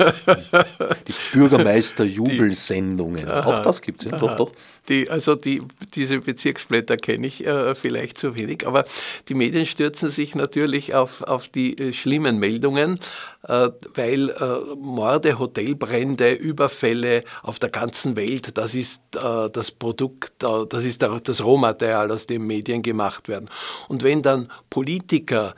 die 1.08 1.14
Bürgermeister-Jubelsendungen. 1.32 3.28
Auch 3.30 3.60
das 3.60 3.80
gibt 3.82 4.00
es 4.00 4.10
ja, 4.10 4.18
doch, 4.18 4.36
doch. 4.36 4.52
Die, 4.88 5.10
also 5.10 5.34
die, 5.34 5.62
diese 5.94 6.20
Bezirksblätter 6.20 6.96
kenne 6.96 7.26
ich 7.26 7.44
äh, 7.44 7.74
vielleicht 7.74 8.18
zu 8.18 8.36
wenig, 8.36 8.66
aber 8.66 8.84
die 9.28 9.34
Medien 9.34 9.66
stürzen 9.66 10.10
sich 10.10 10.34
natürlich 10.34 10.94
auf, 10.94 11.22
auf 11.22 11.48
die 11.48 11.76
äh, 11.76 11.92
schlimmen 11.92 12.38
Meldungen, 12.38 13.00
äh, 13.48 13.70
weil 13.94 14.30
äh, 14.30 14.74
Morde, 14.76 15.38
Hotelbrände, 15.38 16.32
Überfälle 16.32 17.24
auf 17.42 17.58
der 17.58 17.70
ganzen 17.70 18.14
Welt, 18.16 18.56
das 18.56 18.74
ist 18.74 19.02
äh, 19.16 19.50
das 19.50 19.72
Produkt, 19.72 20.44
äh, 20.44 20.66
das 20.68 20.84
ist 20.84 21.02
das 21.02 21.42
Rohmaterial, 21.42 22.12
aus 22.12 22.25
dem 22.26 22.46
Medien 22.46 22.82
gemacht 22.82 23.28
werden. 23.28 23.48
Und 23.88 24.02
wenn 24.02 24.22
dann 24.22 24.50
Politiker 24.70 25.54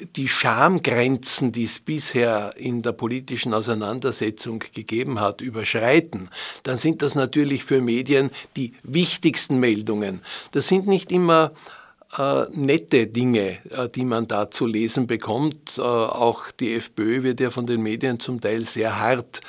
die 0.00 0.28
Schamgrenzen, 0.28 1.50
die 1.50 1.64
es 1.64 1.80
bisher 1.80 2.52
in 2.56 2.82
der 2.82 2.92
politischen 2.92 3.52
Auseinandersetzung 3.52 4.62
gegeben 4.72 5.20
hat, 5.20 5.40
überschreiten, 5.40 6.30
dann 6.62 6.78
sind 6.78 7.02
das 7.02 7.14
natürlich 7.14 7.64
für 7.64 7.80
Medien 7.80 8.30
die 8.56 8.74
wichtigsten 8.82 9.58
Meldungen. 9.58 10.22
Das 10.52 10.68
sind 10.68 10.86
nicht 10.86 11.10
immer 11.10 11.52
äh, 12.16 12.46
nette 12.52 13.06
Dinge, 13.06 13.58
äh, 13.70 13.88
die 13.88 14.04
man 14.04 14.26
da 14.26 14.50
zu 14.50 14.66
lesen 14.66 15.06
bekommt. 15.06 15.76
Äh, 15.76 15.82
auch 15.82 16.50
die 16.52 16.74
FPÖ 16.74 17.22
wird 17.22 17.40
ja 17.40 17.50
von 17.50 17.66
den 17.66 17.82
Medien 17.82 18.18
zum 18.18 18.40
Teil 18.40 18.64
sehr 18.64 18.98
hart 18.98 19.40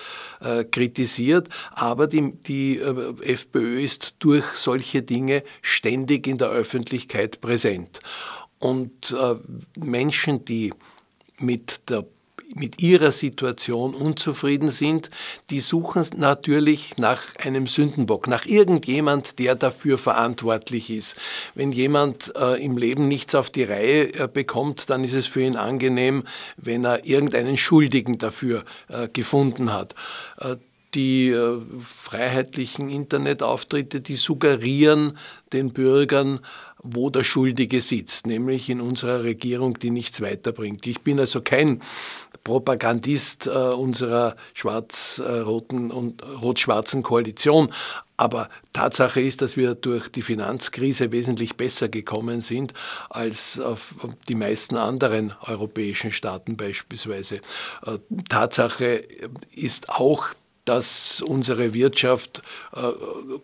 äh, 0.42 0.64
kritisiert, 0.64 1.48
aber 1.72 2.08
die, 2.08 2.34
die 2.34 2.78
äh, 2.78 3.14
FPÖ 3.24 3.82
ist 3.82 4.16
durch 4.20 4.46
solche 4.56 5.02
Dinge 5.02 5.44
ständig 5.62 6.28
in 6.28 6.38
der 6.38 6.50
Öffentlichkeit 6.50 7.42
präsent. 7.42 8.00
Und 8.60 9.16
äh, 9.18 9.36
Menschen, 9.78 10.44
die 10.44 10.74
mit 11.38 11.90
der 11.90 12.06
mit 12.56 12.82
ihrer 12.82 13.12
Situation 13.12 13.94
unzufrieden 13.94 14.70
sind, 14.70 15.10
die 15.50 15.60
suchen 15.60 16.06
natürlich 16.16 16.98
nach 16.98 17.36
einem 17.38 17.68
Sündenbock, 17.68 18.28
nach 18.28 18.46
irgendjemand, 18.46 19.40
der 19.40 19.56
dafür 19.56 19.98
verantwortlich 19.98 20.90
ist. 20.90 21.16
Wenn 21.56 21.72
jemand 21.72 22.36
äh, 22.36 22.64
im 22.64 22.78
Leben 22.78 23.08
nichts 23.08 23.36
auf 23.36 23.50
die 23.50 23.64
Reihe 23.64 24.14
äh, 24.14 24.28
bekommt, 24.32 24.90
dann 24.90 25.04
ist 25.04 25.14
es 25.14 25.28
für 25.28 25.42
ihn 25.42 25.56
angenehm, 25.56 26.24
wenn 26.58 26.86
er 26.86 27.06
irgendeinen 27.06 27.58
Schuldigen 27.58 28.18
dafür 28.18 28.64
äh, 28.88 29.08
gefunden 29.08 29.72
hat. 29.72 29.96
Äh, 30.38 30.56
die 30.96 31.30
äh, 31.30 31.62
freiheitlichen 31.84 32.90
Internetauftritte, 32.90 34.02
die 34.02 34.16
suggerieren 34.16 35.18
den 35.54 35.72
Bürgern, 35.72 36.40
wo 36.82 37.10
der 37.10 37.24
Schuldige 37.24 37.82
sitzt, 37.82 38.28
nämlich 38.28 38.70
in 38.70 38.82
unserer 38.82 39.24
Regierung, 39.24 39.80
die 39.80 39.90
nichts 39.90 40.22
weiterbringt. 40.22 40.88
Ich 40.88 41.02
bin 41.02 41.20
also 41.20 41.42
kein 41.42 41.82
Propagandist 42.44 43.48
äh, 43.48 43.50
unserer 43.50 44.36
schwarz-roten 44.54 45.92
und 45.92 46.24
rot-schwarzen 46.42 47.04
Koalition. 47.04 47.74
Aber 48.18 48.50
Tatsache 48.74 49.22
ist, 49.22 49.42
dass 49.42 49.56
wir 49.56 49.76
durch 49.76 50.10
die 50.10 50.22
Finanzkrise 50.22 51.12
wesentlich 51.12 51.56
besser 51.56 51.88
gekommen 51.88 52.42
sind 52.42 52.74
als 53.10 53.62
die 54.28 54.36
meisten 54.36 54.76
anderen 54.76 55.34
europäischen 55.42 56.12
Staaten 56.12 56.58
beispielsweise. 56.58 57.42
Äh, 57.86 58.00
Tatsache 58.28 59.06
ist 59.54 59.90
auch, 59.90 60.28
dass 60.70 61.20
unsere 61.22 61.74
Wirtschaft 61.74 62.44
äh, 62.76 62.92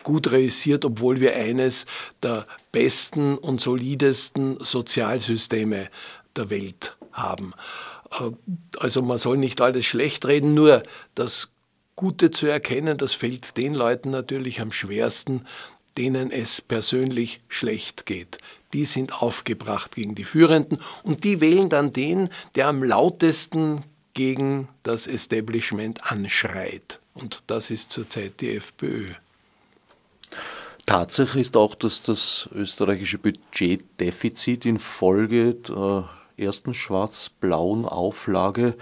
gut 0.04 0.30
realisiert, 0.30 0.84
obwohl 0.84 1.18
wir 1.18 1.34
eines 1.34 1.84
der 2.22 2.46
besten 2.70 3.36
und 3.36 3.60
solidesten 3.60 4.58
Sozialsysteme 4.60 5.88
der 6.36 6.50
Welt 6.50 6.96
haben. 7.10 7.52
Äh, 8.12 8.30
also 8.78 9.02
man 9.02 9.18
soll 9.18 9.38
nicht 9.38 9.60
alles 9.60 9.86
schlecht 9.86 10.24
reden, 10.24 10.54
nur 10.54 10.84
das 11.16 11.48
Gute 11.96 12.30
zu 12.30 12.46
erkennen, 12.46 12.96
das 12.96 13.12
fällt 13.12 13.56
den 13.56 13.74
Leuten 13.74 14.10
natürlich 14.10 14.60
am 14.60 14.70
schwersten, 14.70 15.44
denen 15.98 16.30
es 16.30 16.60
persönlich 16.60 17.40
schlecht 17.48 18.06
geht. 18.06 18.38
Die 18.72 18.84
sind 18.84 19.20
aufgebracht 19.20 19.96
gegen 19.96 20.14
die 20.14 20.22
Führenden 20.22 20.78
und 21.02 21.24
die 21.24 21.40
wählen 21.40 21.70
dann 21.70 21.92
den, 21.92 22.28
der 22.54 22.68
am 22.68 22.84
lautesten 22.84 23.82
gegen 24.14 24.68
das 24.84 25.08
Establishment 25.08 26.08
anschreit. 26.08 27.00
Und 27.16 27.42
das 27.46 27.70
ist 27.70 27.90
zurzeit 27.90 28.40
die 28.40 28.56
FPÖ. 28.56 29.08
Tatsache 30.84 31.40
ist 31.40 31.56
auch, 31.56 31.74
dass 31.74 32.02
das 32.02 32.48
österreichische 32.54 33.18
Budgetdefizit 33.18 34.66
infolge 34.66 35.54
der 35.54 36.08
ersten 36.36 36.74
schwarz-blauen 36.74 37.86
Auflage 37.86 38.76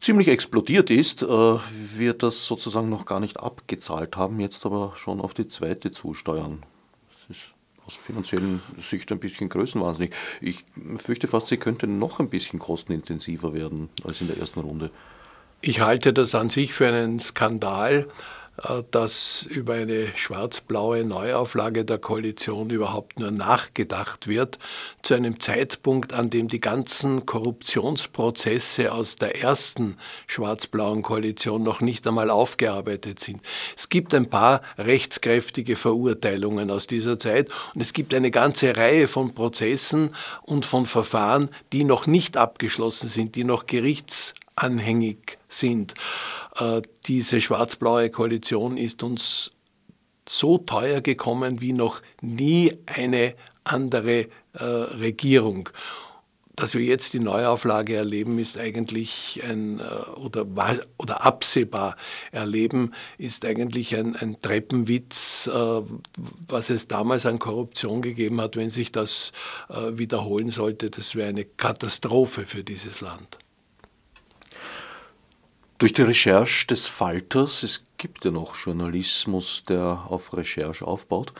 ziemlich 0.00 0.28
explodiert 0.28 0.90
ist, 0.90 1.22
äh, 1.22 1.26
wir 1.26 2.14
das 2.14 2.44
sozusagen 2.44 2.88
noch 2.88 3.06
gar 3.06 3.20
nicht 3.20 3.40
abgezahlt 3.40 4.16
haben, 4.16 4.38
jetzt 4.40 4.64
aber 4.64 4.92
schon 4.96 5.20
auf 5.20 5.34
die 5.34 5.48
zweite 5.48 5.90
zusteuern. 5.90 6.62
Das 7.10 7.36
ist 7.36 7.42
aus 7.86 7.96
finanziellen 7.96 8.62
Sicht 8.80 9.10
ein 9.12 9.18
bisschen 9.18 9.48
größenwahnsinnig. 9.48 10.12
Ich 10.40 10.64
fürchte 10.98 11.28
fast, 11.28 11.48
sie 11.48 11.56
könnte 11.56 11.86
noch 11.86 12.20
ein 12.20 12.30
bisschen 12.30 12.58
kostenintensiver 12.58 13.52
werden 13.52 13.88
als 14.04 14.20
in 14.20 14.28
der 14.28 14.38
ersten 14.38 14.60
Runde. 14.60 14.90
Ich 15.60 15.80
halte 15.80 16.12
das 16.12 16.34
an 16.34 16.48
sich 16.48 16.74
für 16.74 16.86
einen 16.86 17.18
Skandal, 17.18 18.06
äh, 18.62 18.82
dass 18.90 19.42
über 19.48 19.74
eine 19.74 20.08
schwarz-blaue 20.14 21.04
Neuauflage 21.04 21.84
der 21.84 21.98
Koalition 21.98 22.70
überhaupt 22.70 23.18
nur 23.18 23.30
nachgedacht 23.30 24.28
wird, 24.28 24.58
zu 25.02 25.14
einem 25.14 25.40
Zeitpunkt, 25.40 26.12
an 26.12 26.30
dem 26.30 26.48
die 26.48 26.60
ganzen 26.60 27.26
Korruptionsprozesse 27.26 28.92
aus 28.92 29.16
der 29.16 29.42
ersten 29.42 29.96
schwarz-blauen 30.26 31.02
Koalition 31.02 31.62
noch 31.62 31.80
nicht 31.80 32.06
einmal 32.06 32.30
aufgearbeitet 32.30 33.20
sind. 33.20 33.40
Es 33.76 33.88
gibt 33.88 34.14
ein 34.14 34.30
paar 34.30 34.62
rechtskräftige 34.78 35.76
Verurteilungen 35.76 36.70
aus 36.70 36.86
dieser 36.86 37.18
Zeit 37.18 37.50
und 37.74 37.80
es 37.80 37.92
gibt 37.92 38.14
eine 38.14 38.30
ganze 38.30 38.76
Reihe 38.76 39.08
von 39.08 39.34
Prozessen 39.34 40.14
und 40.42 40.64
von 40.64 40.86
Verfahren, 40.86 41.50
die 41.72 41.84
noch 41.84 42.06
nicht 42.06 42.36
abgeschlossen 42.36 43.08
sind, 43.08 43.34
die 43.34 43.44
noch 43.44 43.66
gerichts 43.66 44.34
anhängig 44.56 45.38
sind. 45.48 45.94
Äh, 46.58 46.82
diese 47.06 47.40
schwarz-blaue 47.40 48.10
Koalition 48.10 48.76
ist 48.76 49.02
uns 49.02 49.52
so 50.28 50.58
teuer 50.58 51.02
gekommen 51.02 51.60
wie 51.60 51.72
noch 51.72 52.02
nie 52.20 52.76
eine 52.86 53.34
andere 53.62 54.26
äh, 54.54 54.64
Regierung. 54.64 55.68
Dass 56.56 56.72
wir 56.72 56.80
jetzt 56.80 57.12
die 57.12 57.18
Neuauflage 57.20 57.94
erleben, 57.94 58.38
ist 58.38 58.56
eigentlich 58.56 59.42
ein, 59.44 59.78
äh, 59.78 59.82
oder, 60.18 60.46
oder 60.96 61.22
absehbar 61.22 61.96
erleben, 62.32 62.92
ist 63.18 63.44
eigentlich 63.44 63.94
ein, 63.94 64.16
ein 64.16 64.40
Treppenwitz, 64.40 65.50
was 66.48 66.70
es 66.70 66.88
damals 66.88 67.26
an 67.26 67.38
Korruption 67.38 68.00
gegeben 68.00 68.40
hat. 68.40 68.56
Wenn 68.56 68.70
sich 68.70 68.90
das 68.90 69.32
wiederholen 69.68 70.50
sollte, 70.50 70.88
das 70.88 71.14
wäre 71.14 71.28
eine 71.28 71.44
Katastrophe 71.44 72.46
für 72.46 72.64
dieses 72.64 73.02
Land. 73.02 73.38
Durch 75.78 75.92
die 75.92 76.02
Recherche 76.02 76.66
des 76.66 76.88
Falters, 76.88 77.62
es 77.62 77.82
gibt 77.98 78.24
ja 78.24 78.30
noch 78.30 78.56
Journalismus, 78.56 79.62
der 79.68 80.06
auf 80.08 80.34
Recherche 80.34 80.86
aufbaut, 80.86 81.34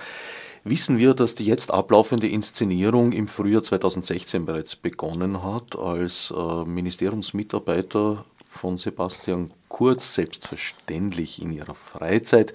wissen 0.63 0.99
wir, 0.99 1.15
dass 1.15 1.35
die 1.35 1.47
jetzt 1.47 1.71
ablaufende 1.71 2.29
Inszenierung 2.29 3.13
im 3.13 3.29
Frühjahr 3.29 3.63
2016 3.63 4.45
bereits 4.45 4.77
begonnen 4.77 5.43
hat, 5.43 5.79
als 5.79 6.35
äh, 6.37 6.65
Ministeriumsmitarbeiter 6.67 8.27
von 8.47 8.77
Sebastian 8.77 9.53
Kurz 9.69 10.15
selbstverständlich 10.15 11.41
in 11.41 11.51
ihrer 11.51 11.75
Freizeit 11.75 12.53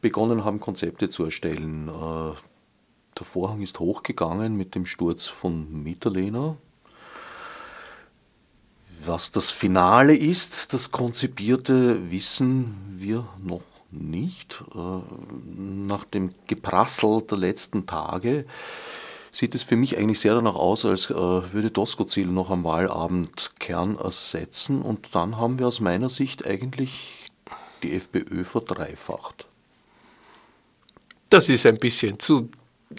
begonnen 0.00 0.44
haben, 0.44 0.60
Konzepte 0.60 1.08
zu 1.08 1.24
erstellen. 1.24 1.88
Äh, 1.88 2.36
der 3.18 3.26
Vorhang 3.26 3.60
ist 3.60 3.80
hochgegangen 3.80 4.56
mit 4.56 4.76
dem 4.76 4.86
Sturz 4.86 5.26
von 5.26 5.82
Mitterlehner, 5.82 6.58
was 9.06 9.30
das 9.30 9.50
Finale 9.50 10.16
ist, 10.16 10.72
das 10.72 10.90
Konzipierte, 10.90 12.10
wissen 12.10 12.74
wir 12.98 13.26
noch 13.42 13.62
nicht. 13.90 14.62
Äh, 14.74 14.78
nach 15.56 16.04
dem 16.04 16.34
Geprassel 16.46 17.22
der 17.22 17.38
letzten 17.38 17.86
Tage 17.86 18.44
sieht 19.30 19.54
es 19.54 19.62
für 19.62 19.76
mich 19.76 19.96
eigentlich 19.98 20.20
sehr 20.20 20.34
danach 20.34 20.54
aus, 20.54 20.84
als 20.84 21.10
äh, 21.10 21.14
würde 21.14 21.70
Doskozil 21.70 22.26
noch 22.26 22.50
am 22.50 22.64
Wahlabend 22.64 23.50
Kern 23.58 23.96
ersetzen 23.98 24.82
und 24.82 25.14
dann 25.14 25.36
haben 25.36 25.58
wir 25.58 25.66
aus 25.66 25.80
meiner 25.80 26.08
Sicht 26.08 26.46
eigentlich 26.46 27.30
die 27.82 27.94
FPÖ 27.94 28.44
verdreifacht. 28.44 29.46
Das 31.30 31.48
ist 31.48 31.66
ein 31.66 31.78
bisschen 31.78 32.18
zu 32.18 32.48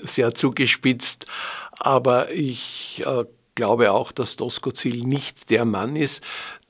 sehr 0.03 0.33
zugespitzt, 0.33 1.25
aber 1.71 2.31
ich 2.31 3.01
äh, 3.05 3.23
glaube 3.55 3.91
auch, 3.91 4.11
dass 4.11 4.35
Doskozil 4.35 5.05
nicht 5.05 5.49
der 5.49 5.65
Mann 5.65 5.95
ist, 5.95 6.21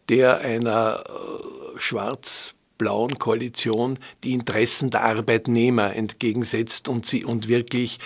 der 0.08 0.40
einer 0.40 1.04
äh, 1.06 1.80
schwarz-blauen 1.80 3.18
Koalition 3.18 3.98
die 4.24 4.34
Interessen 4.34 4.92
der 4.92 5.04
Arbeitnehmer 5.04 5.96
entgegensetzt 5.96 6.88
und 6.88 7.06
sie 7.06 7.26
und 7.26 7.48
wirklich 7.48 8.00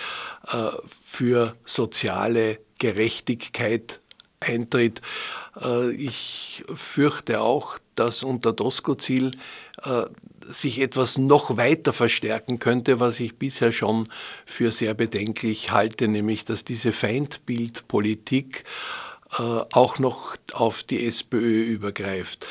äh, 0.50 0.70
für 1.04 1.54
soziale 1.64 2.58
Gerechtigkeit 2.78 4.00
eintritt. 4.40 5.02
Äh, 5.60 5.92
ich 5.92 6.64
fürchte 6.74 7.40
auch, 7.40 7.78
dass 7.94 8.22
unter 8.22 8.52
Doskozil 8.52 9.32
äh, 9.82 10.04
sich 10.48 10.80
etwas 10.80 11.18
noch 11.18 11.56
weiter 11.56 11.92
verstärken 11.92 12.58
könnte, 12.58 13.00
was 13.00 13.20
ich 13.20 13.36
bisher 13.36 13.72
schon 13.72 14.08
für 14.46 14.72
sehr 14.72 14.94
bedenklich 14.94 15.70
halte, 15.70 16.08
nämlich 16.08 16.44
dass 16.44 16.64
diese 16.64 16.92
Feindbildpolitik 16.92 18.64
äh, 19.38 19.42
auch 19.42 19.98
noch 19.98 20.36
auf 20.52 20.82
die 20.82 21.06
SPÖ 21.06 21.62
übergreift 21.62 22.46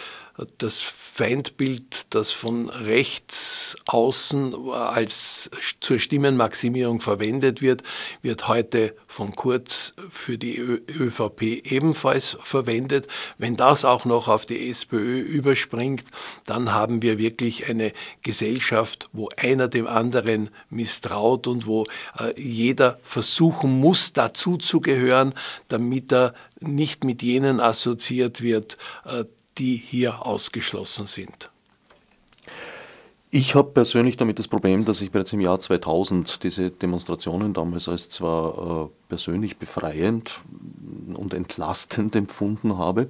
das 0.57 0.79
Feindbild, 0.79 2.05
das 2.11 2.31
von 2.31 2.69
rechts 2.69 3.75
außen 3.85 4.55
als 4.71 5.49
zur 5.79 5.99
Stimmenmaximierung 5.99 7.01
verwendet 7.01 7.61
wird, 7.61 7.83
wird 8.21 8.47
heute 8.47 8.95
von 9.07 9.35
Kurz 9.35 9.93
für 10.09 10.37
die 10.37 10.57
ÖVP 10.57 11.41
ebenfalls 11.41 12.37
verwendet. 12.41 13.07
Wenn 13.37 13.57
das 13.57 13.85
auch 13.85 14.05
noch 14.05 14.27
auf 14.27 14.45
die 14.45 14.69
SPÖ 14.69 15.19
überspringt, 15.19 16.05
dann 16.45 16.71
haben 16.73 17.01
wir 17.01 17.17
wirklich 17.17 17.69
eine 17.69 17.91
Gesellschaft, 18.21 19.09
wo 19.11 19.29
einer 19.37 19.67
dem 19.67 19.87
anderen 19.87 20.49
misstraut 20.69 21.47
und 21.47 21.65
wo 21.65 21.85
äh, 22.17 22.39
jeder 22.39 22.99
versuchen 23.03 23.79
muss, 23.79 24.13
dazuzugehören, 24.13 25.33
damit 25.67 26.11
er 26.11 26.33
nicht 26.59 27.03
mit 27.03 27.21
jenen 27.21 27.59
assoziiert 27.59 28.41
wird, 28.41 28.77
äh, 29.05 29.25
die 29.59 29.75
hier 29.77 30.25
ausgeschlossen 30.25 31.05
sind. 31.05 31.49
Ich 33.31 33.53
habe 33.53 33.69
persönlich 33.69 34.17
damit 34.17 34.39
das 34.39 34.47
Problem, 34.47 34.85
dass 34.85 35.01
ich 35.01 35.11
bereits 35.11 35.33
im 35.33 35.39
Jahr 35.39 35.59
2000 35.59 36.41
diese 36.41 36.71
Demonstrationen 36.71 37.53
damals 37.53 37.87
als 37.87 38.09
zwar 38.09 38.87
äh, 38.87 38.89
persönlich 39.07 39.57
befreiend 39.57 40.39
und 41.13 41.35
entlastend 41.35 42.15
empfunden 42.15 42.79
habe, 42.79 43.07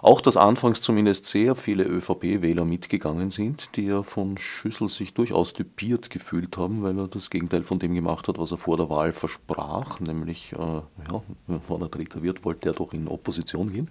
auch 0.00 0.20
dass 0.20 0.36
anfangs 0.36 0.82
zumindest 0.82 1.26
sehr 1.26 1.54
viele 1.54 1.84
ÖVP-Wähler 1.84 2.64
mitgegangen 2.64 3.30
sind, 3.30 3.76
die 3.76 3.86
ja 3.86 4.02
von 4.02 4.36
Schüssel 4.36 4.88
sich 4.88 5.14
durchaus 5.14 5.52
typiert 5.52 6.10
gefühlt 6.10 6.56
haben, 6.56 6.82
weil 6.82 6.98
er 6.98 7.06
das 7.06 7.30
Gegenteil 7.30 7.62
von 7.62 7.78
dem 7.78 7.94
gemacht 7.94 8.26
hat, 8.26 8.38
was 8.38 8.50
er 8.50 8.58
vor 8.58 8.76
der 8.76 8.90
Wahl 8.90 9.12
versprach, 9.12 10.00
nämlich, 10.00 10.54
äh, 10.54 10.56
ja, 10.56 11.22
wenn 11.46 11.80
er 11.80 11.88
Dritter 11.88 12.24
wird, 12.24 12.44
wollte 12.44 12.70
er 12.70 12.74
doch 12.74 12.92
in 12.92 13.06
Opposition 13.06 13.70
gehen. 13.70 13.88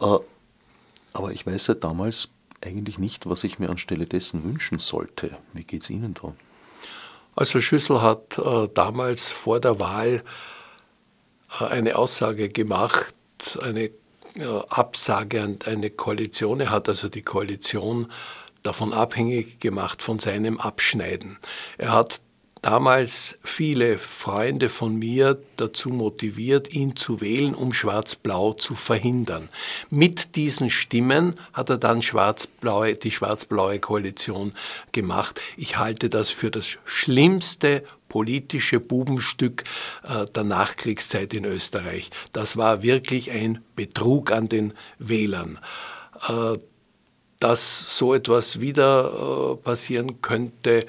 Äh, 0.00 0.16
aber 1.12 1.32
ich 1.32 1.46
weiß 1.46 1.66
seit 1.66 1.84
damals 1.84 2.30
eigentlich 2.62 2.98
nicht, 2.98 3.26
was 3.26 3.44
ich 3.44 3.58
mir 3.58 3.70
anstelle 3.70 4.06
dessen 4.06 4.44
wünschen 4.44 4.78
sollte. 4.78 5.36
Wie 5.52 5.64
geht 5.64 5.82
es 5.82 5.90
Ihnen 5.90 6.14
da? 6.14 6.34
Also 7.36 7.60
Schüssel 7.60 8.02
hat 8.02 8.38
äh, 8.38 8.68
damals 8.74 9.28
vor 9.28 9.60
der 9.60 9.78
Wahl 9.78 10.22
äh, 11.58 11.64
eine 11.64 11.96
Aussage 11.96 12.48
gemacht, 12.48 13.14
eine 13.62 13.84
äh, 13.84 13.92
Absage 14.68 15.42
an 15.42 15.58
eine 15.64 15.90
Koalition. 15.90 16.60
Er 16.60 16.70
hat 16.70 16.88
also 16.88 17.08
die 17.08 17.22
Koalition 17.22 18.12
davon 18.62 18.92
abhängig 18.92 19.60
gemacht 19.60 20.02
von 20.02 20.18
seinem 20.18 20.60
Abschneiden. 20.60 21.38
Er 21.78 21.92
hat 21.92 22.20
damals 22.62 23.38
viele 23.42 23.98
Freunde 23.98 24.68
von 24.68 24.96
mir 24.96 25.40
dazu 25.56 25.90
motiviert, 25.90 26.72
ihn 26.72 26.96
zu 26.96 27.20
wählen, 27.20 27.54
um 27.54 27.72
Schwarz-Blau 27.72 28.54
zu 28.54 28.74
verhindern. 28.74 29.48
Mit 29.88 30.36
diesen 30.36 30.70
Stimmen 30.70 31.34
hat 31.52 31.70
er 31.70 31.78
dann 31.78 32.02
Schwarz 32.02 32.48
die 33.02 33.10
schwarz-blaue 33.10 33.78
Koalition 33.78 34.52
gemacht. 34.92 35.40
Ich 35.56 35.78
halte 35.78 36.10
das 36.10 36.30
für 36.30 36.50
das 36.50 36.78
schlimmste 36.84 37.84
politische 38.08 38.80
Bubenstück 38.80 39.64
äh, 40.02 40.26
der 40.26 40.44
Nachkriegszeit 40.44 41.32
in 41.32 41.44
Österreich. 41.44 42.10
Das 42.32 42.56
war 42.56 42.82
wirklich 42.82 43.30
ein 43.30 43.62
Betrug 43.76 44.32
an 44.32 44.48
den 44.48 44.74
Wählern. 44.98 45.58
Äh, 46.28 46.58
dass 47.38 47.96
so 47.96 48.12
etwas 48.14 48.60
wieder 48.60 49.54
äh, 49.54 49.56
passieren 49.56 50.20
könnte, 50.20 50.86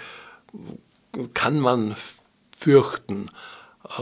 kann 1.34 1.60
man 1.60 1.96
fürchten. 2.58 3.30
Äh, 3.98 4.02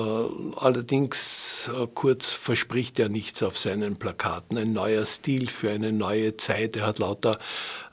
allerdings, 0.57 1.69
äh, 1.73 1.87
Kurz 1.93 2.29
verspricht 2.29 2.99
ja 2.99 3.07
nichts 3.07 3.41
auf 3.41 3.57
seinen 3.57 3.95
Plakaten. 3.95 4.57
Ein 4.57 4.73
neuer 4.73 5.05
Stil 5.05 5.49
für 5.49 5.71
eine 5.71 5.91
neue 5.91 6.37
Zeit. 6.37 6.75
Er 6.75 6.87
hat 6.87 6.99
lauter 6.99 7.39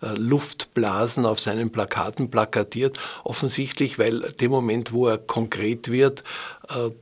äh, 0.02 0.08
Luftblasen 0.14 1.24
auf 1.24 1.40
seinen 1.40 1.70
Plakaten 1.70 2.30
plakatiert. 2.30 2.98
Offensichtlich, 3.24 3.98
weil 3.98 4.20
dem 4.20 4.50
Moment, 4.50 4.92
wo 4.92 5.06
er 5.06 5.18
konkret 5.18 5.90
wird, 5.90 6.24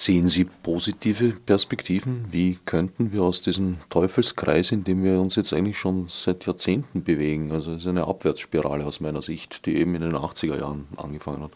Sehen 0.00 0.28
Sie 0.28 0.44
positive 0.44 1.32
Perspektiven? 1.44 2.26
Wie 2.30 2.56
könnten 2.64 3.12
wir 3.12 3.24
aus 3.24 3.42
diesem 3.42 3.78
Teufelskreis, 3.88 4.70
in 4.70 4.84
dem 4.84 5.02
wir 5.02 5.20
uns 5.20 5.34
jetzt 5.34 5.52
eigentlich 5.52 5.76
schon 5.76 6.06
seit 6.06 6.46
Jahrzehnten 6.46 7.02
bewegen, 7.02 7.50
also 7.50 7.72
es 7.72 7.78
ist 7.78 7.88
eine 7.88 8.06
Abwärtsspirale 8.06 8.86
aus 8.86 9.00
meiner 9.00 9.22
Sicht, 9.22 9.66
die 9.66 9.74
eben 9.74 9.96
in 9.96 10.02
den 10.02 10.14
80er 10.14 10.60
Jahren 10.60 10.86
angefangen 10.96 11.42
hat, 11.42 11.50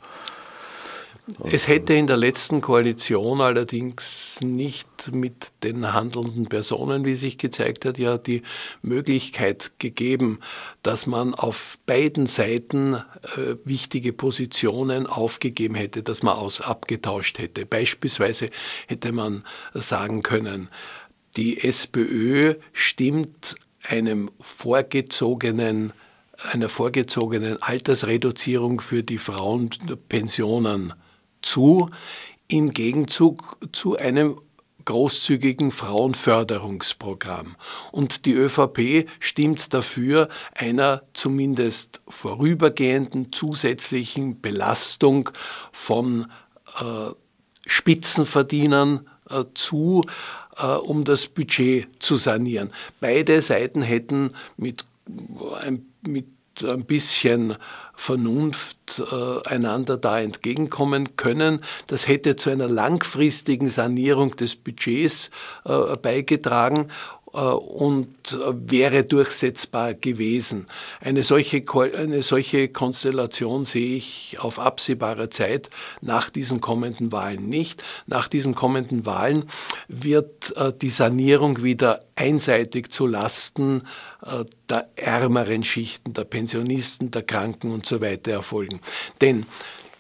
es 1.45 1.69
hätte 1.69 1.95
in 1.95 2.09
der 2.09 2.17
letzten 2.17 2.61
Koalition 2.61 3.41
allerdings 3.41 4.41
nicht 4.41 4.89
mit 5.13 5.53
den 5.63 5.93
handelnden 5.93 6.49
Personen, 6.49 7.05
wie 7.05 7.15
sich 7.15 7.39
gezeigt 7.39 7.85
hat, 7.85 7.97
ja 7.97 8.19
die 8.19 8.43
Möglichkeit 8.83 9.71
gegeben, 9.79 10.41
dass 10.83 11.07
man 11.07 11.35
auf 11.35 11.79
beiden 11.87 12.27
Seiten 12.27 12.95
äh, 12.95 13.55
wichtige 13.65 14.13
Positionen 14.13 15.07
aufgegeben 15.07 15.77
hätte, 15.77 16.03
dass 16.03 16.25
man 16.25 16.35
aus 16.35 16.61
abgetauscht 16.61 17.39
hätte. 17.39 17.67
Beispielsweise 17.67 18.51
hätte 18.89 19.13
man 19.13 19.45
sagen 19.75 20.23
können, 20.23 20.69
die 21.37 21.63
SPÖ 21.63 22.57
stimmt 22.73 23.55
einem 23.85 24.31
vorgezogenen 24.41 25.93
einer 26.51 26.69
vorgezogenen 26.69 27.63
Altersreduzierung 27.63 28.81
für 28.81 29.05
die 29.05 29.19
Frauenpensionen 29.19 30.93
zu, 31.43 31.91
im 32.49 32.73
Gegenzug 32.73 33.59
zu 33.73 33.97
einem 33.97 34.39
großzügigen 34.85 35.71
Frauenförderungsprogramm. 35.71 37.57
Und 37.93 38.25
die 38.25 38.35
ÖVP 38.35 39.09
stimmt 39.21 39.73
dafür 39.73 40.29
einer 40.55 41.03
zumindest 41.13 42.01
vorübergehenden 42.09 43.33
zusätzlichen 43.33 44.41
Belastung 44.41 45.31
von 45.71 46.31
äh, 46.81 47.11
Spitzenverdienern 47.67 49.09
äh, 49.31 49.45
zu, 49.55 50.05
äh, 50.57 50.67
um 50.67 51.05
das 51.05 51.29
Budget 51.29 51.89
zu 52.03 52.17
sanieren. 52.17 52.73
Beide 53.01 53.41
Seiten 53.43 53.83
hätten 53.83 54.33
mit, 54.57 54.85
mit 56.03 56.27
ein 56.63 56.85
bisschen 56.85 57.57
Vernunft 57.95 59.01
äh, 59.11 59.49
einander 59.49 59.97
da 59.97 60.21
entgegenkommen 60.21 61.17
können. 61.17 61.61
Das 61.87 62.09
hätte 62.09 62.37
zu 62.37 62.51
einer 62.51 62.69
langfristigen 62.69 63.69
Sanierung 63.69 64.37
des 64.37 64.57
Budgets 64.57 65.31
äh, 65.65 65.97
beigetragen 65.97 66.89
und 67.39 68.33
äh, 68.33 68.53
wäre 68.71 69.05
durchsetzbar 69.05 69.95
gewesen. 69.95 70.67
Eine 71.01 71.23
solche, 71.23 71.65
eine 71.97 72.23
solche 72.23 72.69
Konstellation 72.69 73.65
sehe 73.65 73.97
ich 73.97 74.37
auf 74.39 74.59
absehbare 74.59 75.31
Zeit 75.31 75.71
nach 76.01 76.31
diesen 76.31 76.61
kommenden 76.61 77.11
Wahlen 77.11 77.49
nicht. 77.49 77.83
Nach 78.07 78.29
diesen 78.29 78.55
kommenden 78.55 79.07
Wahlen 79.07 79.49
wird 79.89 80.57
äh, 80.57 80.73
die 80.73 80.91
Sanierung 80.91 81.63
wieder 81.63 82.01
einseitig 82.17 82.91
zu 82.91 83.07
Lasten 83.07 83.83
der 84.69 84.89
ärmeren 84.95 85.65
Schichten, 85.65 86.13
der 86.13 86.25
Pensionisten, 86.25 87.11
der 87.11 87.23
Kranken 87.23 87.73
und 87.73 87.87
so 87.87 88.01
weiter 88.01 88.31
erfolgen. 88.31 88.81
Denn 89.21 89.47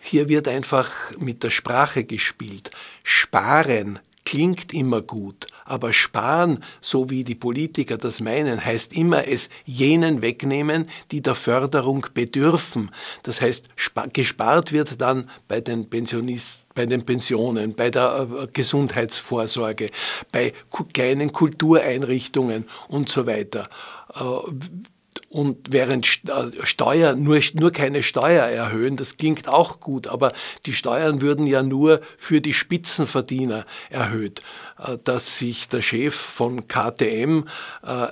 hier 0.01 0.29
wird 0.29 0.49
einfach 0.49 0.93
mit 1.19 1.43
der 1.43 1.51
Sprache 1.51 2.05
gespielt. 2.05 2.71
Sparen 3.03 3.99
klingt 4.25 4.73
immer 4.75 5.01
gut, 5.01 5.47
aber 5.65 5.93
sparen, 5.93 6.63
so 6.81 7.11
wie 7.11 7.25
die 7.25 7.35
Politiker 7.35 7.97
das 7.97 8.21
meinen, 8.21 8.65
heißt 8.65 8.97
immer 8.97 9.27
es 9.29 9.49
jenen 9.65 10.23
wegnehmen, 10.23 10.89
die 11.11 11.23
der 11.23 11.35
Förderung 11.35 12.07
bedürfen. 12.15 12.91
Das 13.23 13.41
heißt, 13.41 13.69
gespart 14.13 14.73
wird 14.73 15.01
dann 15.01 15.31
bei 15.49 15.61
den 15.61 15.89
Pensionisten 15.89 16.63
bei 16.75 16.87
den 16.87 17.05
Pensionen, 17.05 17.75
bei 17.75 17.91
der 17.91 18.29
äh, 18.31 18.47
Gesundheitsvorsorge, 18.53 19.91
bei 20.31 20.53
kleinen 20.93 21.33
Kultureinrichtungen 21.33 22.67
und 22.89 23.09
so 23.09 23.27
weiter. 23.27 23.69
Und 25.33 25.73
während 25.73 26.07
äh, 26.29 26.51
Steuer, 26.63 27.15
nur, 27.15 27.41
nur 27.55 27.73
keine 27.73 28.03
Steuer 28.03 28.45
erhöhen, 28.45 28.99
das 28.99 29.17
klingt 29.17 29.49
auch 29.49 29.81
gut, 29.81 30.07
aber 30.07 30.35
die 30.67 30.75
Steuern 30.75 31.23
würden 31.23 31.47
ja 31.47 31.63
nur 31.63 32.03
für 32.19 32.43
die 32.43 32.53
Spitzenverdiener 32.53 33.65
erhöht. 33.89 34.43
Äh, 34.79 34.99
dass 35.03 35.39
sich 35.39 35.71
der 35.71 35.81
Chef 35.81 36.15
von 36.15 36.69
KTM 36.69 37.45
äh, 37.83 38.09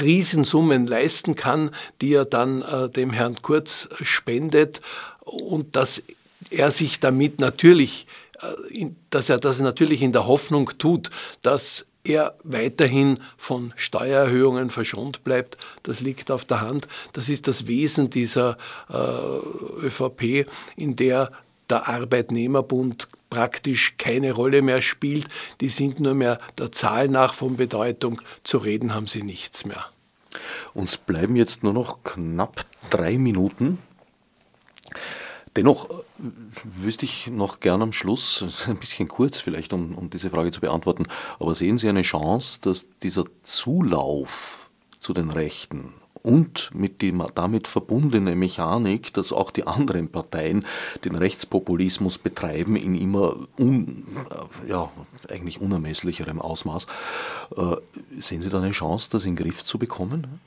Riesensummen 0.00 0.88
leisten 0.88 1.36
kann, 1.36 1.70
die 2.00 2.14
er 2.14 2.24
dann 2.24 2.62
äh, 2.62 2.88
dem 2.88 3.12
Herrn 3.12 3.40
Kurz 3.40 3.88
spendet 4.02 4.80
und 5.20 5.76
dass 5.76 6.02
er 6.50 6.72
sich 6.72 6.98
damit 6.98 7.38
natürlich, 7.38 8.08
äh, 8.40 8.86
dass 9.10 9.28
er 9.28 9.38
das 9.38 9.60
natürlich 9.60 10.02
in 10.02 10.10
der 10.10 10.26
Hoffnung 10.26 10.72
tut, 10.76 11.10
dass 11.42 11.86
er 12.08 12.34
weiterhin 12.42 13.20
von 13.36 13.72
Steuererhöhungen 13.76 14.70
verschont 14.70 15.24
bleibt. 15.24 15.58
Das 15.82 16.00
liegt 16.00 16.30
auf 16.30 16.44
der 16.44 16.60
Hand. 16.60 16.88
Das 17.12 17.28
ist 17.28 17.46
das 17.46 17.66
Wesen 17.66 18.10
dieser 18.10 18.56
äh, 18.88 18.94
ÖVP, 19.86 20.46
in 20.76 20.96
der 20.96 21.30
der 21.70 21.86
Arbeitnehmerbund 21.86 23.08
praktisch 23.28 23.96
keine 23.98 24.32
Rolle 24.32 24.62
mehr 24.62 24.80
spielt. 24.80 25.28
Die 25.60 25.68
sind 25.68 26.00
nur 26.00 26.14
mehr 26.14 26.38
der 26.56 26.72
Zahl 26.72 27.08
nach 27.08 27.34
von 27.34 27.56
Bedeutung. 27.56 28.22
Zu 28.42 28.58
reden 28.58 28.94
haben 28.94 29.06
sie 29.06 29.22
nichts 29.22 29.66
mehr. 29.66 29.84
Uns 30.74 30.96
bleiben 30.96 31.36
jetzt 31.36 31.62
nur 31.62 31.72
noch 31.72 32.02
knapp 32.04 32.64
drei 32.90 33.18
Minuten. 33.18 33.78
Dennoch 35.58 35.90
äh, 35.90 35.92
wüsste 36.62 37.04
ich 37.04 37.26
noch 37.26 37.58
gern 37.58 37.82
am 37.82 37.92
Schluss, 37.92 38.44
ein 38.68 38.76
bisschen 38.76 39.08
kurz 39.08 39.40
vielleicht, 39.40 39.72
um, 39.72 39.98
um 39.98 40.08
diese 40.08 40.30
Frage 40.30 40.52
zu 40.52 40.60
beantworten, 40.60 41.06
aber 41.40 41.52
sehen 41.56 41.78
Sie 41.78 41.88
eine 41.88 42.02
Chance, 42.02 42.60
dass 42.62 42.86
dieser 43.02 43.24
Zulauf 43.42 44.70
zu 45.00 45.12
den 45.12 45.30
Rechten 45.30 45.94
und 46.22 46.70
mit 46.72 47.02
dem 47.02 47.24
damit 47.34 47.66
verbundene 47.66 48.36
Mechanik, 48.36 49.12
dass 49.14 49.32
auch 49.32 49.50
die 49.50 49.66
anderen 49.66 50.10
Parteien 50.10 50.64
den 51.04 51.16
Rechtspopulismus 51.16 52.18
betreiben 52.18 52.76
in 52.76 52.94
immer 52.94 53.34
un, 53.58 54.06
äh, 54.30 54.70
ja, 54.70 54.92
eigentlich 55.28 55.60
unermesslicherem 55.60 56.40
Ausmaß. 56.40 56.86
Äh, 57.56 57.76
sehen 58.20 58.42
Sie 58.42 58.48
da 58.50 58.58
eine 58.58 58.70
Chance, 58.70 59.08
das 59.10 59.24
in 59.24 59.34
den 59.34 59.44
Griff 59.44 59.64
zu 59.64 59.76
bekommen? 59.76 60.38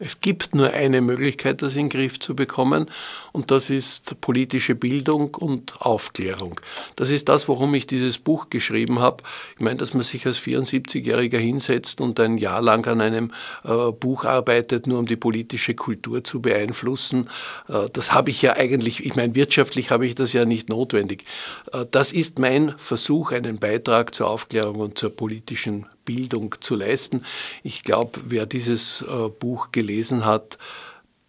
Es 0.00 0.20
gibt 0.20 0.54
nur 0.54 0.70
eine 0.70 1.00
Möglichkeit, 1.00 1.60
das 1.60 1.74
in 1.74 1.84
den 1.84 1.88
Griff 1.88 2.20
zu 2.20 2.36
bekommen, 2.36 2.88
und 3.32 3.50
das 3.50 3.68
ist 3.68 4.20
politische 4.20 4.76
Bildung 4.76 5.34
und 5.34 5.80
Aufklärung. 5.80 6.60
Das 6.94 7.10
ist 7.10 7.28
das, 7.28 7.48
warum 7.48 7.74
ich 7.74 7.88
dieses 7.88 8.18
Buch 8.18 8.48
geschrieben 8.48 9.00
habe. 9.00 9.24
Ich 9.56 9.60
meine, 9.60 9.76
dass 9.76 9.94
man 9.94 10.04
sich 10.04 10.24
als 10.24 10.38
74-Jähriger 10.38 11.38
hinsetzt 11.38 12.00
und 12.00 12.20
ein 12.20 12.38
Jahr 12.38 12.62
lang 12.62 12.86
an 12.86 13.00
einem 13.00 13.32
äh, 13.64 13.90
Buch 13.90 14.24
arbeitet, 14.24 14.86
nur 14.86 15.00
um 15.00 15.06
die 15.06 15.16
politische 15.16 15.74
Kultur 15.74 16.22
zu 16.22 16.40
beeinflussen, 16.40 17.28
äh, 17.68 17.86
das 17.92 18.12
habe 18.12 18.30
ich 18.30 18.40
ja 18.40 18.54
eigentlich, 18.54 19.04
ich 19.04 19.16
meine, 19.16 19.34
wirtschaftlich 19.34 19.90
habe 19.90 20.06
ich 20.06 20.14
das 20.14 20.32
ja 20.32 20.44
nicht 20.44 20.68
notwendig. 20.68 21.24
Äh, 21.72 21.86
das 21.90 22.12
ist 22.12 22.38
mein 22.38 22.74
Versuch, 22.78 23.32
einen 23.32 23.58
Beitrag 23.58 24.14
zur 24.14 24.28
Aufklärung 24.28 24.76
und 24.76 24.98
zur 24.98 25.14
politischen 25.14 25.86
Bildung 26.08 26.54
zu 26.60 26.74
leisten. 26.74 27.22
Ich 27.62 27.82
glaube, 27.82 28.18
wer 28.24 28.46
dieses 28.46 29.02
äh, 29.02 29.28
Buch 29.28 29.72
gelesen 29.72 30.24
hat, 30.24 30.56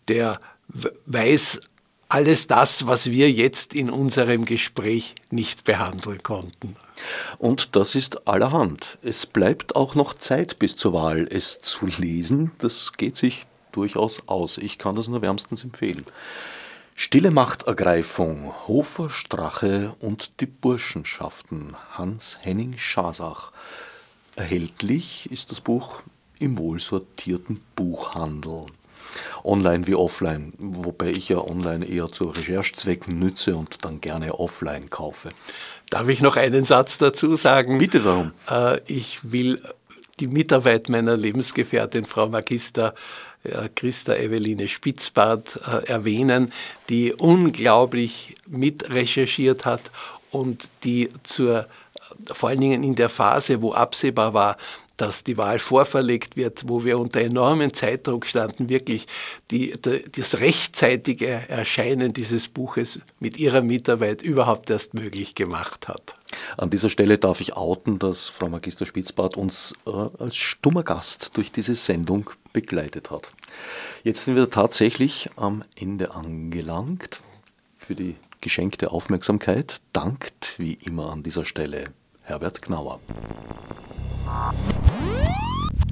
der 0.08 0.40
weiß 1.06 1.60
alles 2.08 2.48
das, 2.48 2.88
was 2.88 3.12
wir 3.12 3.30
jetzt 3.30 3.74
in 3.74 3.90
unserem 3.90 4.46
Gespräch 4.46 5.16
nicht 5.32 5.66
behandeln 5.66 6.24
konnten. 6.24 6.78
Und 7.38 7.76
das 7.76 7.94
ist 7.94 8.26
allerhand. 8.26 8.98
Es 9.02 9.26
bleibt 9.26 9.76
auch 9.76 9.96
noch 9.96 10.14
Zeit 10.16 10.60
bis 10.60 10.78
zur 10.78 10.94
Wahl. 10.94 11.28
Es 11.30 11.60
zu 11.60 11.86
lesen, 11.86 12.52
das 12.60 12.94
geht 12.94 13.18
sich 13.18 13.48
durchaus 13.74 14.24
aus. 14.28 14.58
Ich 14.58 14.78
kann 14.78 14.96
das 14.96 15.10
nur 15.10 15.22
wärmstens 15.22 15.66
empfehlen. 15.66 16.06
Stille 16.96 17.32
Machtergreifung, 17.32 18.54
Hofer 18.68 19.10
Strache 19.10 19.94
und 20.00 20.40
die 20.40 20.46
Burschenschaften. 20.46 21.76
Hans-Henning 21.98 22.78
Schasach. 22.78 23.52
Erhältlich 24.40 25.30
ist 25.32 25.52
das 25.52 25.60
Buch 25.60 26.02
im 26.40 26.58
wohlsortierten 26.58 27.60
Buchhandel. 27.76 28.68
Online 29.44 29.86
wie 29.86 29.96
offline, 29.96 30.54
wobei 30.58 31.10
ich 31.10 31.28
ja 31.28 31.40
online 31.40 31.86
eher 31.86 32.08
zu 32.08 32.30
Recherchezwecken 32.30 33.20
nütze 33.20 33.58
und 33.58 33.84
dann 33.84 34.00
gerne 34.00 34.40
offline 34.40 34.90
kaufe. 34.90 35.30
Darf 35.90 36.08
ich 36.08 36.22
noch 36.22 36.38
einen 36.38 36.64
Satz 36.64 37.00
dazu 37.00 37.36
sagen? 37.36 37.80
Bitte 37.80 38.00
darum. 38.00 38.32
Äh, 38.50 38.80
ich 38.88 39.30
will 39.30 39.62
die 40.22 40.28
Mitarbeit 40.28 40.88
meiner 40.88 41.18
Lebensgefährtin, 41.18 42.06
Frau 42.06 42.30
Magister 42.30 42.96
äh, 43.44 43.68
Christa 43.76 44.14
Eveline 44.16 44.70
Spitzbart, 44.70 45.60
äh, 45.68 45.86
erwähnen, 45.88 46.54
die 46.88 47.14
unglaublich 47.14 48.36
mitrecherchiert 48.48 49.66
hat 49.66 49.82
und 50.32 50.64
die 50.86 51.10
zur 51.24 51.68
vor 52.32 52.50
allen 52.50 52.62
Dingen 52.62 52.84
in 52.84 52.96
der 52.96 53.10
Phase, 53.10 53.62
wo 53.62 53.74
absehbar 53.74 54.34
war, 54.34 54.58
dass 55.00 55.24
die 55.24 55.38
Wahl 55.38 55.60
vorverlegt 55.60 56.36
wird, 56.36 56.68
wo 56.68 56.84
wir 56.84 57.00
unter 57.00 57.22
enormem 57.22 57.74
Zeitdruck 57.74 58.26
standen, 58.26 58.68
wirklich 58.68 59.08
die, 59.50 59.72
die, 59.78 60.04
das 60.12 60.40
rechtzeitige 60.40 61.28
Erscheinen 61.48 62.12
dieses 62.12 62.50
Buches 62.50 63.00
mit 63.20 63.38
ihrer 63.38 63.62
Mitarbeit 63.62 64.22
überhaupt 64.22 64.70
erst 64.70 64.94
möglich 64.94 65.36
gemacht 65.36 65.88
hat. 65.88 66.16
An 66.58 66.70
dieser 66.70 66.90
Stelle 66.90 67.18
darf 67.18 67.40
ich 67.40 67.56
outen, 67.56 67.98
dass 68.00 68.28
Frau 68.28 68.50
Magister 68.50 68.86
Spitzbart 68.86 69.38
uns 69.38 69.74
äh, 69.88 69.92
als 69.92 70.36
stummer 70.36 70.84
Gast 70.84 71.38
durch 71.38 71.52
diese 71.52 71.76
Sendung 71.76 72.30
begleitet 72.52 73.10
hat. 73.10 73.32
Jetzt 74.04 74.26
sind 74.26 74.36
wir 74.36 74.50
tatsächlich 74.50 75.30
am 75.38 75.64
Ende 75.76 76.14
angelangt. 76.14 77.22
Für 77.78 77.96
die 77.96 78.16
geschenkte 78.42 78.92
Aufmerksamkeit 78.92 79.82
dankt 79.94 80.56
wie 80.58 80.74
immer 80.74 81.12
an 81.12 81.24
dieser 81.24 81.46
Stelle 81.46 81.86
Herbert 82.30 82.62
Gnauer. 82.62 83.00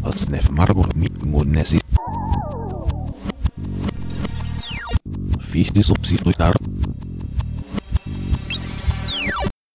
Als 0.03 0.29
Marburg 0.51 0.95
mit 0.95 1.25
Fichte 5.41 5.81
subsidiar 5.81 6.53